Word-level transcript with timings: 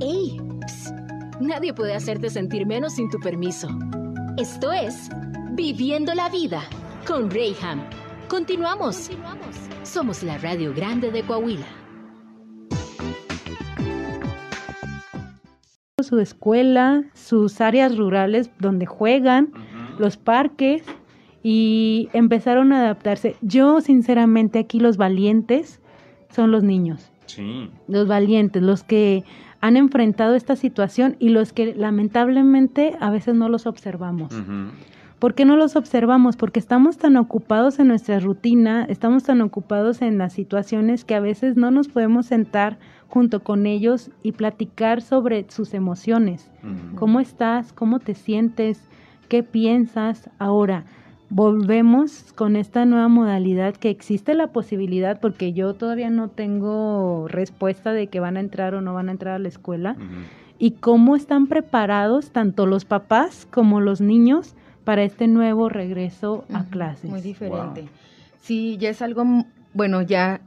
¡Ey! 0.00 0.38
Nadie 1.40 1.72
puede 1.72 1.94
hacerte 1.94 2.28
sentir 2.28 2.66
menos 2.66 2.94
sin 2.94 3.08
tu 3.08 3.18
permiso. 3.18 3.68
Esto 4.36 4.70
es 4.70 5.08
Viviendo 5.52 6.12
la 6.12 6.28
Vida 6.28 6.62
con 7.06 7.30
Rayham. 7.30 7.80
Continuamos. 8.28 9.10
Somos 9.84 10.22
la 10.22 10.36
Radio 10.36 10.74
Grande 10.74 11.10
de 11.10 11.22
Coahuila. 11.22 11.66
Su 16.02 16.18
escuela, 16.18 17.04
sus 17.14 17.62
áreas 17.62 17.96
rurales 17.96 18.50
donde 18.58 18.84
juegan, 18.84 19.50
los 19.98 20.18
parques 20.18 20.84
y 21.42 22.10
empezaron 22.12 22.74
a 22.74 22.80
adaptarse. 22.80 23.36
Yo, 23.40 23.80
sinceramente, 23.80 24.58
aquí 24.58 24.78
los 24.78 24.98
valientes 24.98 25.80
son 26.28 26.50
los 26.50 26.62
niños. 26.62 27.10
Sí. 27.24 27.70
Los 27.88 28.06
valientes, 28.06 28.62
los 28.62 28.82
que 28.82 29.24
han 29.66 29.76
enfrentado 29.76 30.36
esta 30.36 30.54
situación 30.54 31.16
y 31.18 31.30
los 31.30 31.52
que 31.52 31.74
lamentablemente 31.74 32.96
a 33.00 33.10
veces 33.10 33.34
no 33.34 33.48
los 33.48 33.66
observamos. 33.66 34.32
¿Por 35.18 35.34
qué 35.34 35.44
no 35.44 35.56
los 35.56 35.74
observamos? 35.74 36.36
Porque 36.36 36.60
estamos 36.60 36.98
tan 36.98 37.16
ocupados 37.16 37.80
en 37.80 37.88
nuestra 37.88 38.20
rutina, 38.20 38.84
estamos 38.84 39.24
tan 39.24 39.40
ocupados 39.40 40.02
en 40.02 40.18
las 40.18 40.34
situaciones 40.34 41.04
que 41.04 41.16
a 41.16 41.20
veces 41.20 41.56
no 41.56 41.72
nos 41.72 41.88
podemos 41.88 42.26
sentar 42.26 42.78
junto 43.08 43.42
con 43.42 43.66
ellos 43.66 44.12
y 44.22 44.32
platicar 44.32 45.02
sobre 45.02 45.46
sus 45.48 45.74
emociones. 45.74 46.48
¿Cómo 46.94 47.18
estás? 47.18 47.72
¿Cómo 47.72 47.98
te 47.98 48.14
sientes? 48.14 48.88
¿Qué 49.28 49.42
piensas? 49.42 50.30
Ahora, 50.38 50.84
volvemos 51.28 52.32
con 52.34 52.56
esta 52.56 52.84
nueva 52.84 53.08
modalidad 53.08 53.74
que 53.74 53.90
existe 53.90 54.34
la 54.34 54.48
posibilidad, 54.48 55.20
porque 55.20 55.52
yo 55.52 55.74
todavía 55.74 56.10
no 56.10 56.28
tengo 56.28 57.26
respuesta 57.28 57.92
de 57.92 58.06
que 58.06 58.20
van 58.20 58.36
a 58.36 58.40
entrar 58.40 58.74
o 58.74 58.80
no 58.80 58.94
van 58.94 59.08
a 59.08 59.12
entrar 59.12 59.34
a 59.34 59.38
la 59.38 59.48
escuela, 59.48 59.96
y 60.58 60.72
cómo 60.72 61.16
están 61.16 61.48
preparados 61.48 62.30
tanto 62.30 62.64
los 62.66 62.84
papás 62.84 63.46
como 63.50 63.80
los 63.80 64.00
niños 64.00 64.54
para 64.84 65.02
este 65.02 65.26
nuevo 65.26 65.68
regreso 65.68 66.44
a 66.52 66.64
clases. 66.64 67.10
Muy 67.10 67.20
diferente. 67.20 67.88
Sí, 68.40 68.76
ya 68.78 68.90
es 68.90 69.02
algo, 69.02 69.24
bueno, 69.74 70.02
ya 70.02 70.40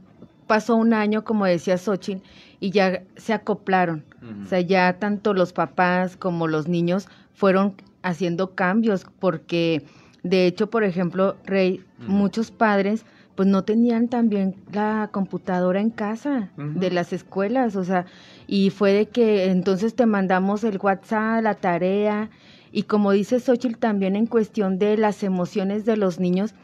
pasó 0.46 0.74
un 0.74 0.94
año, 0.94 1.22
como 1.22 1.44
decía 1.44 1.78
Xochitl, 1.78 2.22
y 2.58 2.70
ya 2.70 3.02
se 3.16 3.32
acoplaron. 3.32 4.04
O 4.44 4.48
sea, 4.48 4.60
ya 4.60 4.94
tanto 4.98 5.32
los 5.32 5.52
papás 5.52 6.16
como 6.16 6.46
los 6.46 6.68
niños 6.68 7.08
fueron 7.34 7.74
haciendo 8.02 8.54
cambios 8.54 9.06
porque 9.18 9.82
de 10.22 10.46
hecho, 10.46 10.68
por 10.70 10.84
ejemplo, 10.84 11.36
Rey, 11.44 11.84
muchos 12.06 12.50
padres 12.50 13.04
pues 13.34 13.48
no 13.48 13.64
tenían 13.64 14.08
también 14.08 14.54
la 14.70 15.08
computadora 15.12 15.80
en 15.80 15.88
casa 15.88 16.50
de 16.56 16.90
las 16.90 17.14
escuelas, 17.14 17.74
o 17.74 17.84
sea, 17.84 18.04
y 18.46 18.68
fue 18.68 18.92
de 18.92 19.06
que 19.06 19.46
entonces 19.46 19.94
te 19.94 20.04
mandamos 20.04 20.62
el 20.62 20.78
WhatsApp, 20.78 21.42
la 21.42 21.54
tarea, 21.54 22.28
y 22.70 22.82
como 22.82 23.12
dice 23.12 23.40
Xochitl 23.40 23.78
también 23.78 24.14
en 24.14 24.26
cuestión 24.26 24.78
de 24.78 24.98
las 24.98 25.22
emociones 25.22 25.86
de 25.86 25.96
los 25.96 26.20
niños, 26.20 26.54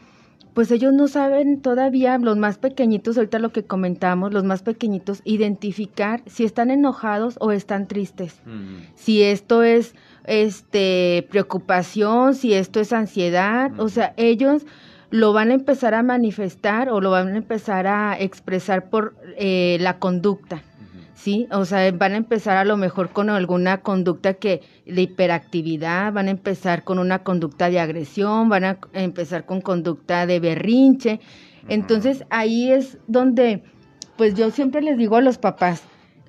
pues 0.52 0.70
ellos 0.70 0.94
no 0.94 1.06
saben 1.06 1.60
todavía, 1.60 2.16
los 2.16 2.38
más 2.38 2.56
pequeñitos, 2.56 3.18
ahorita 3.18 3.38
lo 3.38 3.52
que 3.52 3.64
comentamos, 3.64 4.32
los 4.32 4.42
más 4.42 4.62
pequeñitos, 4.62 5.20
identificar 5.24 6.22
si 6.24 6.44
están 6.44 6.70
enojados 6.70 7.36
o 7.40 7.52
están 7.52 7.86
tristes. 7.88 8.40
Si 8.94 9.22
esto 9.22 9.62
es 9.62 9.94
este 10.26 11.26
preocupación, 11.30 12.34
si 12.34 12.54
esto 12.54 12.80
es 12.80 12.92
ansiedad, 12.92 13.72
o 13.78 13.88
sea, 13.88 14.14
ellos 14.16 14.66
lo 15.10 15.32
van 15.32 15.50
a 15.50 15.54
empezar 15.54 15.94
a 15.94 16.02
manifestar 16.02 16.88
o 16.88 17.00
lo 17.00 17.10
van 17.10 17.34
a 17.34 17.36
empezar 17.36 17.86
a 17.86 18.18
expresar 18.18 18.90
por 18.90 19.14
eh, 19.36 19.78
la 19.80 19.98
conducta, 19.98 20.62
¿sí? 21.14 21.46
O 21.52 21.64
sea, 21.64 21.90
van 21.92 22.12
a 22.12 22.16
empezar 22.16 22.56
a 22.56 22.64
lo 22.64 22.76
mejor 22.76 23.10
con 23.10 23.30
alguna 23.30 23.82
conducta 23.82 24.34
que 24.34 24.62
de 24.84 25.02
hiperactividad, 25.02 26.12
van 26.12 26.28
a 26.28 26.32
empezar 26.32 26.82
con 26.82 26.98
una 26.98 27.20
conducta 27.20 27.70
de 27.70 27.80
agresión, 27.80 28.48
van 28.48 28.64
a 28.64 28.78
empezar 28.92 29.46
con 29.46 29.60
conducta 29.60 30.26
de 30.26 30.40
berrinche. 30.40 31.20
Entonces, 31.68 32.24
ahí 32.30 32.72
es 32.72 32.98
donde, 33.06 33.62
pues 34.16 34.34
yo 34.34 34.50
siempre 34.50 34.82
les 34.82 34.98
digo 34.98 35.16
a 35.16 35.20
los 35.20 35.38
papás, 35.38 35.82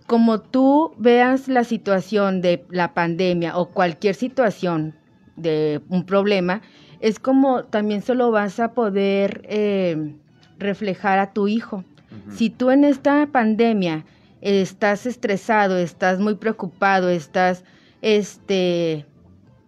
como 0.07 0.39
tú 0.39 0.93
veas 0.97 1.49
la 1.49 1.65
situación 1.65 2.41
de 2.41 2.65
la 2.69 2.93
pandemia 2.93 3.57
o 3.57 3.69
cualquier 3.69 4.15
situación 4.15 4.95
de 5.35 5.81
un 5.89 6.05
problema, 6.05 6.61
es 7.01 7.19
como 7.19 7.65
también 7.65 8.01
se 8.01 8.15
lo 8.15 8.31
vas 8.31 8.59
a 8.59 8.73
poder 8.73 9.41
eh, 9.47 10.15
reflejar 10.57 11.19
a 11.19 11.33
tu 11.33 11.47
hijo. 11.47 11.83
Si 12.29 12.49
tú 12.49 12.71
en 12.71 12.83
esta 12.83 13.27
pandemia 13.27 14.05
estás 14.41 15.05
estresado, 15.05 15.77
estás 15.77 16.19
muy 16.19 16.35
preocupado, 16.35 17.09
estás 17.09 17.63
este 18.01 19.05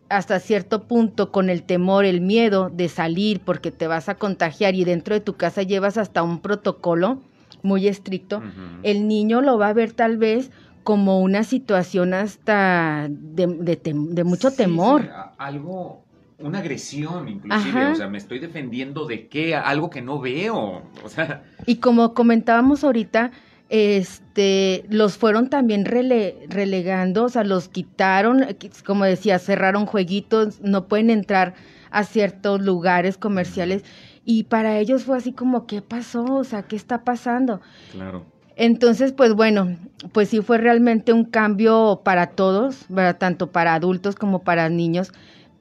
hasta 0.10 0.40
cierto 0.40 0.88
punto 0.88 1.32
con 1.32 1.50
el 1.50 1.62
temor, 1.64 2.06
el 2.06 2.22
miedo 2.22 2.70
de 2.70 2.90
salir 2.90 3.42
porque 3.42 3.72
te 3.72 3.86
vas 3.86 4.10
a 4.10 4.16
contagiar 4.16 4.74
y 4.74 4.84
dentro 4.84 5.14
de 5.14 5.22
tu 5.22 5.36
casa 5.36 5.62
llevas 5.62 5.98
hasta 5.98 6.24
un 6.24 6.40
protocolo, 6.40 7.22
muy 7.64 7.88
estricto, 7.88 8.42
el 8.84 9.08
niño 9.08 9.42
lo 9.42 9.58
va 9.58 9.70
a 9.70 9.74
ver 9.74 9.94
tal 9.94 10.18
vez 10.18 10.52
como 10.84 11.20
una 11.20 11.44
situación 11.44 12.14
hasta 12.14 13.08
de, 13.10 14.24
mucho 14.24 14.52
temor. 14.52 15.10
algo, 15.38 16.04
una 16.40 16.60
agresión 16.60 17.28
inclusive, 17.28 17.88
o 17.88 17.96
sea, 17.96 18.08
me 18.08 18.18
estoy 18.18 18.40
defendiendo 18.40 19.06
de 19.06 19.28
qué, 19.28 19.56
algo 19.56 19.90
que 19.90 20.02
no 20.02 20.20
veo, 20.20 20.84
o 21.04 21.10
sea. 21.10 21.44
Y 21.66 21.76
como 21.76 22.14
comentábamos 22.14 22.84
ahorita, 22.84 23.32
este, 23.70 24.84
los 24.90 25.18
fueron 25.18 25.50
también 25.50 25.86
relegando, 25.86 27.26
o 27.26 27.30
sea, 27.30 27.44
los 27.44 27.70
quitaron, 27.70 28.46
como 28.86 29.06
decía, 29.06 29.38
cerraron 29.38 29.86
jueguitos, 29.86 30.60
no 30.62 30.88
pueden 30.88 31.12
entrar 31.12 31.54
a 31.92 32.04
ciertos 32.04 32.62
lugares 32.62 33.18
comerciales 33.18 33.84
y 34.32 34.44
para 34.44 34.78
ellos 34.78 35.06
fue 35.06 35.18
así 35.18 35.32
como, 35.32 35.66
¿qué 35.66 35.82
pasó? 35.82 36.24
O 36.24 36.44
sea, 36.44 36.62
¿qué 36.62 36.76
está 36.76 37.04
pasando? 37.04 37.62
Claro. 37.92 38.28
Entonces, 38.56 39.12
pues 39.12 39.34
bueno, 39.34 39.76
pues 40.12 40.30
sí 40.30 40.42
fue 40.42 40.60
realmente 40.60 41.14
un 41.14 41.26
cambio 41.26 42.02
para 42.06 42.28
todos, 42.28 42.86
tanto 43.18 43.52
para 43.52 43.74
adultos 43.74 44.14
como 44.14 44.44
para 44.44 44.70
niños. 44.70 45.12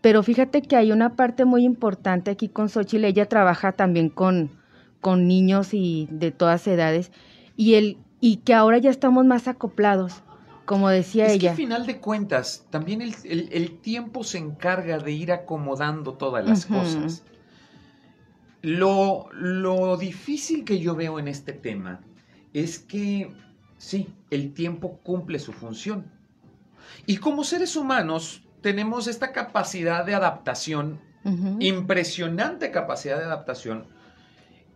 Pero 0.03 0.23
fíjate 0.23 0.61
que 0.61 0.77
hay 0.77 0.93
una 0.93 1.17
parte 1.17 1.47
muy 1.47 1.65
importante 1.65 2.31
aquí 2.31 2.51
con 2.51 2.69
Xochitl, 2.69 3.06
ella 3.06 3.25
trabaja 3.25 3.73
también 3.73 4.11
con, 4.11 4.51
con 5.00 5.27
niños 5.27 5.73
y 5.73 6.06
de 6.11 6.31
todas 6.31 6.67
edades, 6.67 7.11
y, 7.56 7.77
el, 7.77 7.97
y 8.21 8.37
que 8.37 8.53
ahora 8.53 8.77
ya 8.77 8.91
estamos 8.91 9.25
más 9.25 9.49
acoplados, 9.49 10.23
como 10.67 10.91
decía 10.91 11.25
es 11.25 11.37
ella. 11.37 11.41
Que 11.41 11.49
al 11.49 11.56
final 11.56 11.87
de 11.87 12.00
cuentas, 12.00 12.67
también 12.69 13.00
el, 13.00 13.81
tiempo 13.81 14.25
se 14.25 14.37
encarga 14.37 14.99
de 14.99 15.12
ir 15.12 15.33
acomodando 15.33 16.19
todas 16.19 16.47
las 16.47 16.67
cosas. 16.67 17.25
Lo, 18.63 19.29
lo 19.33 19.97
difícil 19.97 20.65
que 20.65 20.79
yo 20.79 20.95
veo 20.95 21.19
en 21.19 21.29
este 21.29 21.53
tema 21.53 22.01
es 22.53 22.79
que 22.79 23.33
sí, 23.77 24.09
el 24.31 24.53
tiempo 24.53 24.99
cumple 25.03 25.39
su 25.39 25.53
función. 25.53 26.11
Y 27.07 27.19
como 27.19 27.45
seres 27.45 27.77
humanos 27.77 28.43
tenemos 28.61 29.07
esta 29.07 29.33
capacidad 29.33 30.05
de 30.05 30.15
adaptación, 30.15 31.01
impresionante 31.61 32.71
capacidad 32.71 33.19
de 33.19 33.25
adaptación. 33.25 33.87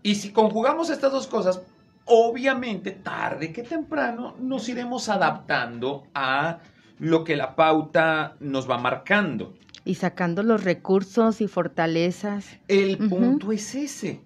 Y 0.02 0.16
si 0.16 0.32
conjugamos 0.32 0.90
estas 0.90 1.10
dos 1.12 1.26
cosas, 1.26 1.62
obviamente 2.04 2.90
tarde 2.90 3.52
que 3.52 3.62
temprano 3.62 4.36
nos 4.38 4.68
iremos 4.68 5.08
adaptando 5.08 6.08
a 6.14 6.58
lo 6.98 7.24
que 7.24 7.36
la 7.36 7.56
pauta 7.56 8.36
nos 8.40 8.70
va 8.70 8.78
marcando. 8.78 9.54
Y 9.84 9.96
sacando 9.96 10.42
los 10.42 10.64
recursos 10.64 11.40
y 11.40 11.48
fortalezas. 11.48 12.58
El 12.68 12.98
punto 13.08 13.52
es 13.52 13.74
ese. 13.74 14.20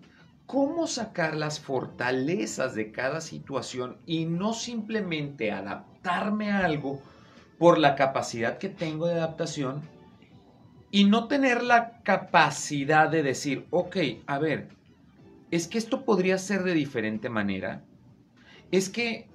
¿Cómo 0.46 0.86
sacar 0.86 1.36
las 1.36 1.58
fortalezas 1.58 2.74
de 2.74 2.92
cada 2.92 3.20
situación 3.20 3.98
y 4.06 4.26
no 4.26 4.52
simplemente 4.52 5.50
adaptarme 5.50 6.52
a 6.52 6.64
algo 6.64 7.02
por 7.58 7.78
la 7.78 7.96
capacidad 7.96 8.58
que 8.58 8.68
tengo 8.68 9.06
de 9.06 9.14
adaptación 9.14 9.82
y 10.90 11.04
no 11.04 11.26
tener 11.26 11.62
la 11.62 12.00
capacidad 12.02 13.08
de 13.08 13.22
decir, 13.22 13.66
ok, 13.70 13.96
a 14.26 14.38
ver, 14.38 14.68
es 15.50 15.66
que 15.66 15.78
esto 15.78 16.04
podría 16.04 16.38
ser 16.38 16.62
de 16.62 16.74
diferente 16.74 17.28
manera? 17.28 17.82
Es 18.70 18.88
que 18.88 19.28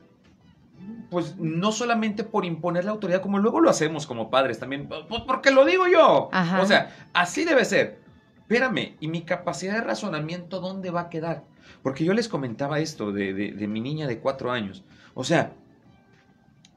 pues 1.10 1.36
no 1.38 1.72
solamente 1.74 2.24
por 2.24 2.46
imponer 2.46 2.86
la 2.86 2.92
autoridad, 2.92 3.22
como 3.22 3.38
luego 3.38 3.60
lo 3.60 3.70
hacemos 3.70 4.08
como 4.08 4.30
padres 4.30 4.60
también, 4.60 4.88
pues 4.88 5.24
porque 5.28 5.52
lo 5.52 5.66
digo 5.66 5.86
yo. 5.88 6.30
O 6.62 6.66
sea, 6.66 6.96
así 7.14 7.44
debe 7.44 7.66
ser. 7.66 8.00
Espérame, 8.40 8.96
¿y 9.00 9.08
mi 9.08 9.22
capacidad 9.22 9.76
de 9.76 9.82
razonamiento 9.82 10.60
dónde 10.60 10.90
va 10.90 11.02
a 11.02 11.10
quedar? 11.10 11.44
Porque 11.84 12.06
yo 12.06 12.14
les 12.14 12.28
comentaba 12.28 12.80
esto 12.80 13.12
de, 13.12 13.34
de, 13.34 13.68
mi 13.68 13.82
niña 13.82 14.08
de 14.08 14.20
cuatro 14.20 14.52
años. 14.52 14.84
O 15.14 15.24
sea, 15.24 15.54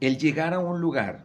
el 0.01 0.19
llegar 0.19 0.55
a 0.55 0.59
un 0.59 0.81
lugar 0.81 1.25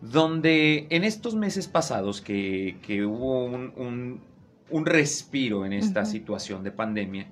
donde 0.00 0.86
en 0.90 1.04
estos 1.04 1.34
meses 1.34 1.68
pasados 1.68 2.20
que, 2.20 2.78
que 2.82 3.04
hubo 3.04 3.44
un, 3.44 4.20
un, 4.70 4.86
respiro 4.86 5.66
en 5.66 5.72
esta 5.72 6.04
situación 6.04 6.62
de 6.62 6.70
pandemia, 6.70 7.26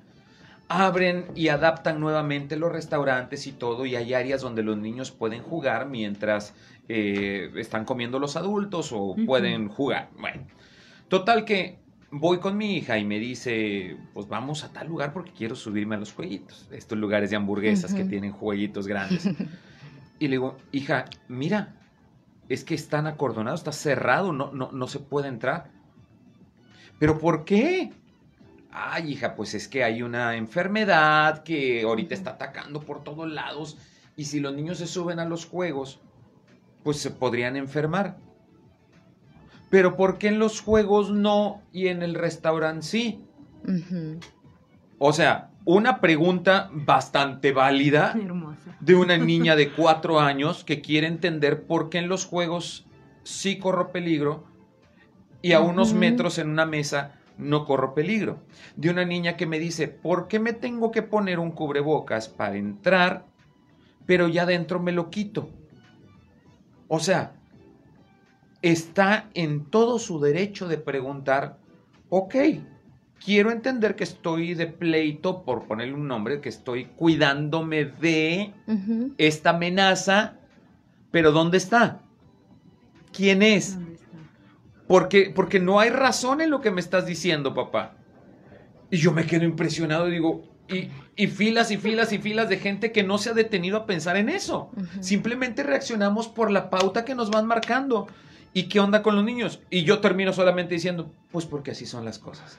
abren 0.68 1.26
y 1.34 1.48
adaptan 1.48 1.98
nuevamente 1.98 2.56
los 2.56 2.70
restaurantes 2.70 3.46
y 3.46 3.52
todo, 3.52 3.86
y 3.86 3.96
hay 3.96 4.14
áreas 4.14 4.42
donde 4.42 4.62
los 4.62 4.76
niños 4.76 5.10
pueden 5.10 5.42
jugar 5.42 5.88
mientras 5.88 6.54
eh, 6.88 7.50
están 7.56 7.84
comiendo 7.84 8.18
los 8.18 8.36
adultos 8.36 8.90
o 8.92 9.16
pueden 9.26 9.68
jugar. 9.68 10.10
Bueno, 10.18 10.42
total 11.08 11.44
que 11.44 11.78
voy 12.10 12.38
con 12.38 12.56
mi 12.56 12.76
hija 12.76 12.98
y 12.98 13.04
me 13.04 13.18
dice, 13.18 13.96
pues 14.12 14.28
vamos 14.28 14.62
a 14.64 14.72
tal 14.72 14.88
lugar 14.88 15.12
porque 15.12 15.32
quiero 15.32 15.54
subirme 15.54 15.96
a 15.96 15.98
los 15.98 16.12
jueguitos, 16.12 16.68
estos 16.70 16.98
lugares 16.98 17.30
de 17.30 17.36
hamburguesas 17.36 17.94
que 17.94 18.04
tienen 18.04 18.32
jueguitos 18.32 18.86
grandes. 18.86 19.26
y 20.18 20.28
le 20.28 20.32
digo, 20.32 20.56
hija, 20.72 21.06
mira, 21.28 21.76
es 22.48 22.64
que 22.64 22.74
están 22.74 23.06
acordonados, 23.06 23.60
está 23.60 23.72
cerrado, 23.72 24.32
no, 24.32 24.52
no, 24.52 24.70
no 24.72 24.86
se 24.86 25.00
puede 25.00 25.28
entrar. 25.28 25.70
¿Pero 26.98 27.18
por 27.18 27.44
qué? 27.44 27.92
Ay, 28.70 29.12
hija, 29.12 29.34
pues 29.34 29.54
es 29.54 29.68
que 29.68 29.82
hay 29.82 30.02
una 30.02 30.36
enfermedad 30.36 31.42
que 31.42 31.82
ahorita 31.82 32.14
está 32.14 32.30
atacando 32.32 32.80
por 32.80 33.02
todos 33.02 33.30
lados 33.30 33.78
y 34.16 34.24
si 34.24 34.40
los 34.40 34.54
niños 34.54 34.78
se 34.78 34.86
suben 34.86 35.18
a 35.18 35.24
los 35.24 35.46
juegos, 35.46 36.00
pues 36.82 36.98
se 36.98 37.10
podrían 37.10 37.56
enfermar. 37.56 38.18
Pero 39.70 39.96
¿por 39.96 40.18
qué 40.18 40.28
en 40.28 40.38
los 40.38 40.60
juegos 40.60 41.10
no 41.10 41.62
y 41.72 41.88
en 41.88 42.02
el 42.02 42.14
restaurante 42.14 42.82
sí? 42.82 43.24
O 44.98 45.12
sea, 45.12 45.50
una 45.64 46.00
pregunta 46.00 46.70
bastante 46.72 47.52
válida 47.52 48.14
de 48.80 48.94
una 48.94 49.18
niña 49.18 49.56
de 49.56 49.70
cuatro 49.70 50.20
años 50.20 50.64
que 50.64 50.80
quiere 50.80 51.06
entender 51.06 51.64
por 51.64 51.90
qué 51.90 51.98
en 51.98 52.08
los 52.08 52.24
juegos 52.24 52.86
sí 53.22 53.58
corro 53.58 53.92
peligro 53.92 54.44
y 55.42 55.52
a 55.52 55.60
unos 55.60 55.92
metros 55.92 56.38
en 56.38 56.48
una 56.48 56.66
mesa 56.66 57.17
no 57.38 57.64
corro 57.64 57.94
peligro. 57.94 58.40
De 58.76 58.90
una 58.90 59.04
niña 59.04 59.36
que 59.36 59.46
me 59.46 59.58
dice, 59.58 59.88
¿por 59.88 60.28
qué 60.28 60.38
me 60.38 60.52
tengo 60.52 60.90
que 60.90 61.02
poner 61.02 61.38
un 61.38 61.52
cubrebocas 61.52 62.28
para 62.28 62.56
entrar, 62.56 63.26
pero 64.06 64.28
ya 64.28 64.44
dentro 64.44 64.80
me 64.80 64.92
lo 64.92 65.08
quito? 65.08 65.48
O 66.88 66.98
sea, 66.98 67.34
está 68.62 69.30
en 69.34 69.66
todo 69.66 69.98
su 69.98 70.20
derecho 70.20 70.68
de 70.68 70.78
preguntar, 70.78 71.58
ok, 72.08 72.34
quiero 73.24 73.50
entender 73.50 73.94
que 73.94 74.04
estoy 74.04 74.54
de 74.54 74.66
pleito, 74.66 75.44
por 75.44 75.66
ponerle 75.66 75.94
un 75.94 76.08
nombre, 76.08 76.40
que 76.40 76.48
estoy 76.48 76.86
cuidándome 76.86 77.84
de 77.84 78.52
esta 79.18 79.50
amenaza, 79.50 80.38
pero 81.10 81.32
¿dónde 81.32 81.58
está? 81.58 82.02
¿Quién 83.12 83.42
es? 83.42 83.78
Porque, 84.88 85.30
porque 85.34 85.60
no 85.60 85.78
hay 85.78 85.90
razón 85.90 86.40
en 86.40 86.50
lo 86.50 86.60
que 86.60 86.70
me 86.70 86.80
estás 86.80 87.06
diciendo, 87.06 87.54
papá. 87.54 87.94
Y 88.90 88.96
yo 88.96 89.12
me 89.12 89.26
quedo 89.26 89.44
impresionado 89.44 90.08
y 90.08 90.12
digo, 90.12 90.42
y, 90.66 90.88
y, 91.14 91.26
filas 91.28 91.70
y 91.70 91.76
filas 91.76 92.12
y 92.12 92.18
filas 92.18 92.48
de 92.48 92.56
gente 92.58 92.90
que 92.90 93.02
no 93.02 93.18
se 93.18 93.30
ha 93.30 93.34
detenido 93.34 93.76
a 93.76 93.86
pensar 93.86 94.16
en 94.16 94.28
eso. 94.28 94.70
Simplemente 95.00 95.62
reaccionamos 95.62 96.28
por 96.28 96.50
la 96.50 96.70
pauta 96.70 97.04
que 97.04 97.14
nos 97.14 97.30
van 97.30 97.46
marcando. 97.46 98.06
¿Y 98.54 98.64
qué 98.64 98.80
onda 98.80 99.02
con 99.02 99.14
los 99.14 99.24
niños? 99.24 99.60
Y 99.70 99.84
yo 99.84 100.00
termino 100.00 100.32
solamente 100.32 100.74
diciendo, 100.74 101.12
pues 101.30 101.44
porque 101.44 101.72
así 101.72 101.86
son 101.86 102.04
las 102.04 102.18
cosas. 102.18 102.58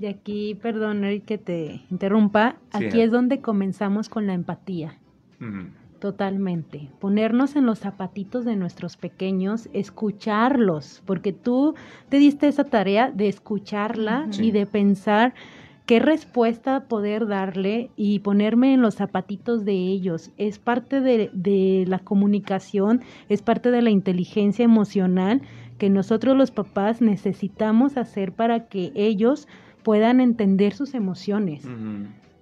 Y 0.00 0.06
aquí, 0.06 0.54
perdón, 0.54 1.02
que 1.26 1.38
te 1.38 1.82
interrumpa, 1.90 2.56
aquí 2.70 3.00
es 3.00 3.10
donde 3.10 3.40
comenzamos 3.40 4.08
con 4.08 4.26
la 4.26 4.34
empatía. 4.34 4.98
Totalmente. 5.98 6.88
Ponernos 7.00 7.56
en 7.56 7.66
los 7.66 7.80
zapatitos 7.80 8.44
de 8.44 8.54
nuestros 8.54 8.96
pequeños, 8.96 9.68
escucharlos, 9.72 11.02
porque 11.06 11.32
tú 11.32 11.74
te 12.08 12.18
diste 12.18 12.46
esa 12.46 12.64
tarea 12.64 13.10
de 13.10 13.28
escucharla 13.28 14.28
y 14.38 14.52
de 14.52 14.64
pensar 14.66 15.34
qué 15.86 15.98
respuesta 15.98 16.84
poder 16.84 17.26
darle 17.26 17.90
y 17.96 18.20
ponerme 18.20 18.74
en 18.74 18.80
los 18.80 18.94
zapatitos 18.94 19.64
de 19.64 19.72
ellos. 19.72 20.30
Es 20.36 20.60
parte 20.60 21.00
de, 21.00 21.30
de 21.32 21.84
la 21.88 21.98
comunicación, 21.98 23.00
es 23.28 23.42
parte 23.42 23.72
de 23.72 23.82
la 23.82 23.90
inteligencia 23.90 24.64
emocional 24.64 25.42
que 25.78 25.90
nosotros 25.90 26.36
los 26.36 26.52
papás 26.52 27.00
necesitamos 27.00 27.96
hacer 27.96 28.32
para 28.32 28.68
que 28.68 28.92
ellos 28.94 29.48
puedan 29.82 30.20
entender 30.20 30.74
sus 30.74 30.94
emociones. 30.94 31.66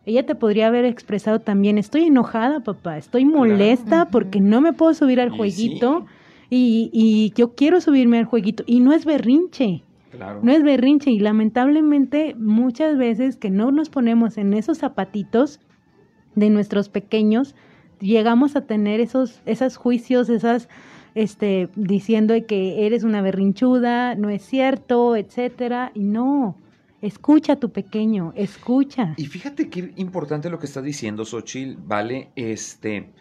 Ella 0.06 0.24
te 0.24 0.36
podría 0.36 0.68
haber 0.68 0.84
expresado 0.84 1.40
también, 1.40 1.78
estoy 1.78 2.04
enojada, 2.04 2.60
papá, 2.60 2.96
estoy 2.96 3.24
molesta 3.24 4.08
porque 4.08 4.40
no 4.40 4.60
me 4.60 4.72
puedo 4.72 4.94
subir 4.94 5.20
al 5.20 5.30
jueguito 5.30 6.06
y, 6.48 6.90
y, 6.92 7.32
yo 7.34 7.54
quiero 7.56 7.80
subirme 7.80 8.18
al 8.18 8.24
jueguito. 8.24 8.62
Y 8.66 8.78
no 8.78 8.92
es 8.92 9.04
berrinche. 9.04 9.82
No 10.42 10.52
es 10.52 10.62
berrinche. 10.62 11.10
Y 11.10 11.18
lamentablemente 11.18 12.36
muchas 12.38 12.96
veces 12.96 13.36
que 13.36 13.50
no 13.50 13.72
nos 13.72 13.90
ponemos 13.90 14.38
en 14.38 14.54
esos 14.54 14.78
zapatitos 14.78 15.60
de 16.36 16.50
nuestros 16.50 16.88
pequeños, 16.88 17.56
llegamos 18.00 18.54
a 18.54 18.60
tener 18.60 19.00
esos, 19.00 19.42
esos 19.44 19.76
juicios, 19.76 20.28
esas, 20.28 20.68
este, 21.16 21.68
diciendo 21.74 22.34
que 22.46 22.86
eres 22.86 23.02
una 23.02 23.22
berrinchuda, 23.22 24.14
no 24.14 24.30
es 24.30 24.42
cierto, 24.42 25.16
etcétera, 25.16 25.90
y 25.94 26.04
no, 26.04 26.56
Escucha 27.06 27.52
a 27.52 27.56
tu 27.56 27.70
pequeño, 27.70 28.32
escucha. 28.34 29.14
Y 29.16 29.26
fíjate 29.26 29.70
qué 29.70 29.92
importante 29.94 30.50
lo 30.50 30.58
que 30.58 30.66
estás 30.66 30.82
diciendo, 30.82 31.24
Xochil, 31.24 31.76
¿vale? 31.76 32.32
Este, 32.34 33.12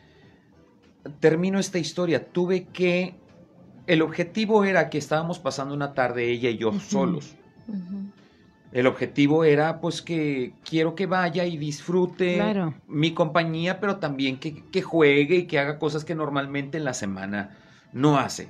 termino 1.19 1.59
esta 1.59 1.77
historia. 1.77 2.31
Tuve 2.31 2.65
que, 2.65 3.13
el 3.85 4.01
objetivo 4.01 4.65
era 4.65 4.89
que 4.89 4.97
estábamos 4.97 5.37
pasando 5.37 5.75
una 5.75 5.93
tarde 5.93 6.31
ella 6.31 6.49
y 6.49 6.57
yo 6.57 6.73
solos. 6.79 7.35
El 8.71 8.87
objetivo 8.87 9.43
era 9.43 9.79
pues 9.79 10.01
que 10.01 10.53
quiero 10.67 10.95
que 10.95 11.05
vaya 11.05 11.45
y 11.45 11.55
disfrute 11.55 12.41
mi 12.87 13.13
compañía, 13.13 13.79
pero 13.79 13.97
también 13.97 14.39
que, 14.39 14.63
que, 14.63 14.81
juegue 14.81 15.35
y 15.35 15.45
que 15.45 15.59
haga 15.59 15.77
cosas 15.77 16.03
que 16.03 16.15
normalmente 16.15 16.79
en 16.79 16.85
la 16.85 16.95
semana 16.95 17.55
no 17.93 18.17
hace. 18.17 18.49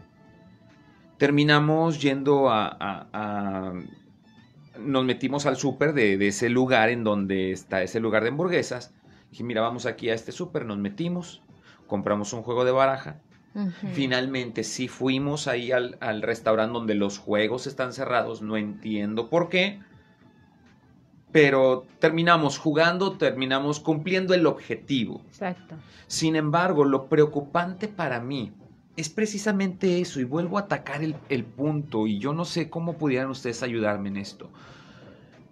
Terminamos 1.18 2.02
yendo 2.02 2.50
a 2.50 3.74
nos 4.80 5.06
metimos 5.06 5.46
al 5.46 5.58
súper 5.58 5.94
de, 5.94 6.28
ese 6.28 6.50
lugar 6.50 6.90
en 6.90 7.04
donde 7.04 7.52
está 7.52 7.84
ese 7.84 8.00
lugar 8.00 8.24
de 8.24 8.30
hamburguesas. 8.30 8.94
Dije, 9.32 9.44
mira, 9.44 9.62
vamos 9.62 9.86
aquí 9.86 10.10
a 10.10 10.14
este 10.14 10.32
súper, 10.32 10.66
nos 10.66 10.78
metimos, 10.78 11.42
compramos 11.88 12.34
un 12.34 12.44
juego 12.44 12.66
de 12.66 12.72
baraja. 12.72 13.22
Finalmente 13.94 14.66
sí 14.66 14.90
fuimos 14.90 15.48
ahí 15.48 15.72
al, 15.72 15.98
al 16.02 16.22
restaurante 16.22 16.74
donde 16.74 16.94
los 16.94 17.18
juegos 17.18 17.68
están 17.68 17.94
cerrados, 17.94 18.42
no 18.42 18.58
entiendo 18.58 19.30
por 19.30 19.48
qué, 19.48 19.80
pero 21.32 21.86
terminamos 22.00 22.58
jugando, 22.58 23.14
terminamos 23.14 23.80
cumpliendo 23.80 24.34
el 24.34 24.46
objetivo. 24.46 25.22
Exacto. 25.28 25.76
Sin 26.08 26.36
embargo, 26.36 26.84
lo 26.84 27.08
preocupante 27.08 27.88
para 27.88 28.20
mí 28.20 28.52
es 28.96 29.10
precisamente 29.10 30.00
eso, 30.00 30.20
y 30.20 30.24
vuelvo 30.24 30.58
a 30.58 30.62
atacar 30.62 31.02
el, 31.04 31.46
punto, 31.46 32.08
y 32.08 32.20
yo 32.20 32.34
no 32.34 32.46
sé 32.46 32.70
cómo 32.70 32.94
pudieran 32.94 33.30
ustedes 33.30 33.62
ayudarme 33.64 34.10
en 34.10 34.18
esto, 34.18 34.50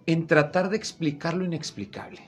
en 0.06 0.26
tratar 0.26 0.70
de 0.70 0.76
explicar 0.76 1.34
lo 1.34 1.44
inexplicable. 1.44 2.20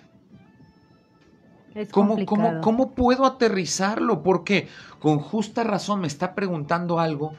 ¿Cómo, 1.90 2.24
cómo, 2.24 2.62
cómo, 2.62 2.94
puedo 2.94 3.26
aterrizarlo? 3.26 4.22
Porque 4.22 4.66
con 4.98 5.18
justa 5.18 5.62
razón 5.62 6.00
me 6.00 6.06
está 6.06 6.34
preguntando 6.34 6.98
algo 6.98 7.34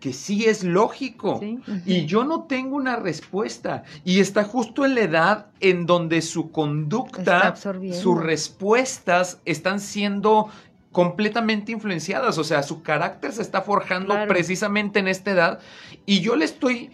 que 0.00 0.12
sí 0.12 0.44
es 0.46 0.64
lógico 0.64 1.40
y 1.84 2.06
yo 2.06 2.24
no 2.24 2.44
tengo 2.44 2.76
una 2.76 2.96
respuesta 2.96 3.82
y 4.04 4.20
está 4.20 4.44
justo 4.44 4.84
en 4.84 4.94
la 4.94 5.00
edad 5.00 5.46
en 5.60 5.86
donde 5.86 6.22
su 6.22 6.50
conducta, 6.50 7.54
sus 7.56 8.20
respuestas 8.20 9.40
están 9.44 9.80
siendo 9.80 10.48
completamente 10.92 11.72
influenciadas, 11.72 12.38
o 12.38 12.44
sea, 12.44 12.62
su 12.62 12.82
carácter 12.82 13.32
se 13.32 13.42
está 13.42 13.62
forjando 13.62 14.14
precisamente 14.26 14.98
en 14.98 15.08
esta 15.08 15.30
edad 15.30 15.60
y 16.06 16.20
yo 16.20 16.34
le 16.34 16.44
estoy 16.44 16.90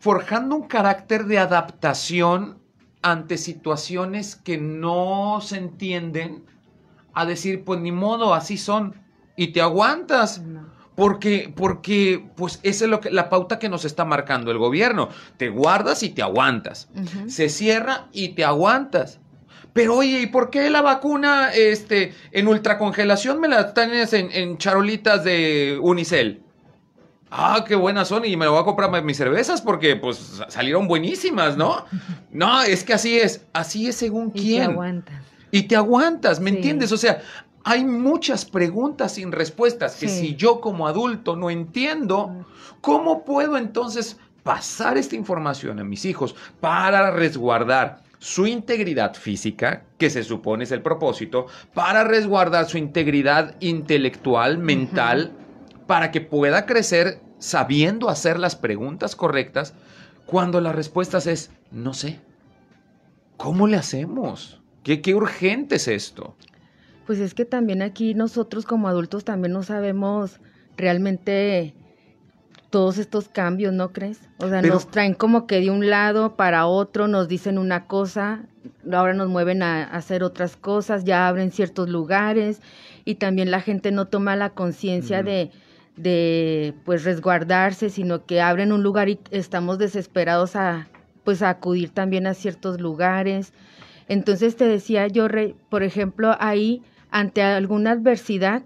forjando 0.00 0.56
un 0.56 0.66
carácter 0.66 1.24
de 1.24 1.38
adaptación 1.38 2.58
ante 3.02 3.38
situaciones 3.38 4.36
que 4.36 4.58
no 4.58 5.40
se 5.40 5.58
entienden 5.58 6.44
a 7.14 7.24
decir, 7.24 7.64
pues 7.64 7.80
ni 7.80 7.92
modo, 7.92 8.34
así 8.34 8.58
son 8.58 8.94
y 9.36 9.48
te 9.48 9.60
aguantas. 9.60 10.42
Porque, 10.96 11.52
porque, 11.54 12.26
pues, 12.36 12.58
esa 12.62 12.86
es 12.86 12.90
lo 12.90 13.00
que, 13.00 13.10
la 13.10 13.28
pauta 13.28 13.58
que 13.58 13.68
nos 13.68 13.84
está 13.84 14.06
marcando 14.06 14.50
el 14.50 14.56
gobierno. 14.56 15.10
Te 15.36 15.50
guardas 15.50 16.02
y 16.02 16.08
te 16.08 16.22
aguantas. 16.22 16.88
Se 17.26 17.50
cierra 17.50 18.06
y 18.12 18.30
te 18.30 18.44
aguantas. 18.44 19.20
Pero 19.76 19.96
oye, 19.96 20.22
¿y 20.22 20.26
por 20.26 20.48
qué 20.48 20.70
la 20.70 20.80
vacuna 20.80 21.50
este, 21.52 22.14
en 22.32 22.48
ultracongelación 22.48 23.38
me 23.38 23.46
la 23.46 23.74
tienes 23.74 24.14
en, 24.14 24.32
en 24.32 24.56
charolitas 24.56 25.22
de 25.22 25.78
Unicel? 25.82 26.42
Ah, 27.30 27.62
qué 27.68 27.74
buenas 27.74 28.08
son 28.08 28.24
y 28.24 28.38
me 28.38 28.46
lo 28.46 28.52
voy 28.52 28.62
a 28.62 28.64
comprar 28.64 29.04
mis 29.04 29.18
cervezas 29.18 29.60
porque 29.60 29.94
pues 29.94 30.40
salieron 30.48 30.88
buenísimas, 30.88 31.58
¿no? 31.58 31.84
No, 32.32 32.62
es 32.62 32.84
que 32.84 32.94
así 32.94 33.18
es, 33.18 33.44
así 33.52 33.86
es 33.88 33.96
según 33.96 34.32
y 34.34 34.40
quién. 34.40 34.64
Te 34.64 34.72
aguantas. 34.72 35.22
Y 35.50 35.62
te 35.64 35.76
aguantas, 35.76 36.40
¿me 36.40 36.48
entiendes? 36.48 36.90
O 36.92 36.96
sea, 36.96 37.20
hay 37.62 37.84
muchas 37.84 38.46
preguntas 38.46 39.12
sin 39.12 39.30
respuestas 39.30 39.96
que 39.96 40.08
si 40.08 40.36
yo 40.36 40.62
como 40.62 40.88
adulto 40.88 41.36
no 41.36 41.50
entiendo, 41.50 42.46
¿cómo 42.80 43.26
puedo 43.26 43.58
entonces 43.58 44.16
pasar 44.42 44.96
esta 44.96 45.16
información 45.16 45.80
a 45.80 45.84
mis 45.84 46.06
hijos 46.06 46.34
para 46.60 47.10
resguardar 47.10 48.05
su 48.18 48.46
integridad 48.46 49.14
física, 49.14 49.84
que 49.98 50.10
se 50.10 50.22
supone 50.22 50.64
es 50.64 50.72
el 50.72 50.82
propósito, 50.82 51.46
para 51.74 52.04
resguardar 52.04 52.66
su 52.66 52.78
integridad 52.78 53.56
intelectual, 53.60 54.58
mental, 54.58 55.32
para 55.86 56.10
que 56.10 56.20
pueda 56.20 56.66
crecer 56.66 57.20
sabiendo 57.38 58.08
hacer 58.08 58.38
las 58.38 58.56
preguntas 58.56 59.14
correctas 59.14 59.74
cuando 60.24 60.60
las 60.60 60.74
respuestas 60.74 61.26
es 61.26 61.50
no 61.70 61.94
sé. 61.94 62.20
¿Cómo 63.36 63.66
le 63.66 63.76
hacemos? 63.76 64.60
¿Qué, 64.82 65.02
qué 65.02 65.14
urgente 65.14 65.76
es 65.76 65.88
esto? 65.88 66.34
Pues 67.06 67.18
es 67.18 67.34
que 67.34 67.44
también 67.44 67.82
aquí 67.82 68.14
nosotros 68.14 68.64
como 68.64 68.88
adultos 68.88 69.24
también 69.24 69.52
no 69.52 69.62
sabemos 69.62 70.40
realmente 70.76 71.74
todos 72.70 72.98
estos 72.98 73.28
cambios, 73.28 73.72
¿no 73.72 73.92
crees? 73.92 74.20
O 74.38 74.48
sea, 74.48 74.62
nos 74.62 74.90
traen 74.90 75.14
como 75.14 75.46
que 75.46 75.60
de 75.60 75.70
un 75.70 75.88
lado 75.88 76.36
para 76.36 76.66
otro, 76.66 77.08
nos 77.08 77.28
dicen 77.28 77.58
una 77.58 77.86
cosa, 77.86 78.42
ahora 78.92 79.14
nos 79.14 79.28
mueven 79.28 79.62
a, 79.62 79.84
hacer 79.84 80.22
otras 80.22 80.56
cosas, 80.56 81.04
ya 81.04 81.28
abren 81.28 81.50
ciertos 81.50 81.88
lugares 81.88 82.60
y 83.04 83.16
también 83.16 83.50
la 83.50 83.60
gente 83.60 83.92
no 83.92 84.06
toma 84.06 84.36
la 84.36 84.50
conciencia 84.50 85.22
de, 85.22 85.50
de, 85.96 86.74
pues, 86.84 87.04
resguardarse, 87.04 87.90
sino 87.90 88.26
que 88.26 88.40
abren 88.40 88.72
un 88.72 88.82
lugar 88.82 89.08
y 89.08 89.20
estamos 89.30 89.78
desesperados 89.78 90.56
a, 90.56 90.88
pues, 91.24 91.42
a 91.42 91.50
acudir 91.50 91.90
también 91.90 92.26
a 92.26 92.34
ciertos 92.34 92.80
lugares. 92.80 93.52
Entonces 94.08 94.56
te 94.56 94.66
decía 94.66 95.06
yo, 95.06 95.26
por 95.68 95.82
ejemplo, 95.82 96.36
ahí, 96.38 96.82
ante 97.10 97.42
alguna 97.42 97.92
adversidad, 97.92 98.62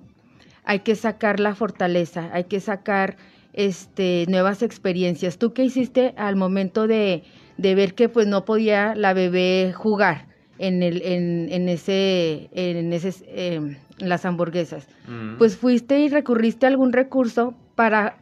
hay 0.64 0.80
que 0.80 0.94
sacar 0.94 1.40
la 1.40 1.54
fortaleza, 1.54 2.30
hay 2.32 2.44
que 2.44 2.60
sacar 2.60 3.16
este, 3.52 4.26
nuevas 4.28 4.62
experiencias. 4.62 5.38
¿Tú 5.38 5.52
qué 5.52 5.64
hiciste 5.64 6.14
al 6.16 6.36
momento 6.36 6.86
de, 6.86 7.24
de 7.56 7.74
ver 7.74 7.94
que 7.94 8.08
pues 8.08 8.26
no 8.26 8.44
podía 8.44 8.94
la 8.94 9.12
bebé 9.12 9.72
jugar 9.74 10.26
en, 10.58 10.82
el, 10.82 11.02
en, 11.02 11.48
en 11.50 11.68
ese, 11.68 12.48
en 12.52 12.92
ese, 12.92 13.14
em, 13.28 13.76
las 13.98 14.24
hamburguesas? 14.24 14.86
Mm. 15.08 15.38
Pues 15.38 15.56
fuiste 15.56 16.00
y 16.00 16.08
recurriste 16.08 16.66
a 16.66 16.68
algún 16.68 16.92
recurso 16.92 17.54
para 17.74 18.18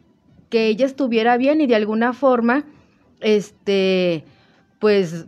que 0.49 0.67
ella 0.67 0.85
estuviera 0.85 1.37
bien 1.37 1.61
y 1.61 1.67
de 1.67 1.75
alguna 1.75 2.13
forma, 2.13 2.65
este, 3.21 4.23
pues 4.79 5.27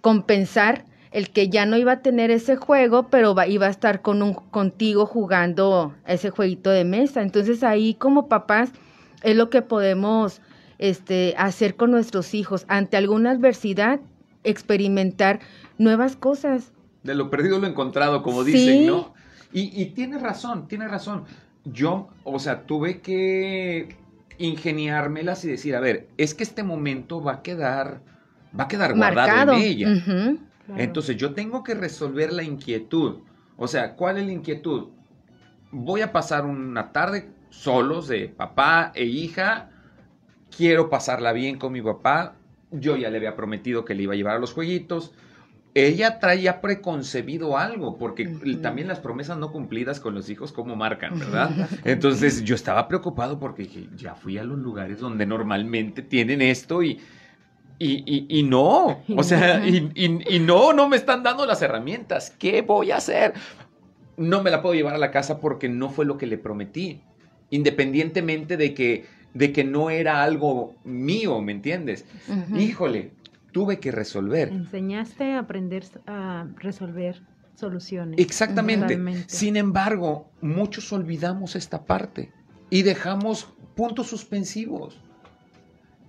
compensar 0.00 0.84
el 1.12 1.30
que 1.30 1.48
ya 1.48 1.64
no 1.66 1.76
iba 1.76 1.92
a 1.92 2.02
tener 2.02 2.30
ese 2.30 2.56
juego, 2.56 3.04
pero 3.08 3.34
iba 3.46 3.66
a 3.66 3.70
estar 3.70 4.02
con 4.02 4.22
un, 4.22 4.34
contigo 4.34 5.06
jugando 5.06 5.94
ese 6.06 6.30
jueguito 6.30 6.70
de 6.70 6.84
mesa. 6.84 7.22
Entonces 7.22 7.62
ahí 7.62 7.94
como 7.94 8.28
papás 8.28 8.70
es 9.22 9.36
lo 9.36 9.50
que 9.50 9.62
podemos 9.62 10.40
este, 10.78 11.34
hacer 11.38 11.76
con 11.76 11.90
nuestros 11.90 12.34
hijos 12.34 12.64
ante 12.68 12.96
alguna 12.96 13.30
adversidad, 13.30 14.00
experimentar 14.44 15.40
nuevas 15.78 16.16
cosas. 16.16 16.72
De 17.02 17.14
lo 17.14 17.30
perdido 17.30 17.58
lo 17.58 17.66
encontrado, 17.66 18.22
como 18.22 18.44
dicen, 18.44 18.86
¿no? 18.86 19.14
Y, 19.52 19.70
y 19.80 19.86
tiene 19.86 20.18
razón, 20.18 20.68
tiene 20.68 20.88
razón. 20.88 21.24
Yo, 21.64 22.08
o 22.24 22.38
sea, 22.38 22.66
tuve 22.66 23.00
que 23.00 23.96
ingeniármelas 24.38 25.44
y 25.44 25.48
decir, 25.48 25.74
a 25.76 25.80
ver, 25.80 26.08
es 26.16 26.34
que 26.34 26.42
este 26.42 26.62
momento 26.62 27.22
va 27.22 27.34
a 27.34 27.42
quedar, 27.42 28.00
va 28.58 28.64
a 28.64 28.68
quedar 28.68 28.94
guardado 28.94 29.54
en 29.54 29.62
ella. 29.62 30.36
Entonces 30.76 31.16
yo 31.16 31.32
tengo 31.34 31.62
que 31.62 31.74
resolver 31.74 32.32
la 32.32 32.42
inquietud. 32.42 33.18
O 33.56 33.68
sea, 33.68 33.94
¿cuál 33.94 34.18
es 34.18 34.26
la 34.26 34.32
inquietud? 34.32 34.88
Voy 35.70 36.00
a 36.00 36.12
pasar 36.12 36.44
una 36.44 36.92
tarde 36.92 37.28
solos 37.56 38.08
de 38.08 38.28
papá 38.28 38.92
e 38.94 39.04
hija. 39.04 39.70
Quiero 40.56 40.88
pasarla 40.88 41.32
bien 41.32 41.58
con 41.58 41.72
mi 41.72 41.82
papá. 41.82 42.36
Yo 42.70 42.96
ya 42.96 43.10
le 43.10 43.16
había 43.16 43.36
prometido 43.36 43.84
que 43.84 43.94
le 43.94 44.04
iba 44.04 44.12
a 44.12 44.16
llevar 44.16 44.36
a 44.36 44.38
los 44.38 44.52
jueguitos. 44.52 45.12
Ella 45.74 46.20
traía 46.20 46.62
preconcebido 46.62 47.58
algo, 47.58 47.98
porque 47.98 48.24
también 48.62 48.88
las 48.88 48.98
promesas 48.98 49.36
no 49.36 49.52
cumplidas 49.52 50.00
con 50.00 50.14
los 50.14 50.30
hijos, 50.30 50.50
¿cómo 50.50 50.74
marcan, 50.74 51.18
verdad? 51.18 51.68
Entonces 51.84 52.42
yo 52.44 52.54
estaba 52.54 52.88
preocupado 52.88 53.38
porque 53.38 53.64
dije, 53.64 53.86
ya 53.94 54.14
fui 54.14 54.38
a 54.38 54.44
los 54.44 54.58
lugares 54.58 55.00
donde 55.00 55.26
normalmente 55.26 56.00
tienen 56.00 56.40
esto 56.40 56.82
y, 56.82 56.98
y, 57.78 58.26
y, 58.26 58.42
no, 58.42 59.02
o 59.14 59.22
sea, 59.22 59.66
y, 59.68 59.92
y, 59.94 60.38
no, 60.38 60.72
no 60.72 60.88
me 60.88 60.96
están 60.96 61.22
dando 61.22 61.44
las 61.44 61.60
herramientas. 61.60 62.34
¿Qué 62.38 62.62
voy 62.62 62.90
a 62.90 62.96
hacer? 62.96 63.34
No 64.16 64.42
me 64.42 64.50
la 64.50 64.62
puedo 64.62 64.74
llevar 64.74 64.94
a 64.94 64.98
la 64.98 65.10
casa 65.10 65.40
porque 65.40 65.68
no 65.68 65.90
fue 65.90 66.06
lo 66.06 66.16
que 66.16 66.26
le 66.26 66.38
prometí 66.38 67.02
independientemente 67.50 68.56
de 68.56 68.74
que, 68.74 69.06
de 69.34 69.52
que 69.52 69.64
no 69.64 69.90
era 69.90 70.22
algo 70.22 70.76
mío, 70.84 71.40
¿me 71.40 71.52
entiendes? 71.52 72.04
Híjole, 72.56 73.12
tuve 73.52 73.78
que 73.80 73.90
resolver. 73.90 74.48
Enseñaste 74.48 75.32
a 75.32 75.40
aprender 75.40 75.84
a 76.06 76.46
resolver 76.58 77.22
soluciones. 77.54 78.18
Exactamente. 78.18 78.98
Sin 79.26 79.56
embargo, 79.56 80.30
muchos 80.40 80.92
olvidamos 80.92 81.56
esta 81.56 81.84
parte 81.84 82.32
y 82.70 82.82
dejamos 82.82 83.48
puntos 83.74 84.08
suspensivos. 84.08 85.00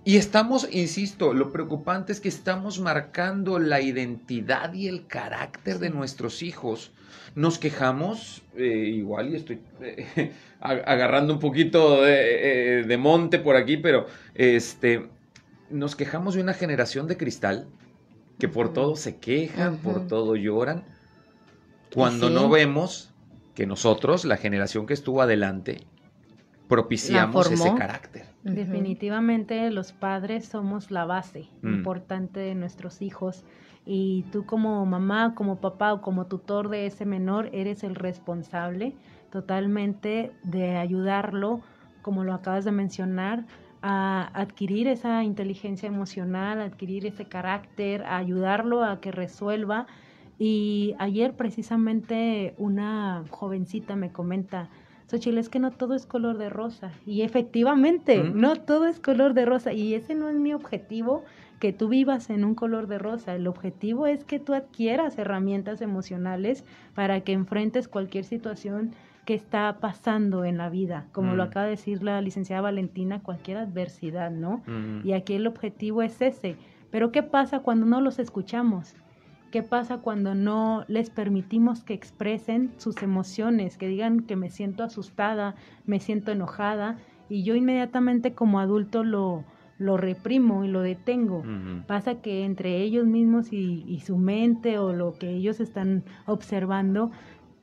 Y 0.08 0.16
estamos, 0.16 0.66
insisto, 0.72 1.34
lo 1.34 1.52
preocupante 1.52 2.12
es 2.12 2.20
que 2.20 2.30
estamos 2.30 2.80
marcando 2.80 3.58
la 3.58 3.82
identidad 3.82 4.72
y 4.72 4.88
el 4.88 5.06
carácter 5.06 5.80
de 5.80 5.90
nuestros 5.90 6.42
hijos. 6.42 6.92
Nos 7.34 7.58
quejamos, 7.58 8.40
eh, 8.56 8.64
igual 8.64 9.28
y 9.28 9.36
estoy 9.36 9.60
eh, 9.82 10.32
agarrando 10.62 11.34
un 11.34 11.38
poquito 11.38 12.00
de, 12.00 12.78
eh, 12.78 12.84
de, 12.84 12.96
monte 12.96 13.38
por 13.38 13.54
aquí, 13.54 13.76
pero 13.76 14.06
este, 14.34 15.10
nos 15.68 15.94
quejamos 15.94 16.36
de 16.36 16.40
una 16.40 16.54
generación 16.54 17.06
de 17.06 17.18
cristal 17.18 17.68
que 18.38 18.48
por 18.48 18.72
todo 18.72 18.96
se 18.96 19.18
quejan, 19.18 19.76
por 19.76 20.06
todo 20.06 20.36
lloran, 20.36 20.84
cuando 21.92 22.30
no 22.30 22.48
vemos 22.48 23.12
que 23.54 23.66
nosotros, 23.66 24.24
la 24.24 24.38
generación 24.38 24.86
que 24.86 24.94
estuvo 24.94 25.20
adelante, 25.20 25.82
propiciamos 26.66 27.50
ese 27.50 27.74
carácter. 27.74 28.27
Definitivamente 28.54 29.70
los 29.70 29.92
padres 29.92 30.46
somos 30.46 30.90
la 30.90 31.04
base 31.04 31.48
mm. 31.62 31.74
importante 31.74 32.40
de 32.40 32.54
nuestros 32.54 33.02
hijos 33.02 33.44
y 33.84 34.24
tú 34.32 34.44
como 34.44 34.84
mamá, 34.84 35.34
como 35.34 35.60
papá 35.60 35.94
o 35.94 36.02
como 36.02 36.26
tutor 36.26 36.68
de 36.68 36.86
ese 36.86 37.06
menor 37.06 37.48
eres 37.52 37.82
el 37.84 37.94
responsable 37.94 38.94
totalmente 39.30 40.32
de 40.42 40.76
ayudarlo, 40.76 41.60
como 42.02 42.24
lo 42.24 42.34
acabas 42.34 42.64
de 42.64 42.72
mencionar, 42.72 43.46
a 43.80 44.30
adquirir 44.34 44.88
esa 44.88 45.22
inteligencia 45.22 45.86
emocional, 45.86 46.60
adquirir 46.60 47.06
ese 47.06 47.26
carácter, 47.26 48.02
a 48.02 48.16
ayudarlo 48.16 48.84
a 48.84 49.00
que 49.00 49.12
resuelva. 49.12 49.86
Y 50.38 50.94
ayer 50.98 51.34
precisamente 51.34 52.54
una 52.58 53.24
jovencita 53.30 53.96
me 53.96 54.12
comenta, 54.12 54.68
Xochitl, 55.10 55.38
es 55.38 55.48
que 55.48 55.58
no 55.58 55.70
todo 55.70 55.94
es 55.94 56.06
color 56.06 56.38
de 56.38 56.50
rosa. 56.50 56.92
Y 57.06 57.22
efectivamente, 57.22 58.22
no 58.22 58.56
todo 58.56 58.86
es 58.86 59.00
color 59.00 59.34
de 59.34 59.46
rosa. 59.46 59.72
Y 59.72 59.94
ese 59.94 60.14
no 60.14 60.28
es 60.28 60.36
mi 60.36 60.52
objetivo, 60.52 61.24
que 61.58 61.72
tú 61.72 61.88
vivas 61.88 62.30
en 62.30 62.44
un 62.44 62.54
color 62.54 62.86
de 62.86 62.98
rosa. 62.98 63.34
El 63.34 63.46
objetivo 63.46 64.06
es 64.06 64.24
que 64.24 64.38
tú 64.38 64.54
adquieras 64.54 65.18
herramientas 65.18 65.80
emocionales 65.80 66.64
para 66.94 67.20
que 67.20 67.32
enfrentes 67.32 67.88
cualquier 67.88 68.24
situación 68.24 68.92
que 69.24 69.34
está 69.34 69.78
pasando 69.80 70.44
en 70.44 70.56
la 70.56 70.70
vida. 70.70 71.06
Como 71.12 71.34
lo 71.34 71.42
acaba 71.42 71.64
de 71.64 71.72
decir 71.72 72.02
la 72.02 72.20
licenciada 72.22 72.62
Valentina, 72.62 73.20
cualquier 73.22 73.58
adversidad, 73.58 74.30
¿no? 74.30 74.62
Y 75.04 75.12
aquí 75.12 75.34
el 75.34 75.46
objetivo 75.46 76.02
es 76.02 76.20
ese. 76.22 76.56
Pero 76.90 77.12
¿qué 77.12 77.22
pasa 77.22 77.60
cuando 77.60 77.84
no 77.84 78.00
los 78.00 78.18
escuchamos? 78.18 78.94
¿Qué 79.50 79.62
pasa 79.62 79.98
cuando 79.98 80.34
no 80.34 80.84
les 80.88 81.08
permitimos 81.08 81.82
que 81.82 81.94
expresen 81.94 82.70
sus 82.76 83.02
emociones, 83.02 83.78
que 83.78 83.88
digan 83.88 84.20
que 84.20 84.36
me 84.36 84.50
siento 84.50 84.82
asustada, 84.82 85.54
me 85.86 86.00
siento 86.00 86.32
enojada 86.32 86.98
y 87.30 87.44
yo 87.44 87.54
inmediatamente 87.54 88.34
como 88.34 88.60
adulto 88.60 89.04
lo, 89.04 89.44
lo 89.78 89.96
reprimo 89.96 90.64
y 90.64 90.68
lo 90.68 90.82
detengo? 90.82 91.44
Pasa 91.86 92.16
que 92.16 92.44
entre 92.44 92.82
ellos 92.82 93.06
mismos 93.06 93.52
y, 93.52 94.00
su 94.04 94.18
mente 94.18 94.78
o 94.78 94.92
lo 94.92 95.14
que 95.14 95.30
ellos 95.30 95.60
están 95.60 96.04
observando 96.26 97.10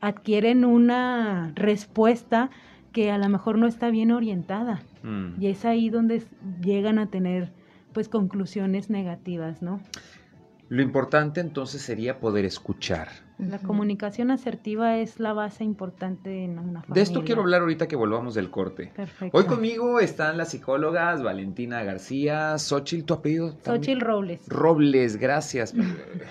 adquieren 0.01 0.65
una 0.65 1.51
respuesta 1.55 2.49
que 2.91 3.11
a 3.11 3.17
lo 3.17 3.29
mejor 3.29 3.57
no 3.57 3.67
está 3.67 3.89
bien 3.89 4.11
orientada 4.11 4.81
mm. 5.03 5.41
y 5.41 5.47
es 5.47 5.65
ahí 5.65 5.89
donde 5.89 6.23
llegan 6.61 6.97
a 6.99 7.07
tener 7.07 7.51
pues 7.93 8.09
conclusiones 8.09 8.89
negativas, 8.89 9.61
¿no? 9.61 9.79
Lo 10.67 10.81
importante 10.81 11.41
entonces 11.41 11.81
sería 11.81 12.19
poder 12.19 12.43
escuchar. 12.43 13.09
La 13.37 13.59
comunicación 13.59 14.31
asertiva 14.31 14.97
es 14.97 15.19
la 15.19 15.33
base 15.33 15.63
importante 15.63 16.43
en 16.43 16.57
una 16.57 16.81
familia. 16.81 16.93
De 16.93 17.01
esto 17.01 17.23
quiero 17.23 17.41
hablar 17.41 17.61
ahorita 17.61 17.87
que 17.87 17.95
volvamos 17.95 18.33
del 18.33 18.49
corte. 18.49 18.91
Perfecto. 18.95 19.37
Hoy 19.37 19.43
conmigo 19.43 19.99
están 19.99 20.37
las 20.37 20.49
psicólogas 20.49 21.21
Valentina 21.21 21.83
García, 21.83 22.57
Xochil, 22.57 23.03
¿tu 23.03 23.13
apellido? 23.13 23.55
Xochil 23.63 23.99
Robles. 23.99 24.47
Robles, 24.47 25.17
gracias. 25.17 25.73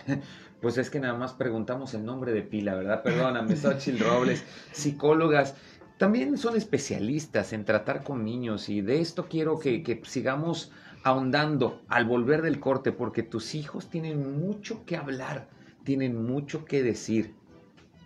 pues 0.61 0.79
es 0.79 0.91
que 0.91 0.99
nada 0.99 1.15
más 1.15 1.35
preguntamos 1.35 1.95
el 1.95 2.05
nombre 2.05 2.33
de 2.33 2.43
pila, 2.43 2.75
¿verdad? 2.75 3.03
Perdóname, 3.03 3.55
Xochil 3.55 4.01
Robles, 4.01 4.45
psicólogas. 4.73 5.55
También 5.99 6.39
son 6.39 6.57
especialistas 6.57 7.53
en 7.53 7.65
tratar 7.65 8.03
con 8.03 8.25
niños 8.25 8.69
y 8.69 8.81
de 8.81 9.01
esto 9.01 9.27
quiero 9.29 9.61
que, 9.61 9.85
que 9.85 10.01
sigamos 10.05 10.73
ahondando 11.05 11.83
al 11.89 12.07
volver 12.07 12.43
del 12.43 12.59
corte, 12.59 12.91
porque 12.91 13.23
tus 13.23 13.55
hijos 13.55 13.89
tienen 13.89 14.41
mucho 14.41 14.85
que 14.85 14.97
hablar, 14.97 15.49
tienen 15.85 16.25
mucho 16.25 16.65
que 16.65 16.83
decir. 16.83 17.35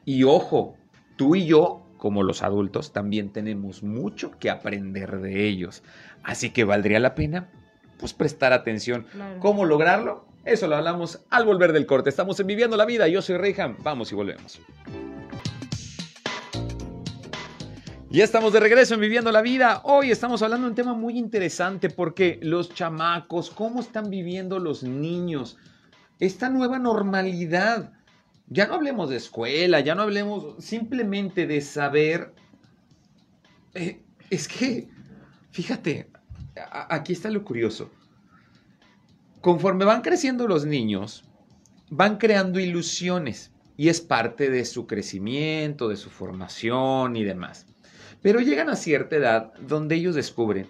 Y 0.04 0.24
ojo, 0.24 0.76
tú 1.16 1.36
y 1.36 1.46
yo, 1.46 1.86
como 1.96 2.22
los 2.22 2.42
adultos, 2.42 2.92
también 2.92 3.32
tenemos 3.32 3.82
mucho 3.82 4.32
que 4.38 4.50
aprender 4.50 5.20
de 5.20 5.46
ellos. 5.46 5.82
Así 6.24 6.50
que 6.50 6.64
valdría 6.64 6.98
la 6.98 7.14
pena, 7.14 7.48
pues, 7.98 8.12
prestar 8.12 8.52
atención. 8.52 9.06
¿Cómo 9.38 9.64
lograrlo? 9.64 10.26
Eso 10.44 10.66
lo 10.66 10.76
hablamos 10.76 11.24
al 11.30 11.44
volver 11.44 11.72
del 11.72 11.86
corte. 11.86 12.10
Estamos 12.10 12.40
en 12.40 12.46
Viviendo 12.46 12.76
la 12.76 12.84
Vida. 12.84 13.06
Yo 13.06 13.22
soy 13.22 13.36
Reyham. 13.36 13.76
Vamos 13.82 14.10
y 14.12 14.14
volvemos. 14.14 14.60
Ya 18.10 18.24
estamos 18.24 18.54
de 18.54 18.60
regreso 18.60 18.94
en 18.94 19.00
Viviendo 19.00 19.30
la 19.30 19.42
Vida. 19.42 19.82
Hoy 19.84 20.10
estamos 20.10 20.40
hablando 20.40 20.64
de 20.64 20.70
un 20.70 20.74
tema 20.74 20.94
muy 20.94 21.18
interesante 21.18 21.90
porque 21.90 22.38
los 22.40 22.72
chamacos, 22.72 23.50
cómo 23.50 23.80
están 23.80 24.08
viviendo 24.08 24.58
los 24.58 24.82
niños 24.82 25.58
esta 26.18 26.48
nueva 26.48 26.78
normalidad. 26.78 27.92
Ya 28.46 28.66
no 28.66 28.76
hablemos 28.76 29.10
de 29.10 29.16
escuela, 29.16 29.80
ya 29.80 29.94
no 29.94 30.02
hablemos 30.02 30.64
simplemente 30.64 31.46
de 31.46 31.60
saber. 31.60 32.32
Eh, 33.74 34.00
es 34.30 34.48
que, 34.48 34.88
fíjate, 35.50 36.08
aquí 36.70 37.12
está 37.12 37.28
lo 37.28 37.44
curioso. 37.44 37.90
Conforme 39.42 39.84
van 39.84 40.00
creciendo 40.00 40.48
los 40.48 40.64
niños, 40.64 41.24
van 41.90 42.16
creando 42.16 42.58
ilusiones 42.58 43.52
y 43.76 43.90
es 43.90 44.00
parte 44.00 44.48
de 44.48 44.64
su 44.64 44.86
crecimiento, 44.86 45.90
de 45.90 45.96
su 45.96 46.08
formación 46.08 47.14
y 47.14 47.24
demás. 47.24 47.66
Pero 48.22 48.40
llegan 48.40 48.68
a 48.68 48.76
cierta 48.76 49.16
edad 49.16 49.52
donde 49.60 49.94
ellos 49.94 50.14
descubren, 50.14 50.66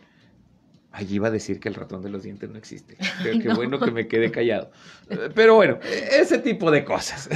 allí 0.92 1.16
iba 1.16 1.28
a 1.28 1.30
decir 1.30 1.60
que 1.60 1.68
el 1.68 1.74
ratón 1.74 2.02
de 2.02 2.10
los 2.10 2.22
dientes 2.22 2.50
no 2.50 2.58
existe. 2.58 2.96
Pero 3.22 3.40
qué 3.40 3.48
bueno 3.54 3.78
que 3.78 3.90
me 3.90 4.06
quede 4.08 4.30
callado. 4.30 4.70
Pero 5.34 5.54
bueno, 5.54 5.78
ese 5.82 6.38
tipo 6.38 6.70
de 6.70 6.84
cosas. 6.84 7.28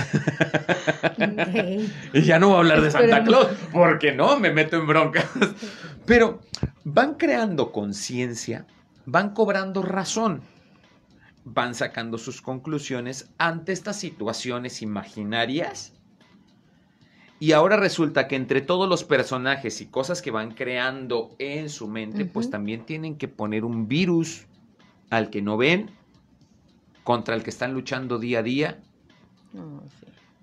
y 2.12 2.22
ya 2.22 2.38
no 2.38 2.48
voy 2.48 2.56
a 2.56 2.58
hablar 2.60 2.80
de 2.82 2.90
Santa 2.90 3.24
Claus, 3.24 3.48
porque 3.72 4.12
no, 4.12 4.38
me 4.38 4.52
meto 4.52 4.76
en 4.76 4.86
broncas. 4.86 5.26
Pero 6.04 6.40
van 6.84 7.14
creando 7.14 7.72
conciencia, 7.72 8.66
van 9.06 9.32
cobrando 9.32 9.82
razón, 9.82 10.42
van 11.44 11.74
sacando 11.74 12.18
sus 12.18 12.42
conclusiones 12.42 13.30
ante 13.38 13.72
estas 13.72 13.96
situaciones 13.96 14.82
imaginarias 14.82 15.94
y 17.42 17.50
ahora 17.50 17.76
resulta 17.76 18.28
que 18.28 18.36
entre 18.36 18.60
todos 18.60 18.88
los 18.88 19.02
personajes 19.02 19.80
y 19.80 19.86
cosas 19.86 20.22
que 20.22 20.30
van 20.30 20.52
creando 20.52 21.34
en 21.40 21.70
su 21.70 21.88
mente, 21.88 22.24
pues 22.24 22.50
también 22.50 22.86
tienen 22.86 23.16
que 23.16 23.26
poner 23.26 23.64
un 23.64 23.88
virus 23.88 24.46
al 25.10 25.28
que 25.28 25.42
no 25.42 25.56
ven, 25.56 25.90
contra 27.02 27.34
el 27.34 27.42
que 27.42 27.50
están 27.50 27.74
luchando 27.74 28.20
día 28.20 28.38
a 28.38 28.42
día. 28.44 28.80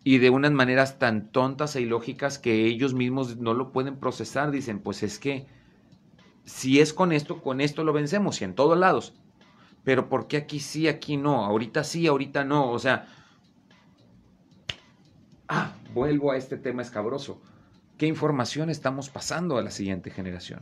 Y 0.03 0.17
de 0.17 0.29
unas 0.29 0.51
maneras 0.51 0.99
tan 0.99 1.31
tontas 1.31 1.73
e 1.77 1.81
ilógicas 1.83 2.37
que 2.37 2.65
ellos 2.65 2.93
mismos 2.93 3.37
no 3.37 3.53
lo 3.53 3.71
pueden 3.71 3.95
procesar. 3.95 4.51
Dicen, 4.51 4.79
pues 4.79 5.01
es 5.01 5.19
que 5.19 5.45
si 6.43 6.81
es 6.81 6.91
con 6.91 7.13
esto, 7.13 7.41
con 7.41 7.61
esto 7.61 7.85
lo 7.85 7.93
vencemos 7.93 8.41
y 8.41 8.43
en 8.43 8.55
todos 8.55 8.77
lados. 8.77 9.13
Pero 9.85 10.09
¿por 10.09 10.27
qué 10.27 10.35
aquí 10.35 10.59
sí, 10.59 10.89
aquí 10.89 11.15
no? 11.15 11.45
Ahorita 11.45 11.85
sí, 11.85 12.07
ahorita 12.07 12.43
no. 12.43 12.69
O 12.69 12.77
sea, 12.77 13.07
ah, 15.47 15.75
vuelvo 15.93 16.31
a 16.31 16.37
este 16.37 16.57
tema 16.57 16.81
escabroso. 16.81 17.41
¿Qué 17.97 18.07
información 18.07 18.69
estamos 18.69 19.09
pasando 19.09 19.57
a 19.57 19.61
la 19.61 19.71
siguiente 19.71 20.09
generación? 20.09 20.61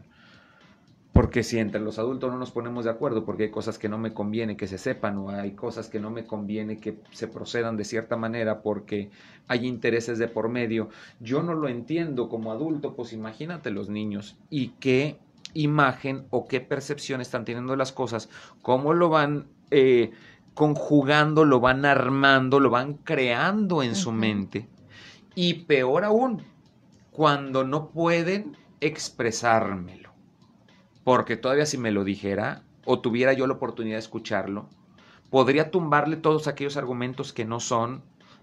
Porque 1.14 1.44
si 1.44 1.58
entre 1.58 1.82
los 1.82 1.98
adultos 1.98 2.32
no 2.32 2.38
nos 2.38 2.52
ponemos 2.52 2.86
de 2.86 2.92
acuerdo, 2.92 3.26
porque 3.26 3.44
hay 3.44 3.50
cosas 3.50 3.80
que 3.80 3.90
no 3.90 3.98
me 3.98 4.14
conviene 4.14 4.56
que 4.56 4.68
se 4.68 4.78
sepan 4.78 5.18
o 5.18 5.30
hay 5.30 5.52
cosas 5.52 5.90
que 5.90 6.00
no 6.00 6.12
me 6.12 6.26
conviene 6.26 6.78
que 6.78 7.00
se 7.12 7.28
procedan 7.28 7.76
de 7.76 7.86
cierta 7.86 8.18
manera 8.18 8.62
porque 8.62 9.10
hay 9.48 9.66
intereses 9.66 10.20
de 10.20 10.28
por 10.28 10.48
medio, 10.50 10.90
yo 11.20 11.42
no 11.42 11.56
lo 11.56 11.70
entiendo 11.70 12.30
como 12.30 12.52
adulto, 12.52 12.94
pues 12.96 13.14
imagínate 13.14 13.72
los 13.72 13.90
niños 13.90 14.38
y 14.52 14.70
qué 14.80 15.18
imagen 15.56 16.26
o 16.30 16.48
qué 16.48 16.62
percepción 16.62 17.20
están 17.20 17.46
teniendo 17.46 17.76
las 17.76 17.92
cosas, 17.92 18.30
cómo 18.62 18.94
lo 18.94 19.10
van 19.10 19.48
eh, 19.72 20.12
conjugando, 20.54 21.46
lo 21.46 21.60
van 21.60 21.86
armando, 21.86 22.60
lo 22.60 22.70
van 22.70 22.94
creando 22.94 23.82
en 23.82 23.96
su 23.96 24.12
mente 24.12 24.68
y 25.38 25.54
peor 25.54 26.04
aún, 26.04 26.42
cuando 27.12 27.64
no 27.64 27.92
pueden 27.92 28.58
expresármelo. 28.82 30.10
Porque 31.04 31.38
todavía 31.38 31.68
si 31.68 31.78
me 31.78 31.92
lo 31.92 32.04
dijera 32.04 32.64
o 32.86 33.02
tuviera 33.02 33.34
yo 33.34 33.46
la 33.46 33.54
oportunidad 33.54 33.98
de 33.98 34.00
escucharlo, 34.00 34.68
podría 35.30 35.70
tumbarle 35.70 36.16
todos 36.18 36.48
aquellos 36.48 36.76
argumentos 36.76 37.34
que 37.34 37.46
no 37.46 37.60
son 37.60 38.02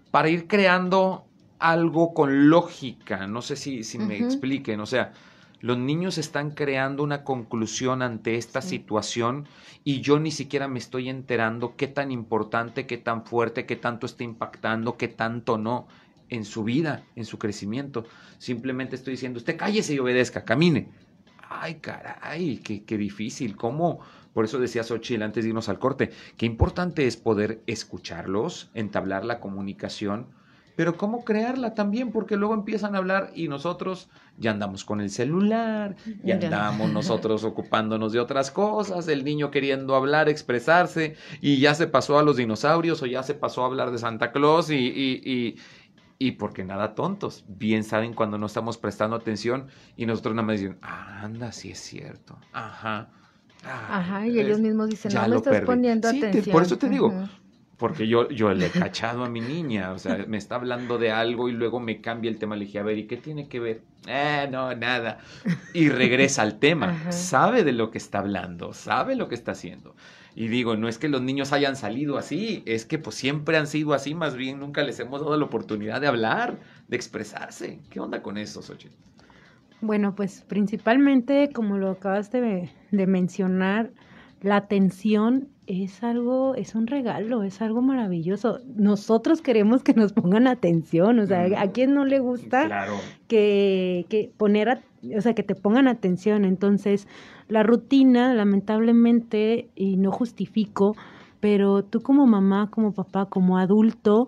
para 0.09 0.29
ir 0.29 0.47
creando 0.47 1.25
algo 1.59 2.13
con 2.13 2.49
lógica. 2.49 3.27
No 3.27 3.41
sé 3.41 3.57
si, 3.57 3.83
si 3.83 3.99
me 3.99 4.17
expliquen. 4.17 4.79
O 4.79 4.85
sea, 4.85 5.11
los 5.59 5.77
niños 5.77 6.17
están 6.17 6.51
creando 6.51 7.03
una 7.03 7.25
conclusión 7.25 8.03
ante 8.03 8.35
esta 8.35 8.61
situación 8.61 9.49
y 9.83 9.99
yo 9.99 10.17
ni 10.17 10.31
siquiera 10.31 10.69
me 10.69 10.79
estoy 10.79 11.09
enterando 11.09 11.75
qué 11.75 11.87
tan 11.87 12.09
importante, 12.09 12.87
qué 12.87 12.97
tan 12.97 13.25
fuerte, 13.25 13.65
qué 13.65 13.75
tanto 13.75 14.05
está 14.05 14.23
impactando, 14.23 14.95
qué 14.95 15.09
tanto 15.09 15.57
no 15.57 15.87
en 16.29 16.45
su 16.45 16.63
vida, 16.63 17.03
en 17.15 17.25
su 17.25 17.37
crecimiento. 17.37 18.05
Simplemente 18.37 18.95
estoy 18.95 19.11
diciendo, 19.11 19.37
usted 19.37 19.57
cállese 19.57 19.93
y 19.93 19.99
obedezca, 19.99 20.45
camine. 20.45 20.89
Ay, 21.49 21.75
caray, 21.75 22.57
qué, 22.57 22.83
qué 22.83 22.97
difícil. 22.97 23.55
¿Cómo? 23.55 23.99
Por 24.33 24.43
eso 24.43 24.59
decía 24.59 24.83
Xochitl 24.83 25.23
antes 25.23 25.45
de 25.45 25.49
irnos 25.49 25.69
al 25.69 25.79
corte, 25.79 26.11
qué 26.35 26.45
importante 26.45 27.07
es 27.07 27.15
poder 27.15 27.61
escucharlos, 27.67 28.69
entablar 28.73 29.23
la 29.23 29.39
comunicación, 29.39 30.27
pero 30.75 30.97
cómo 30.97 31.23
crearla 31.23 31.73
también, 31.73 32.11
porque 32.11 32.35
luego 32.35 32.53
empiezan 32.53 32.95
a 32.95 32.97
hablar 32.97 33.31
y 33.33 33.47
nosotros 33.47 34.09
ya 34.37 34.51
andamos 34.51 34.83
con 34.83 34.99
el 34.99 35.09
celular, 35.09 35.95
ya 36.21 36.35
andamos 36.35 36.89
nosotros 36.91 37.45
ocupándonos 37.45 38.11
de 38.11 38.19
otras 38.19 38.51
cosas, 38.51 39.07
el 39.07 39.23
niño 39.23 39.51
queriendo 39.51 39.95
hablar, 39.95 40.27
expresarse, 40.27 41.15
y 41.39 41.61
ya 41.61 41.73
se 41.73 41.87
pasó 41.87 42.19
a 42.19 42.23
los 42.23 42.35
dinosaurios 42.35 43.01
o 43.01 43.05
ya 43.05 43.23
se 43.23 43.35
pasó 43.35 43.63
a 43.63 43.67
hablar 43.67 43.91
de 43.91 43.99
Santa 43.99 44.33
Claus 44.33 44.69
y, 44.69 44.75
y 44.75 45.55
y 45.84 45.84
porque 46.37 46.63
nada 46.63 46.95
tontos, 46.95 47.45
bien 47.47 47.83
saben 47.83 48.13
cuando 48.13 48.37
no 48.37 48.45
estamos 48.45 48.77
prestando 48.77 49.15
atención 49.15 49.67
y 49.97 50.05
nosotros 50.05 50.35
nada 50.35 50.47
más 50.47 50.59
dicen, 50.59 50.77
ah, 50.81 51.21
anda, 51.23 51.51
sí 51.51 51.71
es 51.71 51.79
cierto, 51.79 52.37
ajá. 52.53 53.09
ajá, 53.63 54.27
y 54.27 54.39
ellos 54.39 54.59
mismos 54.59 54.89
dicen, 54.89 55.13
no 55.13 55.27
me 55.27 55.35
estás 55.35 55.61
poniendo 55.61 56.07
atención. 56.07 56.53
por 56.53 56.63
eso 56.63 56.77
te 56.77 56.89
digo, 56.89 57.13
porque 57.77 58.07
yo, 58.07 58.29
yo 58.29 58.53
le 58.53 58.67
he 58.67 58.69
cachado 58.69 59.23
a 59.23 59.29
mi 59.29 59.41
niña, 59.41 59.91
o 59.91 59.99
sea, 59.99 60.25
me 60.27 60.37
está 60.37 60.55
hablando 60.55 60.97
de 60.97 61.11
algo 61.11 61.49
y 61.49 61.51
luego 61.51 61.79
me 61.79 62.01
cambia 62.01 62.29
el 62.29 62.37
tema, 62.37 62.55
le 62.55 62.65
dije, 62.65 62.79
a 62.79 62.83
ver, 62.83 62.97
¿y 62.97 63.07
qué 63.07 63.17
tiene 63.17 63.47
que 63.47 63.59
ver? 63.59 63.81
Eh, 64.07 64.47
no, 64.51 64.73
nada. 64.75 65.19
Y 65.73 65.89
regresa 65.89 66.41
al 66.41 66.59
tema, 66.59 67.11
sabe 67.11 67.63
de 67.63 67.73
lo 67.73 67.91
que 67.91 67.97
está 67.97 68.19
hablando, 68.19 68.73
sabe 68.73 69.15
lo 69.15 69.27
que 69.27 69.35
está 69.35 69.51
haciendo. 69.51 69.95
Y 70.35 70.49
digo, 70.49 70.75
no 70.75 70.89
es 70.89 70.97
que 70.97 71.07
los 71.07 71.21
niños 71.21 71.53
hayan 71.53 71.77
salido 71.77 72.17
así, 72.17 72.61
es 72.65 72.85
que 72.85 72.97
pues 72.97 73.15
siempre 73.15 73.57
han 73.57 73.67
sido 73.67 73.93
así, 73.93 74.13
más 74.13 74.35
bien 74.35 74.59
nunca 74.59 74.83
les 74.83 74.99
hemos 74.99 75.21
dado 75.21 75.37
la 75.37 75.45
oportunidad 75.45 76.01
de 76.01 76.07
hablar, 76.07 76.57
de 76.87 76.95
expresarse. 76.97 77.79
¿Qué 77.89 78.01
onda 78.01 78.21
con 78.21 78.37
eso, 78.37 78.61
Xochitl? 78.61 78.95
Bueno, 79.81 80.15
pues 80.15 80.41
principalmente, 80.47 81.51
como 81.53 81.77
lo 81.77 81.91
acabas 81.91 82.31
de, 82.31 82.69
mencionar, 82.91 83.91
la 84.41 84.57
atención 84.57 85.49
es 85.67 86.03
algo, 86.03 86.55
es 86.55 86.75
un 86.75 86.87
regalo, 86.87 87.43
es 87.43 87.61
algo 87.61 87.81
maravilloso. 87.81 88.59
Nosotros 88.75 89.41
queremos 89.41 89.83
que 89.83 89.93
nos 89.93 90.13
pongan 90.13 90.47
atención, 90.47 91.19
o 91.19 91.25
sea, 91.25 91.45
¿a 91.59 91.71
quién 91.71 91.93
no 91.93 92.05
le 92.05 92.19
gusta 92.19 92.87
que, 93.27 94.05
que 94.09 94.31
poner, 94.37 94.81
o 95.15 95.21
sea, 95.21 95.33
que 95.33 95.43
te 95.43 95.55
pongan 95.55 95.87
atención? 95.87 96.45
Entonces, 96.45 97.07
la 97.47 97.63
rutina, 97.63 98.33
lamentablemente, 98.33 99.69
y 99.75 99.97
no 99.97 100.11
justifico, 100.11 100.93
pero 101.39 101.83
tú 101.83 101.99
como 102.01 102.27
mamá, 102.27 102.69
como 102.69 102.91
papá, 102.91 103.25
como 103.25 103.57
adulto, 103.57 104.27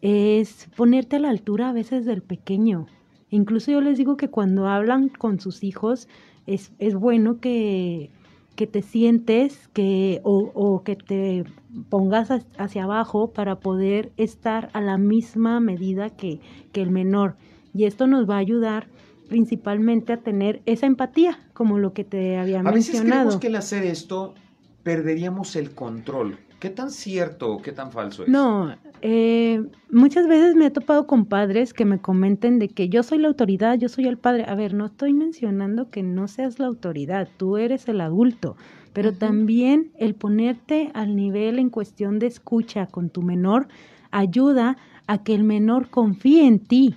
es 0.00 0.68
ponerte 0.76 1.16
a 1.16 1.20
la 1.20 1.30
altura 1.30 1.70
a 1.70 1.72
veces 1.72 2.06
del 2.06 2.22
pequeño. 2.22 2.86
Incluso 3.30 3.70
yo 3.70 3.80
les 3.80 3.98
digo 3.98 4.16
que 4.16 4.28
cuando 4.28 4.66
hablan 4.66 5.08
con 5.08 5.38
sus 5.38 5.62
hijos, 5.62 6.08
es, 6.46 6.72
es 6.78 6.94
bueno 6.94 7.40
que, 7.40 8.10
que 8.58 8.66
te 8.66 8.82
sientes 8.82 9.68
que, 9.72 10.20
o, 10.24 10.50
o 10.52 10.82
que 10.82 10.96
te 10.96 11.44
pongas 11.88 12.28
hacia 12.58 12.82
abajo 12.82 13.30
para 13.32 13.60
poder 13.60 14.10
estar 14.16 14.68
a 14.72 14.80
la 14.80 14.98
misma 14.98 15.60
medida 15.60 16.10
que, 16.10 16.40
que 16.72 16.82
el 16.82 16.90
menor. 16.90 17.36
Y 17.72 17.84
esto 17.84 18.08
nos 18.08 18.28
va 18.28 18.34
a 18.34 18.38
ayudar 18.38 18.88
principalmente 19.28 20.12
a 20.12 20.16
tener 20.16 20.60
esa 20.66 20.86
empatía, 20.86 21.38
como 21.54 21.78
lo 21.78 21.92
que 21.92 22.02
te 22.02 22.36
había 22.36 22.60
mencionado. 22.60 22.68
A 22.68 22.72
veces 22.74 23.00
creemos 23.00 23.36
que 23.36 23.46
al 23.46 23.54
hacer 23.54 23.84
esto 23.84 24.34
perderíamos 24.82 25.54
el 25.54 25.72
control. 25.72 26.40
¿Qué 26.58 26.70
tan 26.70 26.90
cierto 26.90 27.52
o 27.52 27.62
qué 27.62 27.70
tan 27.70 27.92
falso 27.92 28.24
es? 28.24 28.28
No, 28.28 28.74
eh, 29.02 29.62
muchas 29.90 30.26
veces 30.28 30.54
me 30.54 30.66
he 30.66 30.70
topado 30.70 31.06
con 31.06 31.26
padres 31.26 31.72
que 31.72 31.84
me 31.84 32.00
comenten 32.00 32.58
de 32.58 32.68
que 32.68 32.88
yo 32.88 33.02
soy 33.02 33.18
la 33.18 33.28
autoridad, 33.28 33.78
yo 33.78 33.88
soy 33.88 34.06
el 34.06 34.18
padre. 34.18 34.44
A 34.46 34.54
ver, 34.54 34.74
no 34.74 34.86
estoy 34.86 35.12
mencionando 35.12 35.90
que 35.90 36.02
no 36.02 36.28
seas 36.28 36.58
la 36.58 36.66
autoridad, 36.66 37.28
tú 37.36 37.56
eres 37.56 37.88
el 37.88 38.00
adulto, 38.00 38.56
pero 38.92 39.12
también 39.12 39.92
el 39.98 40.14
ponerte 40.14 40.90
al 40.94 41.16
nivel 41.16 41.58
en 41.58 41.70
cuestión 41.70 42.18
de 42.18 42.26
escucha 42.26 42.86
con 42.86 43.10
tu 43.10 43.22
menor 43.22 43.68
ayuda 44.10 44.76
a 45.06 45.22
que 45.22 45.34
el 45.34 45.44
menor 45.44 45.90
confíe 45.90 46.46
en 46.46 46.60
ti 46.60 46.96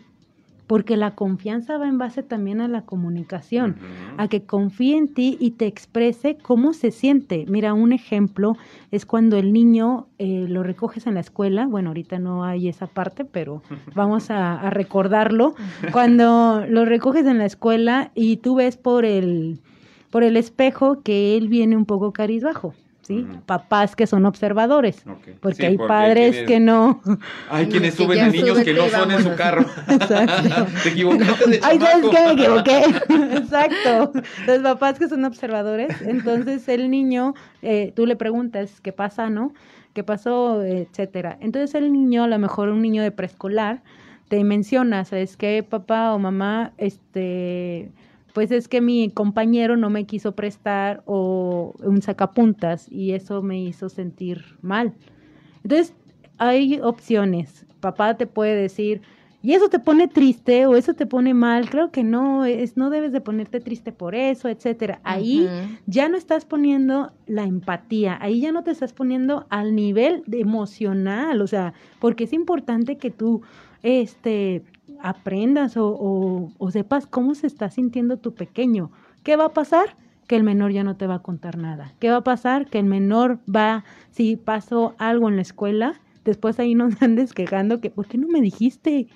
porque 0.71 0.95
la 0.95 1.15
confianza 1.15 1.77
va 1.77 1.89
en 1.89 1.97
base 1.97 2.23
también 2.23 2.62
a 2.62 2.69
la 2.69 2.84
comunicación, 2.84 3.75
a 4.15 4.29
que 4.29 4.45
confíe 4.45 4.95
en 4.95 5.13
ti 5.13 5.36
y 5.38 5.51
te 5.51 5.67
exprese 5.67 6.38
cómo 6.41 6.71
se 6.71 6.91
siente. 6.91 7.45
Mira, 7.49 7.73
un 7.73 7.91
ejemplo 7.91 8.55
es 8.89 9.05
cuando 9.05 9.36
el 9.36 9.51
niño 9.51 10.07
eh, 10.17 10.45
lo 10.47 10.63
recoges 10.63 11.07
en 11.07 11.15
la 11.15 11.19
escuela, 11.19 11.67
bueno, 11.67 11.89
ahorita 11.89 12.19
no 12.19 12.45
hay 12.45 12.69
esa 12.69 12.88
parte, 12.88 13.25
pero 13.25 13.62
vamos 13.95 14.31
a, 14.31 14.62
a 14.62 14.69
recordarlo, 14.69 15.55
cuando 15.91 16.65
lo 16.65 16.86
recoges 16.86 17.25
en 17.25 17.39
la 17.39 17.47
escuela 17.47 18.12
y 18.15 18.38
tú 18.38 18.55
ves 18.55 18.77
por 18.77 19.03
el, 19.03 19.60
por 20.10 20.23
el 20.23 20.38
espejo 20.38 21.01
que 21.01 21.36
él 21.36 21.49
viene 21.49 21.75
un 21.75 21.86
poco 21.86 22.13
carizbajo. 22.13 22.73
¿Sí? 23.12 23.28
Papás 23.45 23.95
que 23.95 24.08
son 24.08 24.26
observadores, 24.26 25.04
porque 25.39 25.65
hay 25.67 25.78
padres 25.78 26.45
que 26.47 26.60
no. 26.60 27.02
Hay 27.50 27.67
quienes 27.67 27.95
suben 27.95 28.19
a 28.19 28.28
niños 28.30 28.60
que 28.60 28.74
no 28.74 28.88
son 28.89 29.12
en 29.12 29.24
su 29.24 29.36
carro. 29.36 29.65
Exacto. 29.88 30.67
Te 30.84 30.89
equivocaste 30.89 31.50
de 31.50 31.60
Ay, 31.63 31.80
¿sabes 31.80 32.06
qué? 32.10 32.26
Me 32.26 32.32
equivoqué. 32.34 32.84
Exacto. 33.38 34.12
Los 34.47 34.60
papás 34.60 35.00
que 35.00 35.10
son 35.10 35.26
observadores, 35.26 36.02
entonces 36.02 36.67
el 36.69 36.89
niño, 36.89 37.34
eh, 37.62 37.91
tú 37.95 38.06
le 38.06 38.15
preguntas 38.15 38.82
qué 38.82 38.93
pasa, 38.93 39.30
¿no? 39.30 39.54
¿Qué 39.93 40.04
pasó? 40.04 40.63
Etcétera. 40.63 41.38
Entonces 41.41 41.76
el 41.76 41.91
niño, 41.91 42.24
a 42.24 42.28
lo 42.28 42.39
mejor 42.39 42.69
un 42.69 42.82
niño 42.82 43.04
de 43.04 43.12
preescolar, 43.12 43.84
te 44.30 44.41
menciona, 44.45 45.04
¿sabes 45.04 45.36
qué, 45.36 45.65
papá 45.67 46.13
o 46.13 46.19
mamá? 46.19 46.71
Este 46.78 47.91
pues 48.34 48.52
es 48.52 48.67
que 48.67 48.82
mi 48.82 49.10
compañero 49.10 49.78
no 49.78 49.89
me 49.89 50.06
quiso 50.06 50.34
prestar 50.34 51.04
o 51.06 51.74
un 51.84 52.02
sacapuntas 52.02 52.91
y 52.91 53.12
eso 53.12 53.41
me 53.41 53.62
hizo 53.62 53.89
sentir 53.89 54.58
mal. 54.62 54.94
Entonces, 55.63 55.94
hay 56.38 56.80
opciones. 56.82 57.65
Papá 57.80 58.17
te 58.17 58.28
puede 58.28 58.56
decir, 58.56 59.02
y 59.44 59.54
eso 59.54 59.70
te 59.70 59.80
pone 59.80 60.08
triste 60.08 60.67
o 60.67 60.76
eso 60.76 60.94
te 60.94 61.08
pone 61.08 61.34
mal, 61.34 61.70
creo 61.70 61.91
que 61.91 62.04
no, 62.04 62.46
es 62.46 62.78
no 62.78 62.91
debes 62.91 63.12
de 63.12 63.22
ponerte 63.22 63.60
triste 63.60 63.91
por 63.91 64.13
eso, 64.13 64.50
etcétera. 64.50 65.00
Ahí 65.04 65.48
ya 65.88 66.10
no 66.10 66.17
estás 66.17 66.46
poniendo 66.46 67.12
la 67.26 67.44
empatía, 67.46 68.17
ahí 68.22 68.41
ya 68.41 68.52
no 68.52 68.63
te 68.63 68.70
estás 68.70 68.94
poniendo 68.94 69.48
al 69.50 69.76
nivel 69.76 70.24
de 70.28 70.41
emocional, 70.41 71.41
o 71.41 71.48
sea, 71.48 71.74
porque 72.00 72.26
es 72.26 72.34
importante 72.34 72.98
que 72.98 73.10
tú 73.10 73.41
este 73.82 74.63
aprendas 75.04 75.74
o, 75.78 76.52
sepas 76.72 77.08
cómo 77.08 77.36
se 77.36 77.48
está 77.48 77.70
sintiendo 77.70 78.18
tu 78.18 78.34
pequeño. 78.34 78.92
¿Qué 79.24 79.36
va 79.36 79.46
a 79.46 79.54
pasar? 79.54 79.96
Que 80.28 80.36
el 80.36 80.44
menor 80.44 80.72
ya 80.72 80.84
no 80.84 80.96
te 80.96 81.08
va 81.08 81.16
a 81.16 81.22
contar 81.22 81.58
nada. 81.58 81.94
¿Qué 82.00 82.10
va 82.10 82.18
a 82.18 82.24
pasar? 82.24 82.68
Que 82.68 82.80
el 82.80 82.86
menor 82.86 83.40
va, 83.54 83.84
si 84.12 84.38
pasó 84.38 84.96
algo 84.98 85.30
en 85.30 85.36
la 85.36 85.42
escuela, 85.42 86.02
después 86.24 86.60
ahí 86.60 86.76
nos 86.76 86.94
andes 87.02 87.34
quejando 87.34 87.82
que 87.82 87.90
¿por 87.90 88.08
qué 88.08 88.18
no 88.18 88.28
me 88.28 88.42
dijiste? 88.42 89.08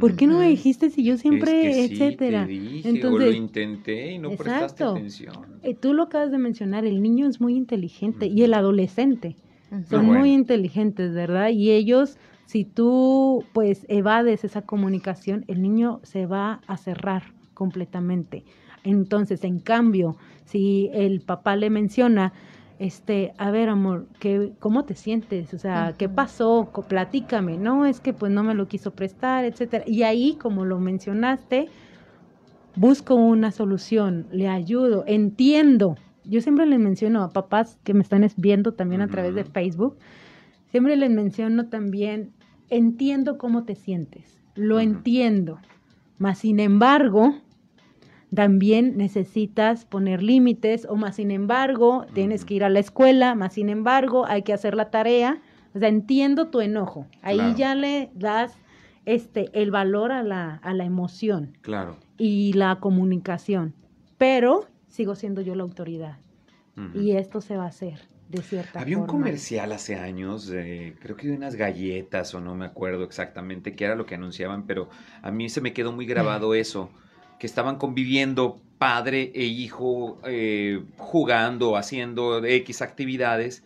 ¿Por 0.00 0.16
qué 0.16 0.26
no 0.26 0.38
me 0.38 0.48
dijiste 0.48 0.90
si 0.90 1.04
yo 1.04 1.16
siempre, 1.16 1.84
etcétera? 1.84 2.46
Entonces, 2.48 3.04
o 3.04 3.18
lo 3.18 3.30
intenté 3.30 4.12
y 4.12 4.18
no 4.18 4.30
prestaste 4.30 4.84
atención. 4.84 5.34
Eh, 5.62 5.74
tú 5.74 5.92
lo 5.92 6.04
acabas 6.04 6.30
de 6.30 6.38
mencionar, 6.38 6.84
el 6.84 7.02
niño 7.02 7.28
es 7.28 7.40
muy 7.40 7.56
inteligente 7.56 8.26
y 8.26 8.42
el 8.42 8.54
adolescente 8.54 9.36
son 9.88 10.06
muy 10.06 10.32
inteligentes, 10.32 11.12
¿verdad? 11.14 11.50
Y 11.50 11.70
ellos 11.70 12.18
si 12.46 12.64
tú 12.64 13.44
pues 13.52 13.86
evades 13.88 14.44
esa 14.44 14.62
comunicación, 14.62 15.44
el 15.48 15.62
niño 15.62 16.00
se 16.02 16.26
va 16.26 16.60
a 16.66 16.76
cerrar 16.76 17.22
completamente. 17.54 18.44
Entonces, 18.84 19.44
en 19.44 19.60
cambio, 19.60 20.16
si 20.44 20.90
el 20.92 21.20
papá 21.22 21.56
le 21.56 21.70
menciona, 21.70 22.32
este, 22.78 23.32
a 23.38 23.50
ver, 23.50 23.70
amor, 23.70 24.06
¿qué, 24.18 24.52
¿cómo 24.58 24.84
te 24.84 24.94
sientes? 24.94 25.54
O 25.54 25.58
sea, 25.58 25.94
¿qué 25.96 26.08
pasó? 26.08 26.70
Platícame, 26.88 27.56
¿no? 27.56 27.86
Es 27.86 28.00
que 28.00 28.12
pues 28.12 28.30
no 28.30 28.42
me 28.42 28.54
lo 28.54 28.68
quiso 28.68 28.90
prestar, 28.90 29.44
etcétera. 29.44 29.84
Y 29.86 30.02
ahí, 30.02 30.36
como 30.36 30.64
lo 30.66 30.78
mencionaste, 30.80 31.68
busco 32.76 33.14
una 33.14 33.52
solución, 33.52 34.26
le 34.32 34.48
ayudo, 34.48 35.04
entiendo. 35.06 35.96
Yo 36.24 36.40
siempre 36.40 36.66
les 36.66 36.78
menciono 36.78 37.22
a 37.22 37.32
papás 37.32 37.78
que 37.84 37.94
me 37.94 38.02
están 38.02 38.26
viendo 38.36 38.74
también 38.74 39.00
a 39.00 39.08
través 39.08 39.34
de 39.34 39.44
Facebook, 39.44 39.96
Siempre 40.74 40.96
les 40.96 41.08
menciono 41.08 41.68
también, 41.68 42.32
entiendo 42.70 43.38
cómo 43.38 43.64
te 43.64 43.74
sientes, 43.74 44.40
lo 44.54 44.80
entiendo, 44.80 45.58
mas 46.18 46.38
sin 46.38 46.60
embargo, 46.60 47.34
también 48.34 48.96
necesitas 48.96 49.84
poner 49.84 50.22
límites 50.22 50.86
o 50.88 50.96
más 50.96 51.16
sin 51.16 51.30
embargo, 51.30 52.06
tienes 52.14 52.44
que 52.44 52.54
ir 52.54 52.64
a 52.64 52.68
la 52.68 52.80
escuela, 52.80 53.34
más 53.34 53.54
sin 53.54 53.68
embargo, 53.68 54.26
hay 54.26 54.42
que 54.42 54.52
hacer 54.52 54.74
la 54.74 54.90
tarea. 54.90 55.40
O 55.74 55.78
sea, 55.78 55.88
entiendo 55.88 56.48
tu 56.48 56.60
enojo. 56.60 57.06
Ahí 57.22 57.54
ya 57.56 57.74
le 57.74 58.10
das 58.14 58.56
este 59.06 59.50
el 59.60 59.70
valor 59.70 60.12
a 60.12 60.22
la, 60.22 60.56
a 60.56 60.72
la 60.72 60.84
emoción. 60.84 61.56
Claro. 61.62 61.96
Y 62.16 62.52
la 62.52 62.76
comunicación. 62.76 63.74
Pero 64.18 64.66
sigo 64.88 65.14
siendo 65.14 65.40
yo 65.40 65.54
la 65.54 65.62
autoridad. 65.64 66.18
Y 66.92 67.12
esto 67.12 67.40
se 67.40 67.56
va 67.56 67.64
a 67.64 67.68
hacer. 67.68 68.00
Había 68.74 68.98
un 68.98 69.06
comercial 69.06 69.72
hace 69.72 69.96
años, 69.96 70.48
creo 70.48 71.16
que 71.16 71.28
de 71.28 71.34
unas 71.34 71.54
galletas 71.54 72.34
o 72.34 72.40
no 72.40 72.54
me 72.54 72.66
acuerdo 72.66 73.04
exactamente 73.04 73.74
qué 73.74 73.84
era 73.84 73.94
lo 73.94 74.06
que 74.06 74.14
anunciaban, 74.14 74.66
pero 74.66 74.88
a 75.22 75.30
mí 75.30 75.48
se 75.48 75.60
me 75.60 75.72
quedó 75.72 75.92
muy 75.92 76.06
grabado 76.06 76.54
eso, 76.54 76.90
que 77.38 77.46
estaban 77.46 77.76
conviviendo 77.76 78.60
padre 78.78 79.32
e 79.34 79.44
hijo 79.44 80.18
eh, 80.24 80.82
jugando, 80.96 81.76
haciendo 81.76 82.44
X 82.44 82.82
actividades, 82.82 83.62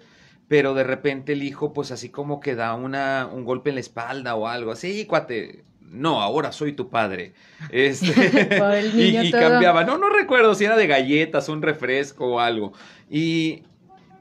pero 0.49 0.75
de 0.75 0.85
repente 0.85 1.33
el 1.33 1.43
hijo 1.43 1.73
pues 1.73 1.91
así 1.91 2.09
como 2.09 2.41
que 2.41 2.55
da 2.55 2.75
una, 2.75 3.29
un 3.33 3.45
golpe 3.45 3.71
en 3.71 3.77
la 3.77 3.81
espalda 3.81 4.35
o 4.35 4.47
algo, 4.47 4.73
así, 4.73 5.07
cuate, 5.07 5.65
no, 5.81 6.21
ahora 6.21 6.53
soy 6.53 6.73
tu 6.73 6.89
padre. 6.89 7.33
Este, 7.71 8.07
y, 8.95 9.19
y 9.19 9.31
cambiaba, 9.31 9.85
no, 9.85 9.99
no 9.99 10.09
recuerdo 10.11 10.55
si 10.55 10.65
era 10.65 10.77
de 10.77 10.87
galletas, 10.87 11.49
un 11.49 11.63
refresco 11.63 12.35
o 12.35 12.41
algo. 12.41 12.73
Y 13.11 13.63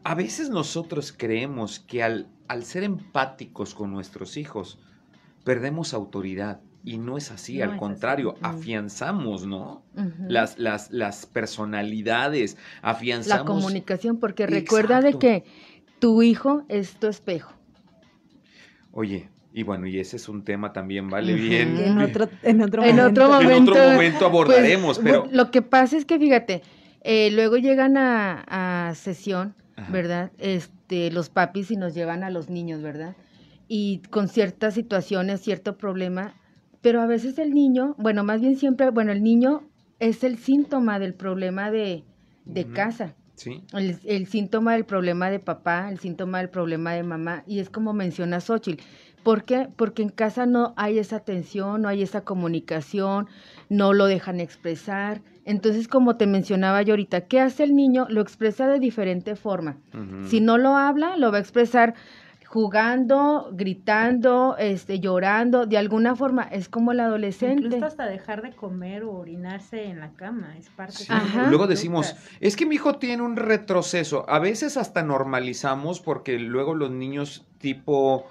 a 0.08 0.16
veces 0.16 0.50
nosotros 0.50 1.14
creemos 1.16 1.82
que 1.82 2.02
al, 2.02 2.28
al 2.48 2.64
ser 2.64 2.84
empáticos 2.84 3.76
con 3.76 3.92
nuestros 3.92 4.38
hijos, 4.38 4.80
perdemos 5.44 5.94
autoridad. 5.94 6.62
Y 6.86 6.98
no 6.98 7.18
es 7.18 7.30
así, 7.30 7.62
al 7.62 7.76
contrario, 7.76 8.36
afianzamos, 8.42 9.46
¿no? 9.46 9.84
las, 10.30 10.58
las, 10.60 10.92
las, 10.92 11.26
personalidades, 11.26 12.56
afianzamos. 12.82 13.46
La 13.46 13.46
comunicación, 13.46 14.18
porque 14.18 14.48
recuerda 14.48 15.02
de 15.02 15.20
que 15.20 15.44
tu 16.00 16.22
hijo 16.22 16.64
es 16.70 16.96
tu 16.96 17.08
espejo. 17.08 17.52
Oye, 18.94 19.30
y 19.52 19.64
bueno, 19.64 19.88
y 19.88 20.00
ese 20.00 20.16
es 20.16 20.30
un 20.30 20.46
tema 20.46 20.72
también, 20.72 21.10
vale 21.10 21.34
bien. 21.34 21.78
En 21.78 22.00
otro, 22.00 22.30
en 22.44 22.62
otro 22.62 22.82
momento, 22.82 23.02
en 23.02 23.12
otro 23.12 23.28
momento, 23.28 23.52
en 23.52 23.68
otro 23.68 23.92
momento 23.92 24.26
abordaremos, 24.26 25.00
pues, 25.00 25.06
pero. 25.06 25.28
Lo 25.30 25.52
que 25.52 25.62
pasa 25.62 25.98
es 25.98 26.06
que, 26.06 26.18
fíjate, 26.18 26.62
eh, 27.02 27.30
luego 27.32 27.58
llegan 27.58 27.98
a, 27.98 28.88
a 28.90 28.96
sesión 28.96 29.54
¿verdad? 29.90 30.32
Este, 30.38 31.12
los 31.12 31.30
papis 31.30 31.72
y 31.72 31.76
nos 31.76 31.94
llevan 31.94 32.24
a 32.24 32.30
los 32.30 32.50
niños, 32.50 32.82
¿verdad? 32.82 33.16
Y 33.68 34.00
con 34.10 34.28
ciertas 34.28 34.74
situaciones, 34.74 35.42
cierto 35.42 35.78
problema, 35.78 36.34
pero 36.82 37.02
a 37.02 37.06
veces 37.06 37.38
el 37.38 37.54
niño, 37.54 37.96
bueno, 37.98 38.24
más 38.24 38.42
bien 38.42 38.58
siempre, 38.58 38.90
bueno, 38.90 39.12
el 39.12 39.24
niño 39.24 39.64
es 40.00 40.24
el 40.24 40.38
síntoma 40.38 41.00
del 41.00 41.14
problema 41.14 41.72
de, 41.72 42.04
de 42.46 42.66
casa. 42.66 43.16
Sí. 43.36 43.64
El, 43.74 44.00
el, 44.06 44.28
síntoma 44.28 44.74
del 44.74 44.86
problema 44.86 45.30
de 45.30 45.40
papá, 45.40 45.90
el 45.92 46.00
síntoma 46.00 46.40
del 46.40 46.50
problema 46.50 46.94
de 46.94 47.04
mamá, 47.04 47.44
y 47.46 47.60
es 47.60 47.70
como 47.70 47.94
menciona 47.94 48.40
Xochitl. 48.40 48.84
¿Por 49.28 49.44
qué? 49.44 49.68
Porque 49.76 50.04
en 50.04 50.10
casa 50.10 50.46
no 50.46 50.74
hay 50.78 51.00
esa 51.00 51.18
atención, 51.18 51.82
no 51.82 51.90
hay 51.90 52.02
esa 52.02 52.22
comunicación, 52.22 53.28
no 53.68 53.92
lo 53.92 54.06
dejan 54.06 54.40
expresar. 54.40 55.20
Entonces, 55.44 55.90
como 55.90 56.16
te 56.16 56.28
mencionaba 56.28 56.82
yo 56.82 56.94
ahorita, 56.94 57.28
¿qué 57.28 57.42
hace 57.42 57.66
el 57.66 57.76
niño? 57.76 58.06
Lo 58.08 58.22
expresa 58.22 58.70
de 58.70 58.80
diferente 58.80 59.36
forma. 59.36 59.76
Si 60.30 60.40
no 60.40 60.58
lo 60.58 60.78
habla, 60.78 61.18
lo 61.18 61.30
va 61.30 61.40
a 61.40 61.42
expresar 61.42 61.94
jugando, 62.46 63.50
gritando, 63.52 64.56
este, 64.58 65.02
llorando, 65.02 65.66
de 65.66 65.78
alguna 65.78 66.16
forma, 66.16 66.44
es 66.44 66.70
como 66.70 66.94
el 66.94 67.02
adolescente. 67.02 67.66
Incluso 67.66 67.86
hasta 67.86 68.06
dejar 68.06 68.42
de 68.42 68.52
comer 68.52 69.04
o 69.04 69.12
orinarse 69.12 69.84
en 69.84 70.00
la 70.00 70.14
cama, 70.14 70.56
es 70.58 70.70
parte 70.70 71.04
de 71.04 71.48
Luego 71.50 71.68
decimos, 71.68 72.16
es 72.40 72.56
que 72.56 72.66
mi 72.66 72.76
hijo 72.76 72.96
tiene 72.96 73.24
un 73.24 73.36
retroceso. 73.36 74.24
A 74.30 74.40
veces 74.40 74.78
hasta 74.78 75.04
normalizamos 75.04 76.00
porque 76.00 76.40
luego 76.40 76.76
los 76.76 76.92
niños 76.92 77.46
tipo 77.58 78.26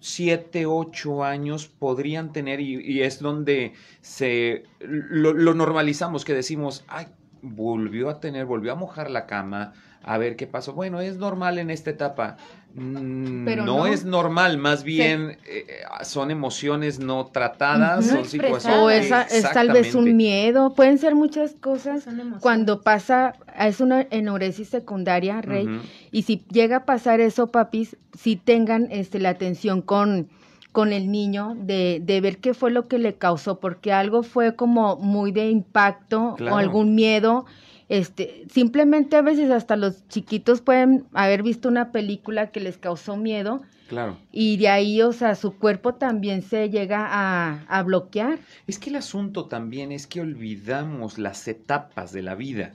siete, 0.00 0.66
ocho 0.66 1.24
años 1.24 1.66
podrían 1.66 2.32
tener 2.32 2.60
y, 2.60 3.02
es 3.02 3.20
donde 3.20 3.74
se 4.00 4.64
lo, 4.80 5.32
normalizamos, 5.54 6.24
que 6.24 6.34
decimos, 6.34 6.84
ay, 6.88 7.06
volvió 7.42 8.08
a 8.08 8.20
tener, 8.20 8.46
volvió 8.46 8.72
a 8.72 8.76
mojar 8.76 9.10
la 9.10 9.26
cama, 9.26 9.72
a 10.02 10.18
ver 10.18 10.36
qué 10.36 10.46
pasó. 10.46 10.72
Bueno, 10.72 11.00
es 11.00 11.16
normal 11.16 11.58
en 11.58 11.70
esta 11.70 11.90
etapa. 11.90 12.36
Mm, 12.78 13.46
Pero 13.46 13.64
no, 13.64 13.86
es 13.86 14.04
normal, 14.04 14.58
más 14.58 14.84
bien 14.84 15.38
eh, 15.46 15.66
son 16.02 16.30
emociones 16.30 16.98
no 16.98 17.24
tratadas, 17.24 18.04
son 18.04 18.26
situaciones. 18.26 18.80
O 18.82 18.90
es, 18.90 19.50
tal 19.54 19.70
vez 19.72 19.94
un 19.94 20.14
miedo, 20.14 20.74
pueden 20.74 20.98
ser 20.98 21.14
muchas 21.14 21.54
cosas. 21.54 22.06
Cuando 22.40 22.82
pasa, 22.82 23.32
es 23.58 23.80
una 23.80 24.06
enuresis 24.10 24.68
secundaria, 24.68 25.40
Rey, 25.40 25.66
y 26.12 26.22
si 26.22 26.44
llega 26.50 26.76
a 26.76 26.84
pasar 26.84 27.20
eso, 27.20 27.46
papis, 27.46 27.96
si 28.12 28.36
tengan 28.36 28.88
este, 28.90 29.20
la 29.20 29.30
atención 29.30 29.80
con 29.80 30.28
con 30.72 30.92
el 30.92 31.10
niño 31.10 31.56
de, 31.56 32.02
de, 32.04 32.20
ver 32.20 32.36
qué 32.36 32.52
fue 32.52 32.70
lo 32.70 32.86
que 32.86 32.98
le 32.98 33.14
causó, 33.14 33.60
porque 33.60 33.94
algo 33.94 34.22
fue 34.22 34.56
como 34.56 34.96
muy 34.96 35.32
de 35.32 35.48
impacto 35.48 36.36
o 36.38 36.56
algún 36.56 36.94
miedo 36.94 37.46
este, 37.88 38.46
simplemente 38.50 39.16
a 39.16 39.22
veces 39.22 39.50
hasta 39.50 39.76
los 39.76 40.06
chiquitos 40.08 40.60
pueden 40.60 41.04
haber 41.12 41.42
visto 41.42 41.68
una 41.68 41.92
película 41.92 42.50
que 42.50 42.60
les 42.60 42.78
causó 42.78 43.16
miedo. 43.16 43.62
Claro. 43.88 44.18
Y 44.32 44.56
de 44.56 44.68
ahí, 44.68 45.00
o 45.02 45.12
sea, 45.12 45.36
su 45.36 45.56
cuerpo 45.56 45.94
también 45.94 46.42
se 46.42 46.70
llega 46.70 47.06
a, 47.08 47.64
a 47.68 47.82
bloquear. 47.84 48.38
Es 48.66 48.80
que 48.80 48.90
el 48.90 48.96
asunto 48.96 49.46
también 49.46 49.92
es 49.92 50.08
que 50.08 50.20
olvidamos 50.20 51.18
las 51.18 51.46
etapas 51.46 52.12
de 52.12 52.22
la 52.22 52.34
vida 52.34 52.74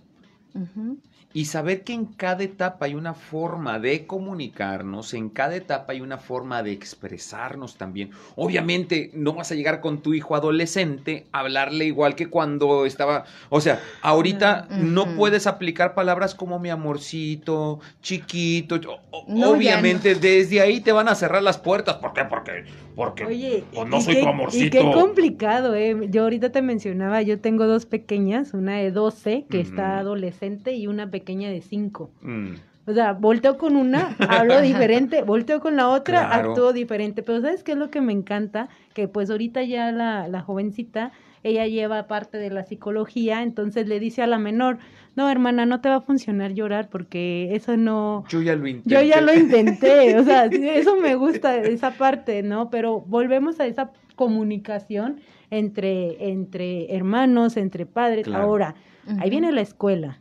y 1.33 1.45
saber 1.45 1.83
que 1.83 1.93
en 1.93 2.05
cada 2.05 2.43
etapa 2.43 2.85
hay 2.85 2.95
una 2.95 3.13
forma 3.13 3.79
de 3.79 4.05
comunicarnos, 4.05 5.13
en 5.13 5.29
cada 5.29 5.55
etapa 5.55 5.93
hay 5.93 6.01
una 6.01 6.17
forma 6.17 6.61
de 6.63 6.71
expresarnos 6.71 7.77
también. 7.77 8.11
Obviamente 8.35 9.11
no 9.13 9.33
vas 9.33 9.51
a 9.51 9.55
llegar 9.55 9.79
con 9.79 10.01
tu 10.01 10.13
hijo 10.13 10.35
adolescente 10.35 11.25
a 11.31 11.39
hablarle 11.39 11.85
igual 11.85 12.15
que 12.15 12.27
cuando 12.27 12.85
estaba, 12.85 13.25
o 13.49 13.61
sea, 13.61 13.79
ahorita 14.01 14.67
no 14.69 15.15
puedes 15.15 15.47
aplicar 15.47 15.93
palabras 15.93 16.35
como 16.35 16.59
mi 16.59 16.69
amorcito, 16.69 17.79
chiquito, 18.01 18.79
obviamente 19.11 20.15
desde 20.15 20.61
ahí 20.61 20.81
te 20.81 20.91
van 20.91 21.07
a 21.07 21.15
cerrar 21.15 21.43
las 21.43 21.57
puertas, 21.57 21.95
¿por 21.95 22.13
qué? 22.13 22.25
Porque 22.25 22.65
porque 22.93 23.25
Oye, 23.25 23.63
pues, 23.73 23.87
no 23.87 24.01
soy 24.01 24.19
tu 24.21 24.27
amorcito. 24.27 24.65
Y 24.65 24.69
qué 24.69 24.91
complicado, 24.91 25.75
¿eh? 25.75 25.95
Yo 26.09 26.23
ahorita 26.23 26.51
te 26.51 26.61
mencionaba, 26.61 27.21
yo 27.21 27.39
tengo 27.39 27.65
dos 27.65 27.85
pequeñas, 27.85 28.53
una 28.53 28.77
de 28.77 28.91
12 28.91 29.45
que 29.49 29.61
está 29.61 29.99
adolescente 29.99 30.40
y 30.73 30.87
una 30.87 31.09
pequeña 31.09 31.49
de 31.49 31.61
5. 31.61 32.11
Mm. 32.21 32.53
O 32.87 32.93
sea, 32.93 33.13
volteo 33.13 33.57
con 33.57 33.75
una, 33.75 34.15
hablo 34.27 34.59
diferente, 34.61 35.21
volteo 35.21 35.59
con 35.59 35.75
la 35.75 35.87
otra, 35.87 36.33
actúo 36.33 36.73
diferente. 36.73 37.21
Pero 37.23 37.41
¿sabes 37.41 37.63
qué 37.63 37.73
es 37.73 37.77
lo 37.77 37.89
que 37.91 38.01
me 38.01 38.11
encanta? 38.11 38.69
Que 38.93 39.07
pues 39.07 39.29
ahorita 39.29 39.63
ya 39.63 39.91
la, 39.91 40.27
la 40.27 40.41
jovencita, 40.41 41.11
ella 41.43 41.67
lleva 41.67 42.07
parte 42.07 42.37
de 42.37 42.49
la 42.49 42.63
psicología, 42.63 43.43
entonces 43.43 43.87
le 43.87 43.99
dice 43.99 44.23
a 44.23 44.27
la 44.27 44.39
menor, 44.39 44.79
no, 45.15 45.29
hermana, 45.29 45.65
no 45.65 45.81
te 45.81 45.89
va 45.89 45.97
a 45.97 46.01
funcionar 46.01 46.53
llorar 46.53 46.89
porque 46.89 47.53
eso 47.53 47.77
no... 47.77 48.23
Yo 48.29 48.41
ya 48.41 48.55
lo 48.55 48.67
intenté. 48.67 48.89
Yo 48.89 49.01
ya 49.01 49.21
lo 49.21 49.33
intenté, 49.33 50.17
o 50.17 50.23
sea, 50.23 50.45
eso 50.51 50.95
me 50.95 51.15
gusta, 51.15 51.57
esa 51.57 51.91
parte, 51.91 52.43
¿no? 52.43 52.69
Pero 52.69 53.01
volvemos 53.01 53.59
a 53.59 53.67
esa 53.67 53.91
comunicación 54.15 55.19
entre, 55.49 56.29
entre 56.29 56.95
hermanos, 56.95 57.57
entre 57.57 57.85
padres. 57.85 58.27
Ahora, 58.27 58.75
ahí 59.19 59.29
viene 59.29 59.51
la 59.51 59.61
escuela, 59.61 60.20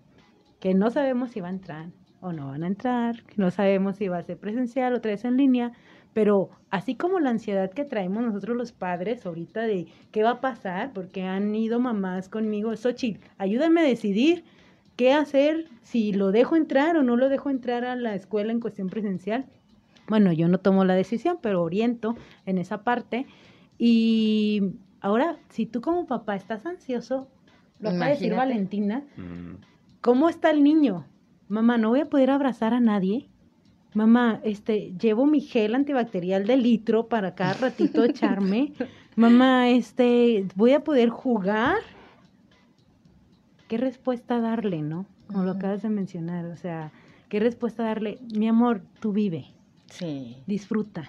que 0.61 0.75
no 0.75 0.91
sabemos 0.91 1.31
si 1.31 1.41
va 1.41 1.49
a 1.49 1.53
entrar 1.53 1.87
o 2.21 2.33
no 2.33 2.49
van 2.49 2.63
a 2.63 2.67
entrar, 2.67 3.23
que 3.25 3.35
no 3.39 3.51
sabemos 3.51 3.97
si 3.97 4.09
va 4.09 4.19
a 4.19 4.23
ser 4.23 4.37
presencial 4.39 4.95
o 4.95 5.01
vez 5.01 5.25
en 5.25 5.37
línea, 5.37 5.73
pero 6.13 6.51
así 6.71 6.95
como 6.95 7.19
la 7.19 7.31
ansiedad 7.31 7.71
que 7.71 7.85
traemos 7.85 8.23
nosotros 8.23 8.57
los 8.57 8.73
padres 8.73 9.25
ahorita 9.25 9.63
de 9.63 9.87
qué 10.11 10.23
va 10.23 10.31
a 10.31 10.41
pasar, 10.41 10.93
porque 10.93 11.23
han 11.23 11.55
ido 11.55 11.81
mamás 11.81 12.29
conmigo, 12.29 12.77
Xochitl, 12.77 13.21
ayúdame 13.39 13.81
a 13.81 13.85
decidir 13.85 14.45
qué 14.97 15.13
hacer, 15.13 15.67
si 15.83 16.13
lo 16.13 16.31
dejo 16.31 16.57
entrar 16.57 16.97
o 16.97 17.03
no 17.03 17.17
lo 17.17 17.29
dejo 17.31 17.49
entrar 17.49 17.85
a 17.85 17.97
la 17.97 18.15
escuela 18.15 18.53
en 18.53 18.61
cuestión 18.61 18.91
presencial. 18.91 19.47
Bueno, 20.09 20.33
yo 20.33 20.49
no 20.49 20.59
tomo 20.59 20.85
la 20.85 20.95
decisión, 20.95 21.39
pero 21.41 21.63
oriento 21.63 22.17
en 22.45 22.59
esa 22.59 22.83
parte. 22.83 23.27
Y 23.79 24.75
ahora, 25.01 25.39
si 25.49 25.65
tú 25.65 25.81
como 25.81 26.07
papá 26.07 26.35
estás 26.35 26.67
ansioso, 26.67 27.29
lo 27.79 27.91
acaba 27.91 28.07
de 28.07 28.11
decir 28.13 28.35
Valentina, 28.35 29.05
mm. 29.17 29.70
¿Cómo 30.01 30.29
está 30.29 30.51
el 30.51 30.63
niño? 30.63 31.07
Mamá, 31.49 31.79
no 31.79 31.91
voy 31.91 32.01
a 32.01 32.09
poder 32.09 32.31
abrazar 32.31 32.75
a 32.75 32.81
nadie. 32.81 33.29
Mamá, 33.95 34.41
este, 34.45 34.95
llevo 35.01 35.27
mi 35.27 35.41
gel 35.41 35.75
antibacterial 35.75 36.47
de 36.47 36.57
litro 36.57 37.09
para 37.09 37.35
cada 37.35 37.55
ratito 37.55 38.05
echarme. 38.05 38.73
Mamá, 39.17 39.69
este, 39.71 40.47
voy 40.55 40.73
a 40.73 40.85
poder 40.85 41.09
jugar 41.09 41.79
¿qué 43.71 43.79
respuesta 43.79 44.41
darle, 44.41 44.83
no? 44.83 45.07
Como 45.29 45.45
lo 45.45 45.53
acabas 45.53 45.83
de 45.83 45.91
mencionar, 45.91 46.45
o 46.47 46.57
sea, 46.57 46.91
¿qué 47.29 47.39
respuesta 47.39 47.85
darle? 47.85 48.19
Mi 48.35 48.49
amor, 48.49 48.83
tú 48.99 49.13
vive. 49.13 49.47
Sí. 49.87 50.39
Disfruta. 50.49 51.09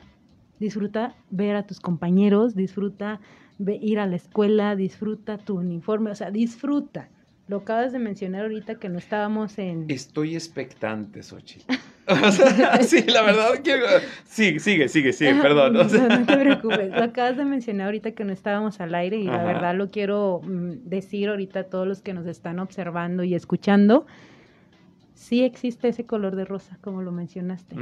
Disfruta 0.59 1.15
ver 1.31 1.55
a 1.55 1.65
tus 1.65 1.79
compañeros, 1.79 2.53
disfruta 2.53 3.19
ir 3.57 3.97
a 3.97 4.05
la 4.05 4.15
escuela, 4.15 4.75
disfruta 4.75 5.39
tu 5.39 5.57
uniforme, 5.57 6.11
o 6.11 6.15
sea, 6.15 6.29
disfruta. 6.29 7.09
Lo 7.51 7.57
acabas 7.57 7.91
de 7.91 7.99
mencionar 7.99 8.43
ahorita 8.43 8.75
que 8.75 8.87
no 8.87 8.97
estábamos 8.97 9.59
en... 9.59 9.83
Estoy 9.89 10.35
expectante, 10.35 11.21
Xochitl. 11.21 11.65
sí, 12.81 13.03
la 13.07 13.23
verdad 13.23 13.61
que... 13.61 13.73
Sí, 14.23 14.57
sigue, 14.59 14.87
sigue, 14.87 15.11
sigue, 15.11 15.35
perdón. 15.41 15.73
No, 15.73 15.85
te 15.85 16.37
preocupes. 16.37 16.91
Lo 16.91 17.03
acabas 17.03 17.35
de 17.35 17.43
mencionar 17.43 17.87
ahorita 17.87 18.11
que 18.13 18.23
no 18.23 18.31
estábamos 18.31 18.79
al 18.79 18.95
aire 18.95 19.17
y 19.17 19.25
la 19.25 19.43
verdad 19.43 19.75
lo 19.75 19.89
quiero 19.89 20.39
mm, 20.41 20.87
decir 20.87 21.27
ahorita 21.27 21.59
a 21.59 21.63
todos 21.65 21.85
los 21.85 22.01
que 22.01 22.13
nos 22.13 22.25
están 22.25 22.57
observando 22.59 23.25
y 23.25 23.35
escuchando. 23.35 24.05
Sí 25.13 25.43
existe 25.43 25.89
ese 25.89 26.05
color 26.05 26.37
de 26.37 26.45
rosa, 26.45 26.77
como 26.79 27.01
lo 27.01 27.11
mencionaste. 27.11 27.75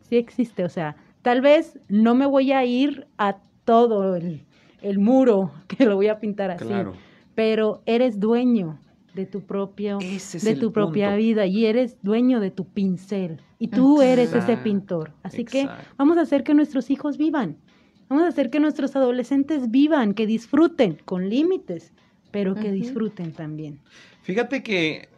Sí 0.00 0.16
existe, 0.16 0.64
o 0.64 0.68
sea, 0.68 0.96
tal 1.22 1.40
vez 1.40 1.78
no 1.88 2.16
me 2.16 2.26
voy 2.26 2.50
a 2.50 2.64
ir 2.64 3.06
a 3.16 3.36
todo 3.64 4.16
el, 4.16 4.44
el 4.82 4.98
muro 4.98 5.52
que 5.68 5.84
lo 5.84 5.94
voy 5.94 6.08
a 6.08 6.16
pintar 6.16 6.50
así. 6.50 6.66
Claro. 6.66 6.94
Pero 7.36 7.82
eres 7.86 8.18
dueño 8.18 8.80
de 9.14 9.26
tu 9.26 9.40
propio 9.42 9.98
de 9.98 10.56
tu 10.56 10.72
propia 10.72 11.16
vida 11.16 11.46
y 11.46 11.66
eres 11.66 11.96
dueño 12.02 12.40
de 12.40 12.50
tu 12.50 12.66
pincel 12.66 13.40
y 13.58 13.68
tú 13.68 14.02
eres 14.02 14.32
ese 14.34 14.56
pintor. 14.56 15.12
Así 15.22 15.44
que 15.44 15.68
vamos 15.96 16.16
a 16.18 16.22
hacer 16.22 16.44
que 16.44 16.54
nuestros 16.54 16.90
hijos 16.90 17.18
vivan. 17.18 17.56
Vamos 18.08 18.24
a 18.24 18.28
hacer 18.28 18.50
que 18.50 18.60
nuestros 18.60 18.96
adolescentes 18.96 19.70
vivan, 19.70 20.14
que 20.14 20.26
disfruten 20.26 20.98
con 21.04 21.28
límites, 21.28 21.92
pero 22.30 22.54
que 22.54 22.70
disfruten 22.70 23.32
también. 23.32 23.80
Fíjate 24.22 24.62
que 24.62 25.08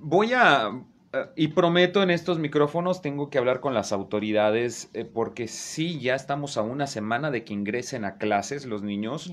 voy 0.00 0.32
a 0.32 0.70
eh, 1.14 1.26
y 1.36 1.48
prometo 1.48 2.02
en 2.02 2.10
estos 2.10 2.38
micrófonos 2.38 3.02
tengo 3.02 3.30
que 3.30 3.38
hablar 3.38 3.60
con 3.60 3.74
las 3.74 3.92
autoridades 3.92 4.90
eh, 4.94 5.04
porque 5.04 5.48
sí, 5.48 6.00
ya 6.00 6.14
estamos 6.14 6.56
a 6.56 6.62
una 6.62 6.86
semana 6.86 7.30
de 7.30 7.44
que 7.44 7.52
ingresen 7.52 8.04
a 8.04 8.16
clases 8.16 8.66
los 8.66 8.82
niños 8.82 9.32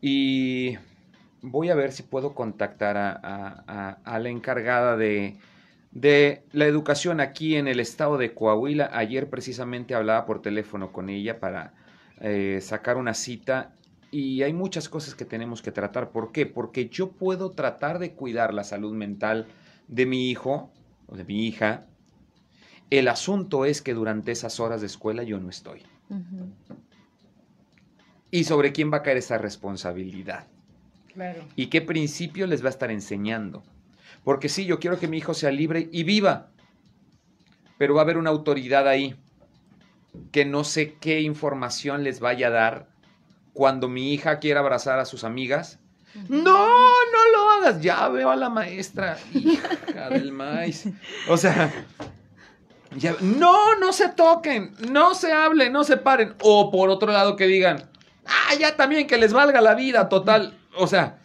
y 0.00 0.76
voy 1.42 1.70
a 1.70 1.74
ver 1.74 1.92
si 1.92 2.02
puedo 2.02 2.34
contactar 2.34 2.96
a, 2.96 4.18
la 4.18 4.28
encargada 4.28 4.96
de, 4.96 5.38
la 5.92 6.66
educación 6.66 7.20
aquí 7.20 7.56
en 7.56 7.68
el 7.68 7.80
estado 7.80 8.18
de 8.18 8.34
Coahuila. 8.34 8.90
Ayer 8.92 9.28
precisamente 9.30 9.94
hablaba 9.94 10.26
por 10.26 10.42
teléfono 10.42 10.92
con 10.92 11.08
ella 11.08 11.40
para 11.40 11.74
eh, 12.20 12.60
sacar 12.62 12.96
una 12.96 13.14
cita 13.14 13.74
y 14.10 14.42
hay 14.42 14.52
muchas 14.52 14.88
cosas 14.88 15.14
que 15.14 15.24
tenemos 15.24 15.62
que 15.62 15.72
tratar. 15.72 16.10
¿Por 16.10 16.32
qué? 16.32 16.46
Porque 16.46 16.88
yo 16.88 17.12
puedo 17.12 17.50
tratar 17.50 17.98
de 17.98 18.12
cuidar 18.12 18.52
la 18.52 18.64
salud 18.64 18.92
mental 18.92 19.46
de 19.88 20.06
mi 20.06 20.30
hijo 20.30 20.70
o 21.06 21.16
de 21.16 21.24
mi 21.24 21.46
hija. 21.46 21.86
El 22.90 23.08
asunto 23.08 23.64
es 23.64 23.82
que 23.82 23.94
durante 23.94 24.32
esas 24.32 24.58
horas 24.58 24.80
de 24.80 24.88
escuela 24.88 25.22
yo 25.22 25.38
no 25.38 25.48
estoy. 25.48 25.82
¿Y 28.32 28.44
sobre 28.44 28.72
quién 28.72 28.92
va 28.92 28.98
a 28.98 29.02
caer 29.02 29.18
esa 29.18 29.38
responsabilidad? 29.38 30.46
¿Y 31.56 31.66
qué 31.66 31.80
principio 31.80 32.46
les 32.46 32.62
va 32.62 32.66
a 32.66 32.70
estar 32.70 32.90
enseñando? 32.90 33.62
Porque 34.24 34.48
sí, 34.48 34.66
yo 34.66 34.78
quiero 34.78 34.98
que 34.98 35.08
mi 35.08 35.18
hijo 35.18 35.34
sea 35.34 35.50
libre 35.50 35.88
y 35.92 36.04
viva, 36.04 36.48
pero 37.78 37.94
va 37.94 38.02
a 38.02 38.04
haber 38.04 38.18
una 38.18 38.30
autoridad 38.30 38.86
ahí 38.86 39.16
que 40.32 40.44
no 40.44 40.64
sé 40.64 40.94
qué 41.00 41.20
información 41.20 42.04
les 42.04 42.20
vaya 42.20 42.48
a 42.48 42.50
dar 42.50 42.86
cuando 43.52 43.88
mi 43.88 44.12
hija 44.12 44.38
quiera 44.38 44.60
abrazar 44.60 44.98
a 44.98 45.04
sus 45.04 45.24
amigas. 45.24 45.78
No, 46.28 46.66
no 46.66 47.28
lo 47.32 47.50
hagas. 47.52 47.80
Ya 47.80 48.08
veo 48.08 48.30
a 48.30 48.36
la 48.36 48.50
maestra, 48.50 49.16
hija 49.32 50.10
del 50.10 50.32
maíz. 50.32 50.88
O 51.28 51.36
sea, 51.36 51.72
no, 53.20 53.76
no 53.76 53.92
se 53.92 54.08
toquen, 54.08 54.74
no 54.90 55.14
se 55.14 55.32
hablen, 55.32 55.72
no 55.72 55.84
se 55.84 55.96
paren. 55.96 56.34
O 56.42 56.70
por 56.70 56.90
otro 56.90 57.12
lado 57.12 57.36
que 57.36 57.46
digan, 57.46 57.88
ah, 58.26 58.54
ya 58.58 58.76
también 58.76 59.06
que 59.06 59.18
les 59.18 59.32
valga 59.32 59.60
la 59.60 59.74
vida, 59.74 60.08
total 60.08 60.59
o 60.76 60.86
sea, 60.86 61.18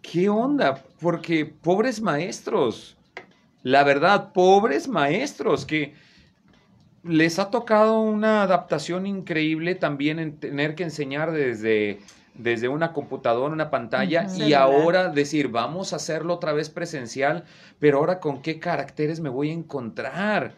¿qué 0.00 0.28
onda? 0.28 0.82
Porque 1.00 1.46
pobres 1.46 2.00
maestros, 2.00 2.96
la 3.62 3.84
verdad, 3.84 4.32
pobres 4.32 4.88
maestros 4.88 5.64
que 5.64 5.94
les 7.04 7.38
ha 7.38 7.50
tocado 7.50 8.00
una 8.00 8.42
adaptación 8.42 9.06
increíble 9.06 9.74
también 9.74 10.18
en 10.18 10.36
tener 10.36 10.74
que 10.74 10.84
enseñar 10.84 11.32
desde 11.32 12.00
desde 12.34 12.68
una 12.68 12.92
computadora, 12.92 13.52
una 13.52 13.70
pantalla, 13.70 14.26
y 14.38 14.54
ahora 14.54 15.08
decir, 15.08 15.48
vamos 15.48 15.92
a 15.92 15.96
hacerlo 15.96 16.34
otra 16.34 16.52
vez 16.52 16.70
presencial, 16.70 17.44
pero 17.78 17.98
ahora 17.98 18.20
con 18.20 18.40
qué 18.40 18.58
caracteres 18.58 19.20
me 19.20 19.28
voy 19.28 19.50
a 19.50 19.54
encontrar. 19.54 20.54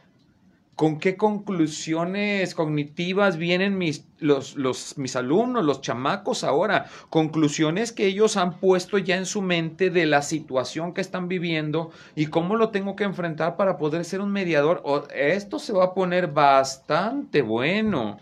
¿Con 0.77 0.99
qué 0.99 1.17
conclusiones 1.17 2.55
cognitivas 2.55 3.37
vienen 3.37 3.79
mis, 3.79 4.07
los, 4.19 4.57
los, 4.57 4.99
mis 4.99 5.15
alumnos, 5.15 5.65
los 5.65 5.81
chamacos 5.81 6.43
ahora? 6.43 6.87
Conclusiones 7.11 7.93
que 7.93 8.07
ellos 8.07 8.37
han 8.37 8.59
puesto 8.59 8.99
ya 8.99 9.17
en 9.17 9.27
su 9.27 9.41
mente 9.41 9.91
de 9.91 10.07
la 10.07 10.21
situación 10.23 10.93
que 10.93 11.01
están 11.01 11.29
viviendo 11.29 11.93
y 12.17 12.27
cómo 12.27 12.57
lo 12.57 12.71
tengo 12.71 12.97
que 12.97 13.05
enfrentar 13.05 13.57
para 13.57 13.77
poder 13.77 14.05
ser 14.05 14.21
un 14.21 14.33
mediador. 14.33 14.83
esto 15.15 15.61
se 15.61 15.73
va 15.73 15.85
a 15.85 15.95
poner 15.95 16.29
bastante 16.29 17.43
bueno, 17.43 18.19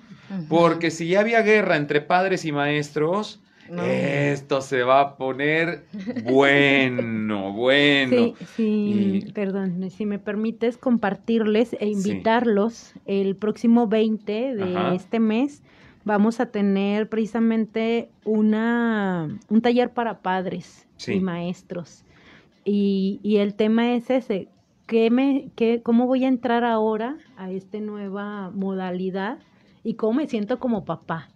porque 0.51 0.91
si 0.91 1.09
ya 1.09 1.21
había 1.21 1.41
guerra 1.41 1.77
entre 1.77 2.03
padres 2.03 2.45
y 2.45 2.53
maestros, 2.53 3.41
esto 3.70 4.61
se 4.61 4.83
va 4.83 5.01
a 5.01 5.16
poner 5.16 5.85
bueno, 6.25 7.53
bueno. 7.55 8.11
Sí, 8.11 8.35
sí, 8.57 9.25
perdón, 9.35 9.90
si 9.90 10.07
me 10.07 10.18
permites 10.18 10.77
compartirles 10.77 11.75
e 11.79 11.88
invitarlos 11.88 12.92
el 13.07 13.37
próximo 13.37 13.87
20 13.87 14.55
de 14.55 14.94
este 14.94 15.20
mes 15.20 15.62
vamos 16.05 16.40
a 16.40 16.46
tener 16.46 17.09
precisamente 17.09 18.11
una 18.25 19.38
un 19.48 19.62
taller 19.62 19.92
para 19.92 20.20
padres 20.20 20.87
y 21.07 21.20
maestros. 21.20 22.05
Y, 22.64 23.18
y, 23.25 23.38
el 23.38 23.55
tema 23.55 23.94
es 23.94 24.09
ese, 24.09 24.48
¿qué 24.87 25.11
me, 25.11 25.51
qué, 25.57 25.83
¿cómo 25.83 26.07
voy 26.07 26.25
a 26.25 26.29
entrar 26.29 26.62
ahora 26.62 27.16
a 27.37 27.51
esta 27.51 27.81
nueva 27.81 28.51
modalidad 28.51 29.38
y 29.83 29.94
cómo 29.94 30.12
me 30.14 30.29
siento 30.29 30.61
como 30.61 30.85
papá? 30.85 31.29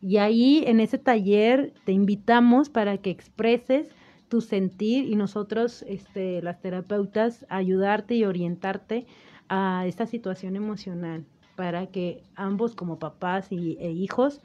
Y 0.00 0.18
ahí 0.18 0.64
en 0.66 0.80
ese 0.80 0.98
taller 0.98 1.72
te 1.84 1.92
invitamos 1.92 2.68
para 2.68 2.98
que 2.98 3.10
expreses 3.10 3.88
tu 4.28 4.40
sentir 4.40 5.08
y 5.08 5.16
nosotros, 5.16 5.84
este, 5.88 6.42
las 6.42 6.60
terapeutas, 6.60 7.46
ayudarte 7.48 8.14
y 8.14 8.24
orientarte 8.24 9.06
a 9.48 9.84
esta 9.86 10.06
situación 10.06 10.56
emocional 10.56 11.24
para 11.56 11.86
que 11.86 12.22
ambos 12.36 12.74
como 12.74 12.98
papás 12.98 13.50
y, 13.50 13.76
e 13.80 13.90
hijos 13.90 14.40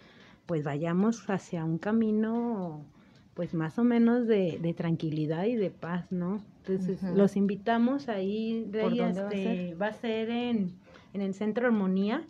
pues 0.45 0.63
vayamos 0.63 1.29
hacia 1.29 1.63
un 1.63 1.77
camino 1.77 2.83
pues 3.33 3.53
más 3.53 3.77
o 3.79 3.83
menos 3.83 4.27
de, 4.27 4.73
tranquilidad 4.75 5.45
y 5.45 5.55
de 5.55 5.71
paz, 5.71 6.11
¿no? 6.11 6.41
Entonces 6.65 7.01
los 7.15 7.35
invitamos 7.35 8.07
ahí, 8.09 8.65
de 8.69 8.81
ahí, 8.81 8.99
este, 8.99 9.75
va, 9.75 9.87
a 9.87 9.93
ser? 9.93 10.29
en, 10.29 10.73
en 11.13 11.21
el 11.21 11.33
Centro 11.33 11.67
Armonía, 11.67 12.23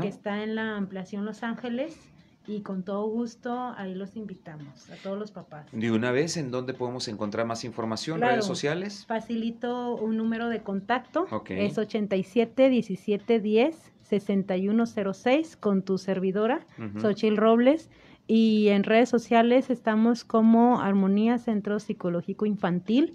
que 0.00 0.08
está 0.08 0.42
en 0.42 0.54
la 0.54 0.76
ampliación 0.76 1.24
Los 1.24 1.42
Ángeles, 1.42 1.98
y 2.46 2.60
con 2.60 2.82
todo 2.82 3.06
gusto 3.08 3.74
ahí 3.76 3.94
los 3.94 4.16
invitamos 4.16 4.90
a 4.90 4.96
todos 5.02 5.18
los 5.18 5.30
papás. 5.30 5.66
De 5.72 5.90
una 5.90 6.10
vez, 6.10 6.36
¿en 6.36 6.50
dónde 6.50 6.74
podemos 6.74 7.08
encontrar 7.08 7.46
más 7.46 7.64
información? 7.64 8.20
¿Redes 8.20 8.44
sociales? 8.44 9.04
Facilito 9.06 9.94
un 9.96 10.16
número 10.16 10.48
de 10.48 10.62
contacto. 10.62 11.26
Es 11.48 11.78
87 11.78 12.68
17 12.68 13.40
10 13.40 13.92
6106 14.02 15.56
con 15.56 15.82
tu 15.82 15.98
servidora, 15.98 16.66
uh 16.78 17.34
Robles. 17.36 17.90
Y 18.26 18.68
en 18.68 18.84
redes 18.84 19.10
sociales 19.10 19.68
estamos 19.68 20.24
como 20.24 20.80
Armonía 20.80 21.36
Centro 21.36 21.78
Psicológico 21.78 22.46
Infantil, 22.46 23.14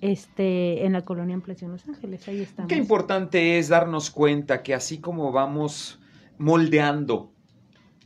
este, 0.00 0.86
en 0.86 0.92
la 0.92 1.04
colonia 1.04 1.34
Ampliación 1.34 1.72
Los 1.72 1.88
Ángeles. 1.88 2.28
Ahí 2.28 2.40
estamos. 2.40 2.68
Qué 2.68 2.76
importante 2.76 3.58
es 3.58 3.68
darnos 3.68 4.12
cuenta 4.12 4.62
que 4.62 4.72
así 4.72 4.98
como 4.98 5.32
vamos 5.32 5.98
moldeando 6.38 7.33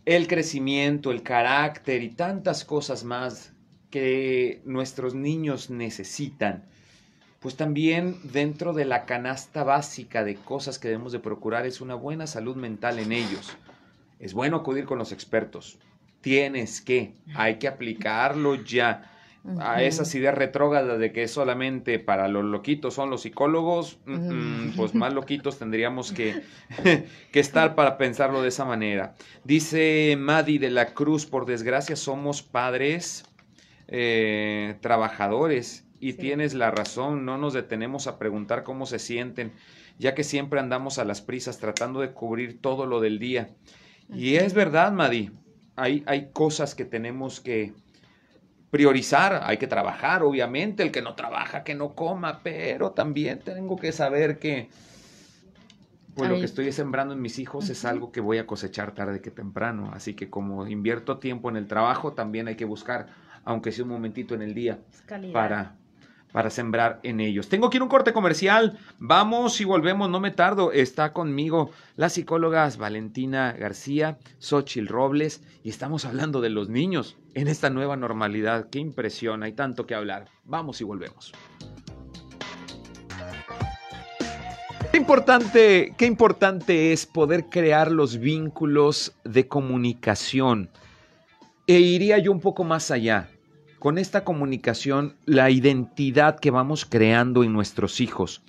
el 0.08 0.26
crecimiento, 0.26 1.10
el 1.10 1.22
carácter 1.22 2.02
y 2.02 2.08
tantas 2.08 2.64
cosas 2.64 3.04
más 3.04 3.52
que 3.90 4.62
nuestros 4.64 5.14
niños 5.14 5.68
necesitan, 5.68 6.64
pues 7.40 7.56
también 7.56 8.16
dentro 8.22 8.72
de 8.72 8.86
la 8.86 9.04
canasta 9.04 9.64
básica 9.64 10.24
de 10.24 10.36
cosas 10.36 10.78
que 10.78 10.88
debemos 10.88 11.12
de 11.12 11.18
procurar 11.18 11.66
es 11.66 11.82
una 11.82 11.94
buena 11.94 12.26
salud 12.26 12.56
mental 12.56 12.98
en 12.98 13.12
ellos. 13.12 13.54
Es 14.18 14.32
bueno 14.32 14.56
acudir 14.56 14.86
con 14.86 14.96
los 14.96 15.12
expertos. 15.12 15.78
Tienes 16.22 16.80
que, 16.80 17.12
hay 17.34 17.58
que 17.58 17.68
aplicarlo 17.68 18.54
ya 18.54 19.12
a 19.60 19.82
esas 19.82 20.14
ideas 20.14 20.34
retrógradas 20.34 20.98
de 20.98 21.12
que 21.12 21.26
solamente 21.28 21.98
para 21.98 22.28
los 22.28 22.44
loquitos 22.44 22.94
son 22.94 23.10
los 23.10 23.22
psicólogos, 23.22 23.98
pues 24.76 24.94
más 24.94 25.12
loquitos 25.14 25.58
tendríamos 25.58 26.12
que, 26.12 26.42
que, 27.32 27.40
estar 27.40 27.74
para 27.74 27.96
pensarlo 27.98 28.42
de 28.42 28.48
esa 28.48 28.64
manera. 28.64 29.14
Dice 29.44 30.16
Madi 30.18 30.58
de 30.58 30.70
la 30.70 30.94
Cruz, 30.94 31.26
por 31.26 31.46
desgracia 31.46 31.96
somos 31.96 32.42
padres 32.42 33.24
eh, 33.88 34.76
trabajadores 34.80 35.86
y 36.00 36.12
tienes 36.12 36.54
la 36.54 36.70
razón, 36.70 37.24
no 37.24 37.38
nos 37.38 37.54
detenemos 37.54 38.06
a 38.06 38.18
preguntar 38.18 38.62
cómo 38.62 38.86
se 38.86 38.98
sienten, 38.98 39.52
ya 39.98 40.14
que 40.14 40.24
siempre 40.24 40.60
andamos 40.60 40.98
a 40.98 41.04
las 41.04 41.22
prisas 41.22 41.58
tratando 41.58 42.00
de 42.00 42.12
cubrir 42.12 42.60
todo 42.60 42.86
lo 42.86 43.00
del 43.00 43.18
día. 43.18 43.50
Y 44.12 44.36
es 44.36 44.54
verdad, 44.54 44.92
Madi, 44.92 45.30
hay, 45.74 46.04
hay 46.06 46.30
cosas 46.32 46.74
que 46.74 46.84
tenemos 46.84 47.40
que 47.40 47.72
priorizar, 48.70 49.40
hay 49.44 49.56
que 49.56 49.66
trabajar, 49.66 50.22
obviamente, 50.22 50.82
el 50.82 50.92
que 50.92 51.02
no 51.02 51.14
trabaja, 51.14 51.64
que 51.64 51.74
no 51.74 51.94
coma, 51.94 52.40
pero 52.42 52.90
también 52.90 53.40
tengo 53.40 53.76
que 53.76 53.92
saber 53.92 54.38
que 54.38 54.68
pues 56.14 56.28
lo 56.28 56.36
que 56.36 56.44
estoy 56.44 56.72
sembrando 56.72 57.14
en 57.14 57.22
mis 57.22 57.38
hijos 57.38 57.70
es 57.70 57.84
algo 57.84 58.10
que 58.10 58.20
voy 58.20 58.38
a 58.38 58.46
cosechar 58.46 58.92
tarde 58.92 59.20
que 59.20 59.30
temprano, 59.30 59.92
así 59.94 60.14
que 60.14 60.28
como 60.28 60.66
invierto 60.66 61.18
tiempo 61.18 61.48
en 61.48 61.56
el 61.56 61.68
trabajo, 61.68 62.12
también 62.12 62.48
hay 62.48 62.56
que 62.56 62.64
buscar, 62.64 63.06
aunque 63.44 63.70
sea 63.70 63.84
un 63.84 63.90
momentito 63.90 64.34
en 64.34 64.42
el 64.42 64.52
día, 64.52 64.80
para 65.32 65.76
para 66.32 66.50
sembrar 66.50 67.00
en 67.02 67.20
ellos. 67.20 67.48
Tengo 67.48 67.70
que 67.70 67.78
ir 67.78 67.80
a 67.80 67.84
un 67.84 67.90
corte 67.90 68.12
comercial. 68.12 68.78
Vamos 68.98 69.60
y 69.60 69.64
volvemos, 69.64 70.10
no 70.10 70.20
me 70.20 70.30
tardo. 70.30 70.72
Está 70.72 71.12
conmigo 71.12 71.70
las 71.96 72.14
psicólogas 72.14 72.76
Valentina 72.76 73.52
García, 73.58 74.18
Xochil 74.38 74.88
Robles, 74.88 75.42
y 75.62 75.70
estamos 75.70 76.04
hablando 76.04 76.40
de 76.40 76.50
los 76.50 76.68
niños 76.68 77.16
en 77.34 77.48
esta 77.48 77.70
nueva 77.70 77.96
normalidad. 77.96 78.68
Qué 78.70 78.78
impresión, 78.78 79.42
hay 79.42 79.52
tanto 79.52 79.86
que 79.86 79.94
hablar. 79.94 80.26
Vamos 80.44 80.80
y 80.80 80.84
volvemos. 80.84 81.32
Qué 84.90 84.96
importante, 84.96 85.94
qué 85.98 86.06
importante 86.06 86.92
es 86.92 87.04
poder 87.04 87.46
crear 87.50 87.90
los 87.90 88.18
vínculos 88.18 89.14
de 89.24 89.46
comunicación. 89.46 90.70
E 91.66 91.80
iría 91.80 92.18
yo 92.18 92.32
un 92.32 92.40
poco 92.40 92.64
más 92.64 92.90
allá 92.90 93.28
con 93.78 93.98
esta 93.98 94.24
comunicación 94.24 95.16
la 95.24 95.50
identidad 95.50 96.38
que 96.38 96.50
vamos 96.50 96.84
creando 96.84 97.44
en 97.44 97.52
nuestros 97.52 98.00
hijos. 98.00 98.42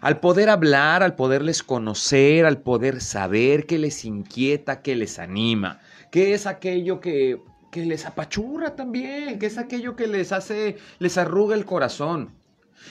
Al 0.00 0.20
poder 0.20 0.48
hablar, 0.50 1.02
al 1.02 1.14
poderles 1.14 1.62
conocer, 1.62 2.46
al 2.46 2.58
poder 2.58 3.00
saber 3.00 3.66
qué 3.66 3.78
les 3.78 4.04
inquieta, 4.04 4.82
qué 4.82 4.96
les 4.96 5.18
anima, 5.18 5.80
qué 6.10 6.34
es 6.34 6.46
aquello 6.46 7.00
que, 7.00 7.40
que 7.70 7.84
les 7.84 8.06
apachurra 8.06 8.76
también, 8.76 9.38
qué 9.38 9.46
es 9.46 9.58
aquello 9.58 9.96
que 9.96 10.06
les 10.06 10.32
hace, 10.32 10.76
les 10.98 11.18
arruga 11.18 11.54
el 11.54 11.64
corazón. 11.64 12.30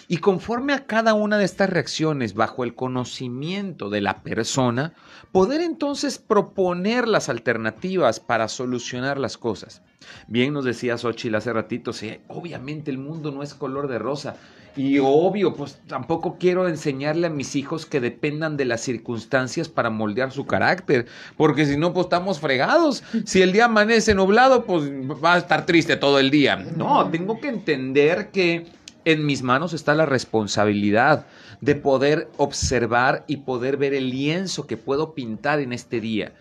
Y 0.07 0.17
conforme 0.17 0.73
a 0.73 0.85
cada 0.85 1.13
una 1.13 1.37
de 1.37 1.45
estas 1.45 1.69
reacciones, 1.69 2.33
bajo 2.33 2.63
el 2.63 2.75
conocimiento 2.75 3.89
de 3.89 4.01
la 4.01 4.21
persona, 4.21 4.93
poder 5.31 5.61
entonces 5.61 6.17
proponer 6.17 7.07
las 7.07 7.29
alternativas 7.29 8.19
para 8.19 8.47
solucionar 8.47 9.17
las 9.17 9.37
cosas. 9.37 9.81
Bien 10.27 10.53
nos 10.53 10.65
decía 10.65 10.97
Xochitl 10.97 11.35
hace 11.35 11.53
ratito, 11.53 11.93
sí, 11.93 12.17
obviamente 12.27 12.91
el 12.91 12.97
mundo 12.97 13.31
no 13.31 13.43
es 13.43 13.53
color 13.53 13.87
de 13.87 13.99
rosa. 13.99 14.35
Y 14.75 14.97
obvio, 14.97 15.53
pues 15.53 15.79
tampoco 15.87 16.37
quiero 16.39 16.67
enseñarle 16.67 17.27
a 17.27 17.29
mis 17.29 17.55
hijos 17.55 17.85
que 17.85 17.99
dependan 17.99 18.57
de 18.57 18.65
las 18.65 18.81
circunstancias 18.81 19.69
para 19.69 19.91
moldear 19.91 20.31
su 20.31 20.45
carácter, 20.47 21.05
porque 21.37 21.67
si 21.67 21.77
no, 21.77 21.93
pues 21.93 22.07
estamos 22.07 22.39
fregados. 22.39 23.03
Si 23.25 23.43
el 23.43 23.51
día 23.51 23.65
amanece 23.65 24.15
nublado, 24.15 24.65
pues 24.65 24.83
va 25.23 25.35
a 25.35 25.37
estar 25.37 25.67
triste 25.67 25.95
todo 25.95 26.17
el 26.17 26.31
día. 26.31 26.55
No, 26.55 27.07
tengo 27.11 27.39
que 27.39 27.49
entender 27.49 28.31
que 28.31 28.65
en 29.05 29.25
mis 29.25 29.43
manos 29.43 29.73
está 29.73 29.95
la 29.95 30.05
responsabilidad 30.05 31.25
de 31.61 31.75
poder 31.75 32.29
observar 32.37 33.23
y 33.27 33.37
poder 33.37 33.77
ver 33.77 33.93
el 33.93 34.09
lienzo 34.09 34.67
que 34.67 34.77
puedo 34.77 35.13
pintar 35.13 35.59
en 35.59 35.73
este 35.73 35.99
día. 35.99 36.33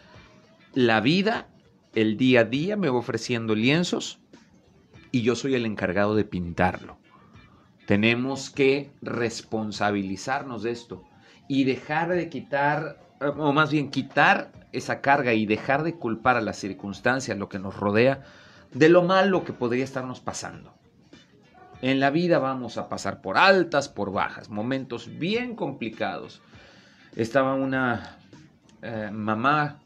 La 0.75 1.01
vida, 1.01 1.49
el 1.95 2.17
día 2.17 2.41
a 2.41 2.45
día 2.45 2.77
me 2.77 2.89
va 2.89 2.99
ofreciendo 2.99 3.55
lienzos 3.55 4.21
y 5.11 5.23
yo 5.23 5.37
soy 5.37 5.55
el 5.55 5.67
encargado 5.67 6.15
de 6.15 6.25
pintarlo. 6.25 6.97
Tenemos 7.87 8.49
que 8.51 8.91
responsabilizarnos 9.03 10.63
de 10.63 10.71
esto 10.71 11.05
y 11.49 11.65
dejar 11.65 12.11
de 12.11 12.29
quitar, 12.29 13.01
o 13.21 13.53
más 13.53 13.71
bien 13.71 13.91
quitar 13.91 14.53
esa 14.73 15.01
carga 15.01 15.35
y 15.35 15.47
dejar 15.47 15.83
de 15.83 15.95
culpar 15.95 16.37
a 16.37 16.41
las 16.41 16.57
circunstancias, 16.57 17.37
lo 17.37 17.49
que 17.49 17.59
nos 17.59 17.77
rodea, 17.77 18.23
de 18.73 18.89
lo 18.89 19.03
malo 19.03 19.45
que 19.45 19.53
podría 19.53 19.85
estarnos 19.85 20.21
pasando. 20.21 20.73
En 21.83 21.99
la 21.99 22.11
vida 22.11 22.39
vamos 22.39 22.79
a 22.79 22.89
pasar 22.89 23.21
por 23.21 23.37
altas, 23.37 23.89
por 23.89 24.13
bajas, 24.13 24.49
momentos 24.49 25.19
bien 25.19 25.57
complicados. 25.57 26.41
Estaba 27.17 27.55
una 27.55 28.19
eh, 28.83 29.11
mamá 29.13 29.81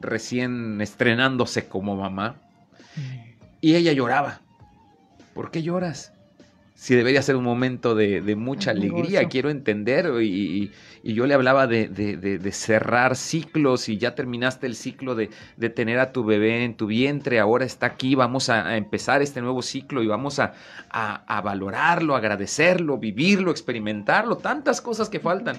recién 0.00 0.80
estrenándose 0.80 1.68
como 1.68 1.94
mamá 1.94 2.36
Y 3.60 3.74
ella 3.74 3.92
lloraba. 3.92 4.40
¿Por 5.34 5.50
qué 5.50 5.62
lloras? 5.62 6.12
Si 6.80 6.94
debería 6.94 7.20
ser 7.20 7.36
un 7.36 7.44
momento 7.44 7.94
de, 7.94 8.34
mucha 8.36 8.70
alegría, 8.70 9.28
quiero 9.28 9.50
entender. 9.50 10.10
Y, 10.22 10.72
yo 11.04 11.26
le 11.26 11.34
hablaba 11.34 11.66
de, 11.66 12.50
cerrar 12.52 13.16
ciclos 13.16 13.90
y 13.90 13.98
ya 13.98 14.14
terminaste 14.14 14.66
el 14.66 14.74
ciclo 14.74 15.14
de, 15.14 15.28
tener 15.74 15.98
a 15.98 16.10
tu 16.10 16.24
bebé 16.24 16.64
en 16.64 16.78
tu 16.78 16.86
vientre, 16.86 17.38
ahora 17.38 17.66
está 17.66 17.84
aquí, 17.84 18.14
vamos 18.14 18.48
a, 18.48 18.78
empezar 18.78 19.20
este 19.20 19.42
nuevo 19.42 19.60
ciclo 19.60 20.02
y 20.02 20.06
vamos 20.06 20.38
a, 20.38 20.54
a, 20.88 21.40
valorarlo, 21.42 22.16
agradecerlo, 22.16 22.96
vivirlo, 22.96 23.50
experimentarlo, 23.50 24.38
tantas 24.38 24.80
cosas 24.80 25.10
que 25.10 25.20
faltan. 25.20 25.58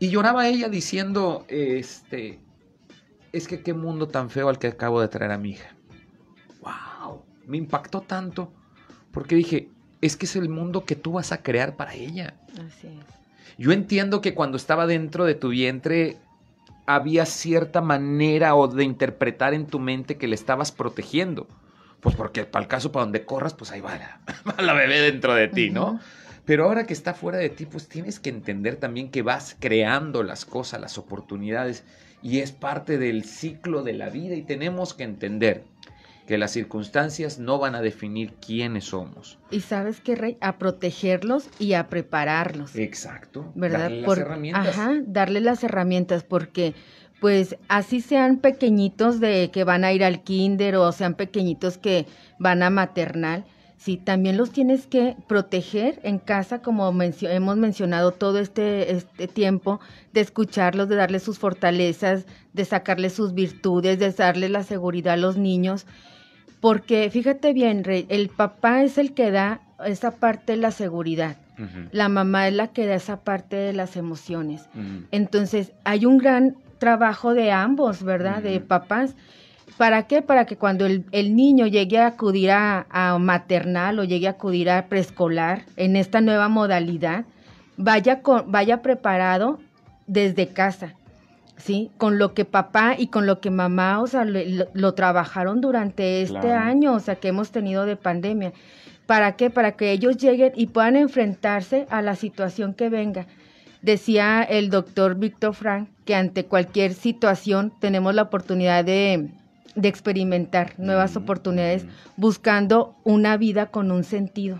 Y 0.00 0.10
lloraba 0.10 0.48
ella 0.48 0.68
diciendo, 0.68 1.44
este, 1.46 2.40
es 3.30 3.46
que 3.46 3.62
qué 3.62 3.72
mundo 3.72 4.08
tan 4.08 4.30
feo 4.30 4.48
al 4.48 4.58
que 4.58 4.66
acabo 4.66 5.00
de 5.00 5.06
traer 5.06 5.30
a 5.30 5.38
mi 5.38 5.50
hija. 5.50 5.76
¡Wow! 6.60 7.22
Me 7.46 7.56
impactó 7.56 8.00
tanto 8.00 8.52
porque 9.12 9.36
dije, 9.36 9.68
es 10.00 10.16
que 10.16 10.26
es 10.26 10.36
el 10.36 10.48
mundo 10.48 10.84
que 10.84 10.96
tú 10.96 11.12
vas 11.12 11.32
a 11.32 11.42
crear 11.42 11.76
para 11.76 11.94
ella. 11.94 12.34
Así 12.54 12.86
es. 12.86 13.20
Yo 13.58 13.72
entiendo 13.72 14.20
que 14.20 14.34
cuando 14.34 14.56
estaba 14.56 14.86
dentro 14.86 15.24
de 15.24 15.34
tu 15.34 15.50
vientre 15.50 16.16
había 16.86 17.26
cierta 17.26 17.80
manera 17.80 18.54
o 18.54 18.68
de 18.68 18.84
interpretar 18.84 19.54
en 19.54 19.66
tu 19.66 19.78
mente 19.78 20.16
que 20.16 20.28
le 20.28 20.34
estabas 20.34 20.72
protegiendo. 20.72 21.46
Pues 22.00 22.16
porque 22.16 22.44
para 22.44 22.62
el 22.62 22.68
caso, 22.68 22.90
para 22.90 23.04
donde 23.04 23.24
corras, 23.24 23.54
pues 23.54 23.70
ahí 23.70 23.80
va 23.80 23.98
la, 24.58 24.72
bebé 24.74 25.00
dentro 25.00 25.34
de 25.34 25.48
ti, 25.48 25.70
¿no? 25.70 26.00
Pero 26.46 26.64
ahora 26.64 26.86
que 26.86 26.94
está 26.94 27.12
fuera 27.12 27.38
de 27.38 27.50
ti, 27.50 27.66
pues 27.66 27.88
tienes 27.88 28.18
que 28.18 28.30
entender 28.30 28.76
también 28.76 29.10
que 29.10 29.22
vas 29.22 29.56
creando 29.60 30.22
las 30.22 30.46
cosas, 30.46 30.80
las 30.80 30.96
oportunidades, 30.96 31.84
y 32.22 32.38
es 32.38 32.52
parte 32.52 32.98
del 32.98 33.24
ciclo 33.24 33.82
de 33.82 33.92
la 33.92 34.08
vida 34.08 34.34
y 34.34 34.42
tenemos 34.42 34.94
que 34.94 35.04
entender 35.04 35.64
que 36.26 36.38
las 36.38 36.52
circunstancias 36.52 37.38
no 37.38 37.58
van 37.58 37.74
a 37.74 37.80
definir 37.80 38.34
quiénes 38.34 38.84
somos. 38.84 39.38
Y 39.50 39.60
sabes 39.60 40.00
qué, 40.00 40.14
Rey, 40.14 40.36
a 40.40 40.58
protegerlos 40.58 41.48
y 41.58 41.72
a 41.74 41.88
prepararlos. 41.88 42.76
Exacto. 42.76 43.52
¿Verdad? 43.54 43.90
Darle 43.90 44.00
las 44.02 44.18
herramientas. 44.18 44.68
Ajá, 44.68 44.92
darle 45.06 45.40
las 45.40 45.64
herramientas 45.64 46.22
porque 46.24 46.74
pues 47.20 47.56
así 47.68 48.00
sean 48.00 48.38
pequeñitos 48.38 49.20
de 49.20 49.50
que 49.52 49.64
van 49.64 49.84
a 49.84 49.92
ir 49.92 50.02
al 50.04 50.22
kinder 50.22 50.76
o 50.76 50.90
sean 50.92 51.14
pequeñitos 51.14 51.76
que 51.76 52.06
van 52.38 52.62
a 52.62 52.70
maternal, 52.70 53.44
sí, 53.80 53.96
también 53.96 54.36
los 54.36 54.52
tienes 54.52 54.86
que 54.86 55.16
proteger 55.26 55.98
en 56.04 56.18
casa, 56.18 56.62
como 56.62 56.88
hemos 56.88 57.56
mencionado 57.56 58.12
todo 58.12 58.38
este, 58.38 58.92
este 58.92 59.26
tiempo, 59.26 59.80
de 60.12 60.20
escucharlos, 60.20 60.88
de 60.88 60.96
darles 60.96 61.24
sus 61.24 61.38
fortalezas, 61.38 62.26
de 62.52 62.64
sacarles 62.64 63.14
sus 63.14 63.34
virtudes, 63.34 63.98
de 63.98 64.12
darles 64.12 64.50
la 64.50 64.62
seguridad 64.62 65.14
a 65.14 65.16
los 65.16 65.36
niños 65.36 65.86
porque 66.60 67.08
fíjate 67.10 67.52
bien, 67.52 67.84
Rey, 67.84 68.06
el 68.08 68.28
papá 68.28 68.82
es 68.82 68.98
el 68.98 69.14
que 69.14 69.30
da 69.30 69.62
esa 69.84 70.12
parte 70.12 70.52
de 70.52 70.58
la 70.58 70.70
seguridad. 70.70 71.36
La 71.92 72.08
mamá 72.08 72.48
es 72.48 72.54
la 72.54 72.68
que 72.68 72.86
da 72.86 72.94
esa 72.94 73.20
parte 73.20 73.56
de 73.56 73.74
las 73.74 73.96
emociones. 73.96 74.62
Entonces, 75.10 75.72
hay 75.84 76.06
un 76.06 76.16
gran 76.16 76.56
trabajo 76.78 77.34
de 77.34 77.52
ambos, 77.52 78.02
¿verdad? 78.02 78.42
De 78.42 78.60
papás. 78.60 79.14
¿Para 79.80 80.02
qué? 80.02 80.20
Para 80.20 80.44
que 80.44 80.58
cuando 80.58 80.84
el, 80.84 81.34
niño 81.34 81.66
llegue 81.66 81.96
a 81.96 82.08
acudir 82.08 82.50
a, 82.50 82.86
a, 82.90 83.16
maternal 83.18 83.98
o 83.98 84.04
llegue 84.04 84.26
a 84.26 84.32
acudir 84.32 84.68
a 84.68 84.88
preescolar 84.88 85.64
en 85.78 85.96
esta 85.96 86.20
nueva 86.20 86.50
modalidad, 86.50 87.24
vaya, 87.78 88.20
con, 88.20 88.52
vaya 88.52 88.82
preparado 88.82 89.58
desde 90.06 90.48
casa. 90.48 90.96
¿sí? 91.56 91.90
Con 91.96 92.18
lo 92.18 92.34
que 92.34 92.44
papá 92.44 92.94
y 92.98 93.06
con 93.06 93.26
lo 93.26 93.40
que 93.40 93.50
mamá, 93.50 94.02
o 94.02 94.06
sea, 94.06 94.26
lo, 94.26 94.92
trabajaron 94.92 95.62
durante 95.62 96.20
este 96.20 96.52
año, 96.52 96.92
o 96.92 97.00
sea, 97.00 97.14
que 97.14 97.28
hemos 97.28 97.50
tenido 97.50 97.86
de 97.86 97.96
pandemia. 97.96 98.52
¿Para 99.06 99.36
qué? 99.36 99.48
Para 99.48 99.72
que 99.72 99.92
ellos 99.92 100.18
lleguen 100.18 100.52
y 100.56 100.66
puedan 100.66 100.96
enfrentarse 100.96 101.86
a 101.88 102.02
la 102.02 102.16
situación 102.16 102.74
que 102.74 102.90
venga. 102.90 103.26
Decía 103.80 104.42
el 104.42 104.68
doctor 104.68 105.14
Víctor 105.14 105.54
Frank 105.54 105.88
que 106.04 106.14
ante 106.14 106.44
cualquier 106.44 106.92
situación 106.92 107.72
tenemos 107.80 108.14
la 108.14 108.20
oportunidad 108.20 108.84
de, 108.84 109.30
experimentar 109.82 110.74
nuevas 110.78 111.14
mm, 111.14 111.18
oportunidades 111.18 111.84
mm. 111.84 111.88
buscando 112.16 112.96
una 113.04 113.36
vida 113.36 113.66
con 113.66 113.90
un 113.90 114.04
sentido. 114.04 114.58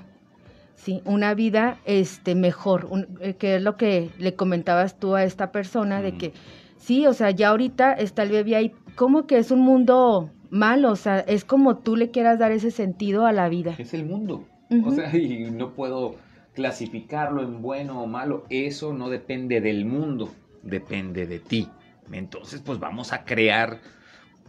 Sí, 0.75 1.03
una 1.05 1.35
vida 1.35 1.79
este 1.85 2.35
mejor, 2.35 2.89
eh, 3.21 3.35
que 3.35 3.57
es 3.57 3.63
lo 3.63 3.77
que 3.77 4.11
le 4.19 4.35
comentabas 4.35 4.99
tú 4.99 5.15
a 5.15 5.25
esta 5.25 5.53
persona 5.53 6.01
de 6.01 6.13
mm. 6.13 6.19
que 6.19 6.33
Sí, 6.81 7.07
o 7.07 7.13
sea, 7.13 7.31
ya 7.31 7.51
ahorita 7.51 7.93
está 7.93 8.23
el 8.23 8.31
bebé 8.31 8.57
ahí, 8.57 8.73
como 8.97 9.27
que 9.27 9.37
es 9.37 9.51
un 9.51 9.61
mundo 9.61 10.31
malo, 10.49 10.91
o 10.91 10.97
sea, 10.97 11.21
es 11.21 11.45
como 11.45 11.77
tú 11.77 11.95
le 11.95 12.11
quieras 12.11 12.39
dar 12.39 12.53
ese 12.53 12.71
sentido 12.71 13.27
a 13.27 13.33
la 13.33 13.51
vida. 13.51 13.75
Es 13.79 13.93
el 13.93 14.07
mundo, 14.07 14.47
o 14.85 14.91
sea, 14.91 15.15
y 15.17 15.51
no 15.51 15.75
puedo 15.75 16.17
clasificarlo 16.55 17.43
en 17.43 17.61
bueno 17.61 18.03
o 18.03 18.07
malo, 18.07 18.45
eso 18.49 18.95
no 18.95 19.11
depende 19.11 19.61
del 19.61 19.85
mundo, 19.85 20.31
depende 20.63 21.27
de 21.27 21.39
ti. 21.39 21.69
Entonces, 22.11 22.63
pues 22.63 22.81
vamos 22.81 23.13
a 23.13 23.25
crear 23.25 23.79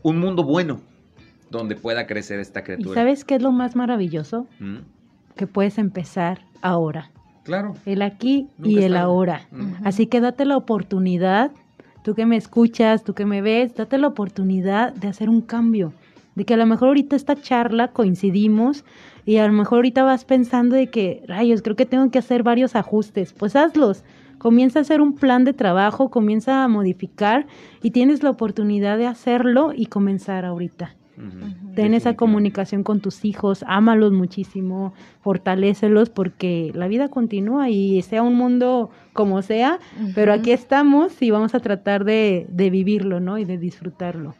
un 0.04 0.20
mundo 0.20 0.44
bueno 0.44 0.82
donde 1.50 1.76
pueda 1.76 2.08
crecer 2.08 2.40
esta 2.40 2.64
criatura. 2.64 2.92
¿Y 2.92 2.96
sabes 2.96 3.26
qué 3.26 3.36
es 3.36 3.42
lo 3.42 3.52
más 3.52 3.76
maravilloso? 3.76 4.48
¿Mm? 4.60 4.78
Que 5.36 5.48
puedes 5.48 5.78
empezar 5.78 6.42
ahora. 6.62 7.12
Claro. 7.44 7.74
El 7.86 8.02
aquí 8.02 8.48
y 8.64 8.80
el 8.80 8.96
ahora. 8.96 9.48
Así 9.84 10.08
que 10.08 10.22
date 10.22 10.46
la 10.46 10.58
oportunidad 10.58 11.52
tú 12.04 12.16
que 12.16 12.26
me 12.26 12.38
escuchas, 12.38 13.04
tú 13.04 13.14
que 13.14 13.26
me 13.26 13.42
ves, 13.42 13.76
date 13.76 13.98
la 13.98 14.08
oportunidad 14.08 14.94
de 14.94 15.08
hacer 15.08 15.30
un 15.30 15.42
cambio, 15.42 15.94
de 16.36 16.46
que 16.46 16.54
a 16.54 16.58
lo 16.58 16.66
mejor 16.66 16.90
ahorita 16.90 17.16
esta 17.16 17.36
charla 17.36 17.90
coincidimos 17.90 18.84
y 19.26 19.38
a 19.38 19.48
lo 19.48 19.54
mejor 19.54 19.80
ahorita 19.80 20.04
vas 20.04 20.26
pensando 20.26 20.76
de 20.76 20.88
que, 20.88 21.24
rayos, 21.28 21.62
creo 21.62 21.76
que 21.76 21.86
tengo 21.86 22.10
que 22.10 22.20
hacer 22.20 22.44
varios 22.44 22.76
ajustes, 22.76 23.34
pues 23.34 23.56
hazlos. 23.56 24.04
Comienza 24.42 24.80
a 24.80 24.82
hacer 24.82 25.02
un 25.02 25.14
plan 25.14 25.46
de 25.46 25.54
trabajo, 25.54 26.10
comienza 26.10 26.64
a 26.64 26.68
modificar 26.68 27.46
y 27.84 27.92
tienes 27.92 28.24
la 28.24 28.32
oportunidad 28.32 28.98
de 28.98 29.06
hacerlo 29.06 29.72
y 29.72 29.86
comenzar 29.86 30.46
ahorita. 30.46 30.96
Ten 31.76 31.94
esa 31.94 32.16
comunicación 32.16 32.82
con 32.82 33.02
tus 33.02 33.24
hijos, 33.24 33.64
ámalos 33.68 34.14
muchísimo, 34.14 34.96
fortalécelos 35.22 36.10
porque 36.10 36.72
la 36.74 36.88
vida 36.88 37.10
continúa 37.10 37.70
y 37.70 38.02
sea 38.02 38.24
un 38.24 38.34
mundo 38.34 38.90
como 39.14 39.44
sea, 39.44 39.78
pero 40.16 40.34
aquí 40.34 40.50
estamos 40.50 41.22
y 41.22 41.30
vamos 41.30 41.54
a 41.54 41.60
tratar 41.60 42.04
de, 42.04 42.48
vivirlo, 42.50 43.20
¿no? 43.20 43.38
Y 43.38 43.46
de 43.46 43.60
disfrutarlo. 43.60 44.34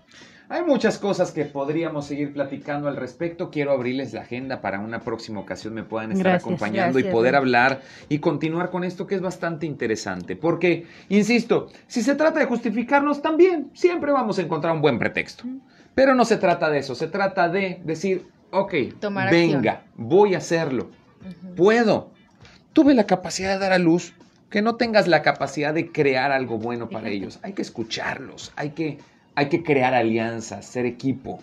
Hay 0.52 0.64
muchas 0.64 0.98
cosas 0.98 1.32
que 1.32 1.46
podríamos 1.46 2.08
seguir 2.08 2.34
platicando 2.34 2.90
al 2.90 2.98
respecto. 2.98 3.50
Quiero 3.50 3.72
abrirles 3.72 4.12
la 4.12 4.24
agenda 4.24 4.60
para 4.60 4.82
una 4.82 5.00
próxima 5.00 5.40
ocasión 5.40 5.74
me 5.74 5.84
puedan 5.84 6.12
estar 6.12 6.36
acompañando 6.36 7.00
y 7.00 7.06
poder 7.06 7.38
hablar 7.38 7.80
y 8.10 8.20
continuar 8.20 8.70
con 8.70 8.84
esto 8.84 9.08
que 9.08 9.16
es 9.16 9.22
bastante 9.22 9.66
interesante. 9.66 10.36
Porque, 10.36 10.88
insisto, 11.08 11.70
si 11.88 12.02
se 12.02 12.16
trata 12.16 12.40
de 12.42 12.48
justificarnos, 12.48 13.22
también 13.22 13.70
siempre 13.74 14.12
vamos 14.12 14.40
a 14.40 14.42
encontrar 14.42 14.76
un 14.76 14.82
buen 14.82 15.00
pretexto. 15.00 15.46
Pero 15.96 16.16
no 16.16 16.26
se 16.26 16.36
trata 16.36 16.70
de 16.70 16.80
eso, 16.80 16.96
se 16.96 17.08
trata 17.08 17.48
de 17.48 17.80
decir, 17.86 18.28
ok, 18.52 18.74
venga, 19.32 19.86
voy 19.96 20.36
a 20.36 20.40
hacerlo, 20.40 20.92
puedo. 21.56 22.12
Tuve 22.74 22.94
la 22.94 23.06
capacidad 23.06 23.54
de 23.54 23.60
dar 23.60 23.72
a 23.72 23.78
luz, 23.78 24.14
que 24.50 24.62
no 24.62 24.76
tengas 24.76 25.08
la 25.08 25.22
capacidad 25.22 25.74
de 25.74 25.94
crear 25.94 26.34
algo 26.34 26.58
bueno 26.58 26.90
para 26.90 27.08
ellos. 27.08 27.40
Hay 27.42 27.54
que 27.54 27.62
escucharlos, 27.62 28.52
hay 28.58 28.72
que, 28.72 29.00
hay 29.42 29.50
que 29.50 29.64
crear 29.64 29.96
alianzas, 29.96 30.68
ser 30.68 30.86
equipo. 30.86 31.40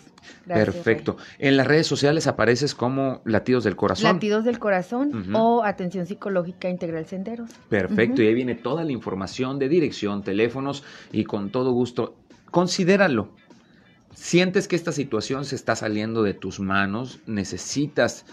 Perfecto. 0.46 1.16
En 1.38 1.56
las 1.56 1.66
redes 1.66 1.86
sociales 1.86 2.26
apareces 2.26 2.74
como 2.74 3.22
Latidos 3.24 3.64
del 3.64 3.74
Corazón. 3.74 4.14
Latidos 4.14 4.44
del 4.44 4.58
Corazón 4.58 5.34
o 5.34 5.64
Atención 5.64 6.06
Psicológica 6.06 6.68
Integral 6.68 7.06
Senderos. 7.06 7.50
Perfecto. 7.68 8.22
Y 8.22 8.28
ahí 8.28 8.34
viene 8.34 8.54
toda 8.54 8.84
la 8.84 8.92
información 8.92 9.58
de 9.58 9.68
dirección, 9.68 10.22
teléfonos 10.22 10.84
y 11.10 11.24
con 11.24 11.50
todo 11.50 11.72
gusto. 11.72 12.14
Considéralo. 12.50 13.30
Sientes 14.14 14.68
que 14.68 14.76
esta 14.76 14.92
situación 14.92 15.46
se 15.46 15.56
está 15.56 15.74
saliendo 15.74 16.22
de 16.22 16.34
tus 16.34 16.60
manos, 16.60 17.20
necesitas 17.26 18.26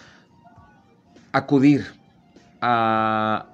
acudir 1.32 1.86
a, 2.62 3.48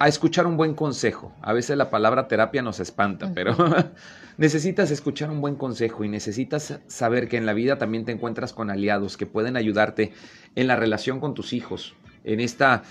escuchar 0.00 0.46
un 0.46 0.56
buen 0.56 0.74
consejo. 0.74 1.32
A 1.40 1.52
veces 1.52 1.76
la 1.76 1.90
palabra 1.90 2.28
terapia 2.28 2.62
nos 2.62 2.80
espanta, 2.80 3.32
pero 3.34 3.56
necesitas 4.36 4.90
escuchar 4.90 5.30
un 5.30 5.40
buen 5.40 5.56
consejo 5.56 6.04
y 6.04 6.08
necesitas 6.08 6.78
saber 6.86 7.28
que 7.28 7.38
en 7.38 7.46
la 7.46 7.54
vida 7.54 7.78
también 7.78 8.04
te 8.04 8.12
encuentras 8.12 8.52
con 8.52 8.70
aliados 8.70 9.16
que 9.16 9.26
pueden 9.26 9.56
ayudarte 9.56 10.12
en 10.54 10.66
la 10.66 10.76
relación 10.76 11.20
con 11.20 11.34
tus 11.34 11.52
hijos, 11.52 11.94
en 12.24 12.40
esta 12.40 12.82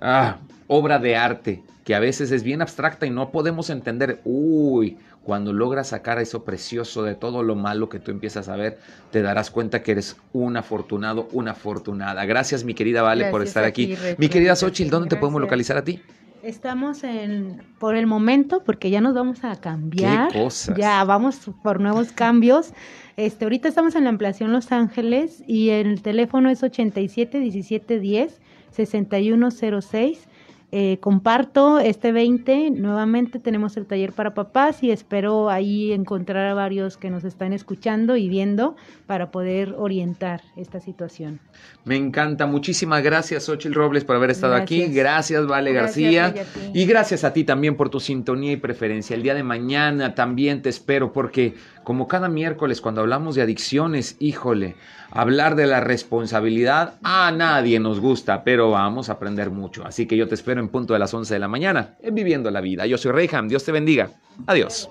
ah, 0.00 0.38
obra 0.68 0.98
de 0.98 1.16
arte 1.16 1.62
que 1.84 1.94
a 1.96 2.00
veces 2.00 2.30
es 2.30 2.44
bien 2.44 2.62
abstracta 2.62 3.06
y 3.06 3.10
no 3.10 3.32
podemos 3.32 3.68
entender, 3.68 4.20
uy, 4.24 4.98
cuando 5.24 5.52
logras 5.52 5.88
sacar 5.88 6.18
eso 6.20 6.44
precioso 6.44 7.02
de 7.02 7.14
todo 7.14 7.42
lo 7.42 7.54
malo 7.54 7.88
que 7.88 7.98
tú 7.98 8.10
empiezas 8.10 8.48
a 8.48 8.56
ver, 8.56 8.78
te 9.10 9.22
darás 9.22 9.50
cuenta 9.50 9.82
que 9.82 9.92
eres 9.92 10.16
un 10.32 10.56
afortunado, 10.56 11.28
una 11.32 11.52
afortunada. 11.52 12.24
Gracias, 12.24 12.64
mi 12.64 12.74
querida 12.74 13.02
Vale, 13.02 13.30
por 13.30 13.42
estar 13.42 13.64
aquí. 13.64 13.96
Mi 14.18 14.28
querida 14.28 14.54
Xochitl, 14.54 14.90
¿dónde 14.90 15.08
te 15.08 15.16
podemos 15.16 15.40
localizar 15.40 15.76
a 15.76 15.84
ti? 15.84 16.00
Estamos 16.42 17.04
en, 17.04 17.62
por 17.78 17.94
el 17.94 18.08
momento, 18.08 18.64
porque 18.64 18.90
ya 18.90 19.00
nos 19.00 19.14
vamos 19.14 19.44
a 19.44 19.54
cambiar. 19.60 20.32
Ya 20.76 21.04
vamos 21.04 21.40
por 21.62 21.80
nuevos 21.80 22.10
cambios. 22.10 22.72
Este, 23.16 23.44
ahorita 23.44 23.68
estamos 23.68 23.94
en 23.94 24.04
la 24.04 24.10
ampliación 24.10 24.52
Los 24.52 24.72
Ángeles 24.72 25.44
y 25.46 25.68
el 25.68 26.02
teléfono 26.02 26.50
es 26.50 26.64
87 26.64 27.38
17 27.38 28.00
10 28.00 28.40
6106 28.70 30.26
eh, 30.74 30.96
comparto 31.00 31.78
este 31.80 32.12
20, 32.12 32.70
nuevamente 32.70 33.38
tenemos 33.38 33.76
el 33.76 33.84
taller 33.84 34.12
para 34.14 34.32
papás 34.32 34.82
y 34.82 34.90
espero 34.90 35.50
ahí 35.50 35.92
encontrar 35.92 36.46
a 36.46 36.54
varios 36.54 36.96
que 36.96 37.10
nos 37.10 37.24
están 37.24 37.52
escuchando 37.52 38.16
y 38.16 38.30
viendo 38.30 38.74
para 39.06 39.30
poder 39.30 39.74
orientar 39.76 40.40
esta 40.56 40.80
situación. 40.80 41.40
Me 41.84 41.96
encanta, 41.96 42.46
muchísimas 42.46 43.02
gracias 43.02 43.50
Ochil 43.50 43.74
Robles 43.74 44.04
por 44.04 44.16
haber 44.16 44.30
estado 44.30 44.54
aquí, 44.54 44.86
gracias. 44.86 45.46
Vale 45.46 45.74
García. 45.74 46.34
Y 46.72 46.86
gracias 46.86 47.24
a 47.24 47.34
ti 47.34 47.44
también 47.44 47.76
por 47.76 47.90
tu 47.90 48.00
sintonía 48.00 48.52
y 48.52 48.56
preferencia. 48.56 49.14
El 49.14 49.22
día 49.22 49.34
de 49.34 49.42
mañana 49.42 50.14
también 50.14 50.62
te 50.62 50.70
espero 50.70 51.12
porque 51.12 51.54
como 51.84 52.08
cada 52.08 52.28
miércoles 52.28 52.80
cuando 52.80 53.00
hablamos 53.00 53.34
de 53.34 53.42
adicciones, 53.42 54.16
híjole, 54.18 54.76
Hablar 55.14 55.56
de 55.56 55.66
la 55.66 55.80
responsabilidad 55.80 56.94
a 57.02 57.30
nadie 57.32 57.78
nos 57.78 58.00
gusta, 58.00 58.44
pero 58.44 58.70
vamos 58.70 59.10
a 59.10 59.12
aprender 59.12 59.50
mucho. 59.50 59.84
Así 59.86 60.06
que 60.06 60.16
yo 60.16 60.26
te 60.26 60.34
espero 60.34 60.58
en 60.58 60.68
punto 60.68 60.94
de 60.94 60.98
las 60.98 61.12
11 61.12 61.34
de 61.34 61.40
la 61.40 61.48
mañana 61.48 61.96
en 62.00 62.14
Viviendo 62.14 62.50
la 62.50 62.62
Vida. 62.62 62.86
Yo 62.86 62.96
soy 62.96 63.12
Reyham, 63.12 63.46
Dios 63.46 63.62
te 63.62 63.72
bendiga. 63.72 64.08
Adiós. 64.46 64.88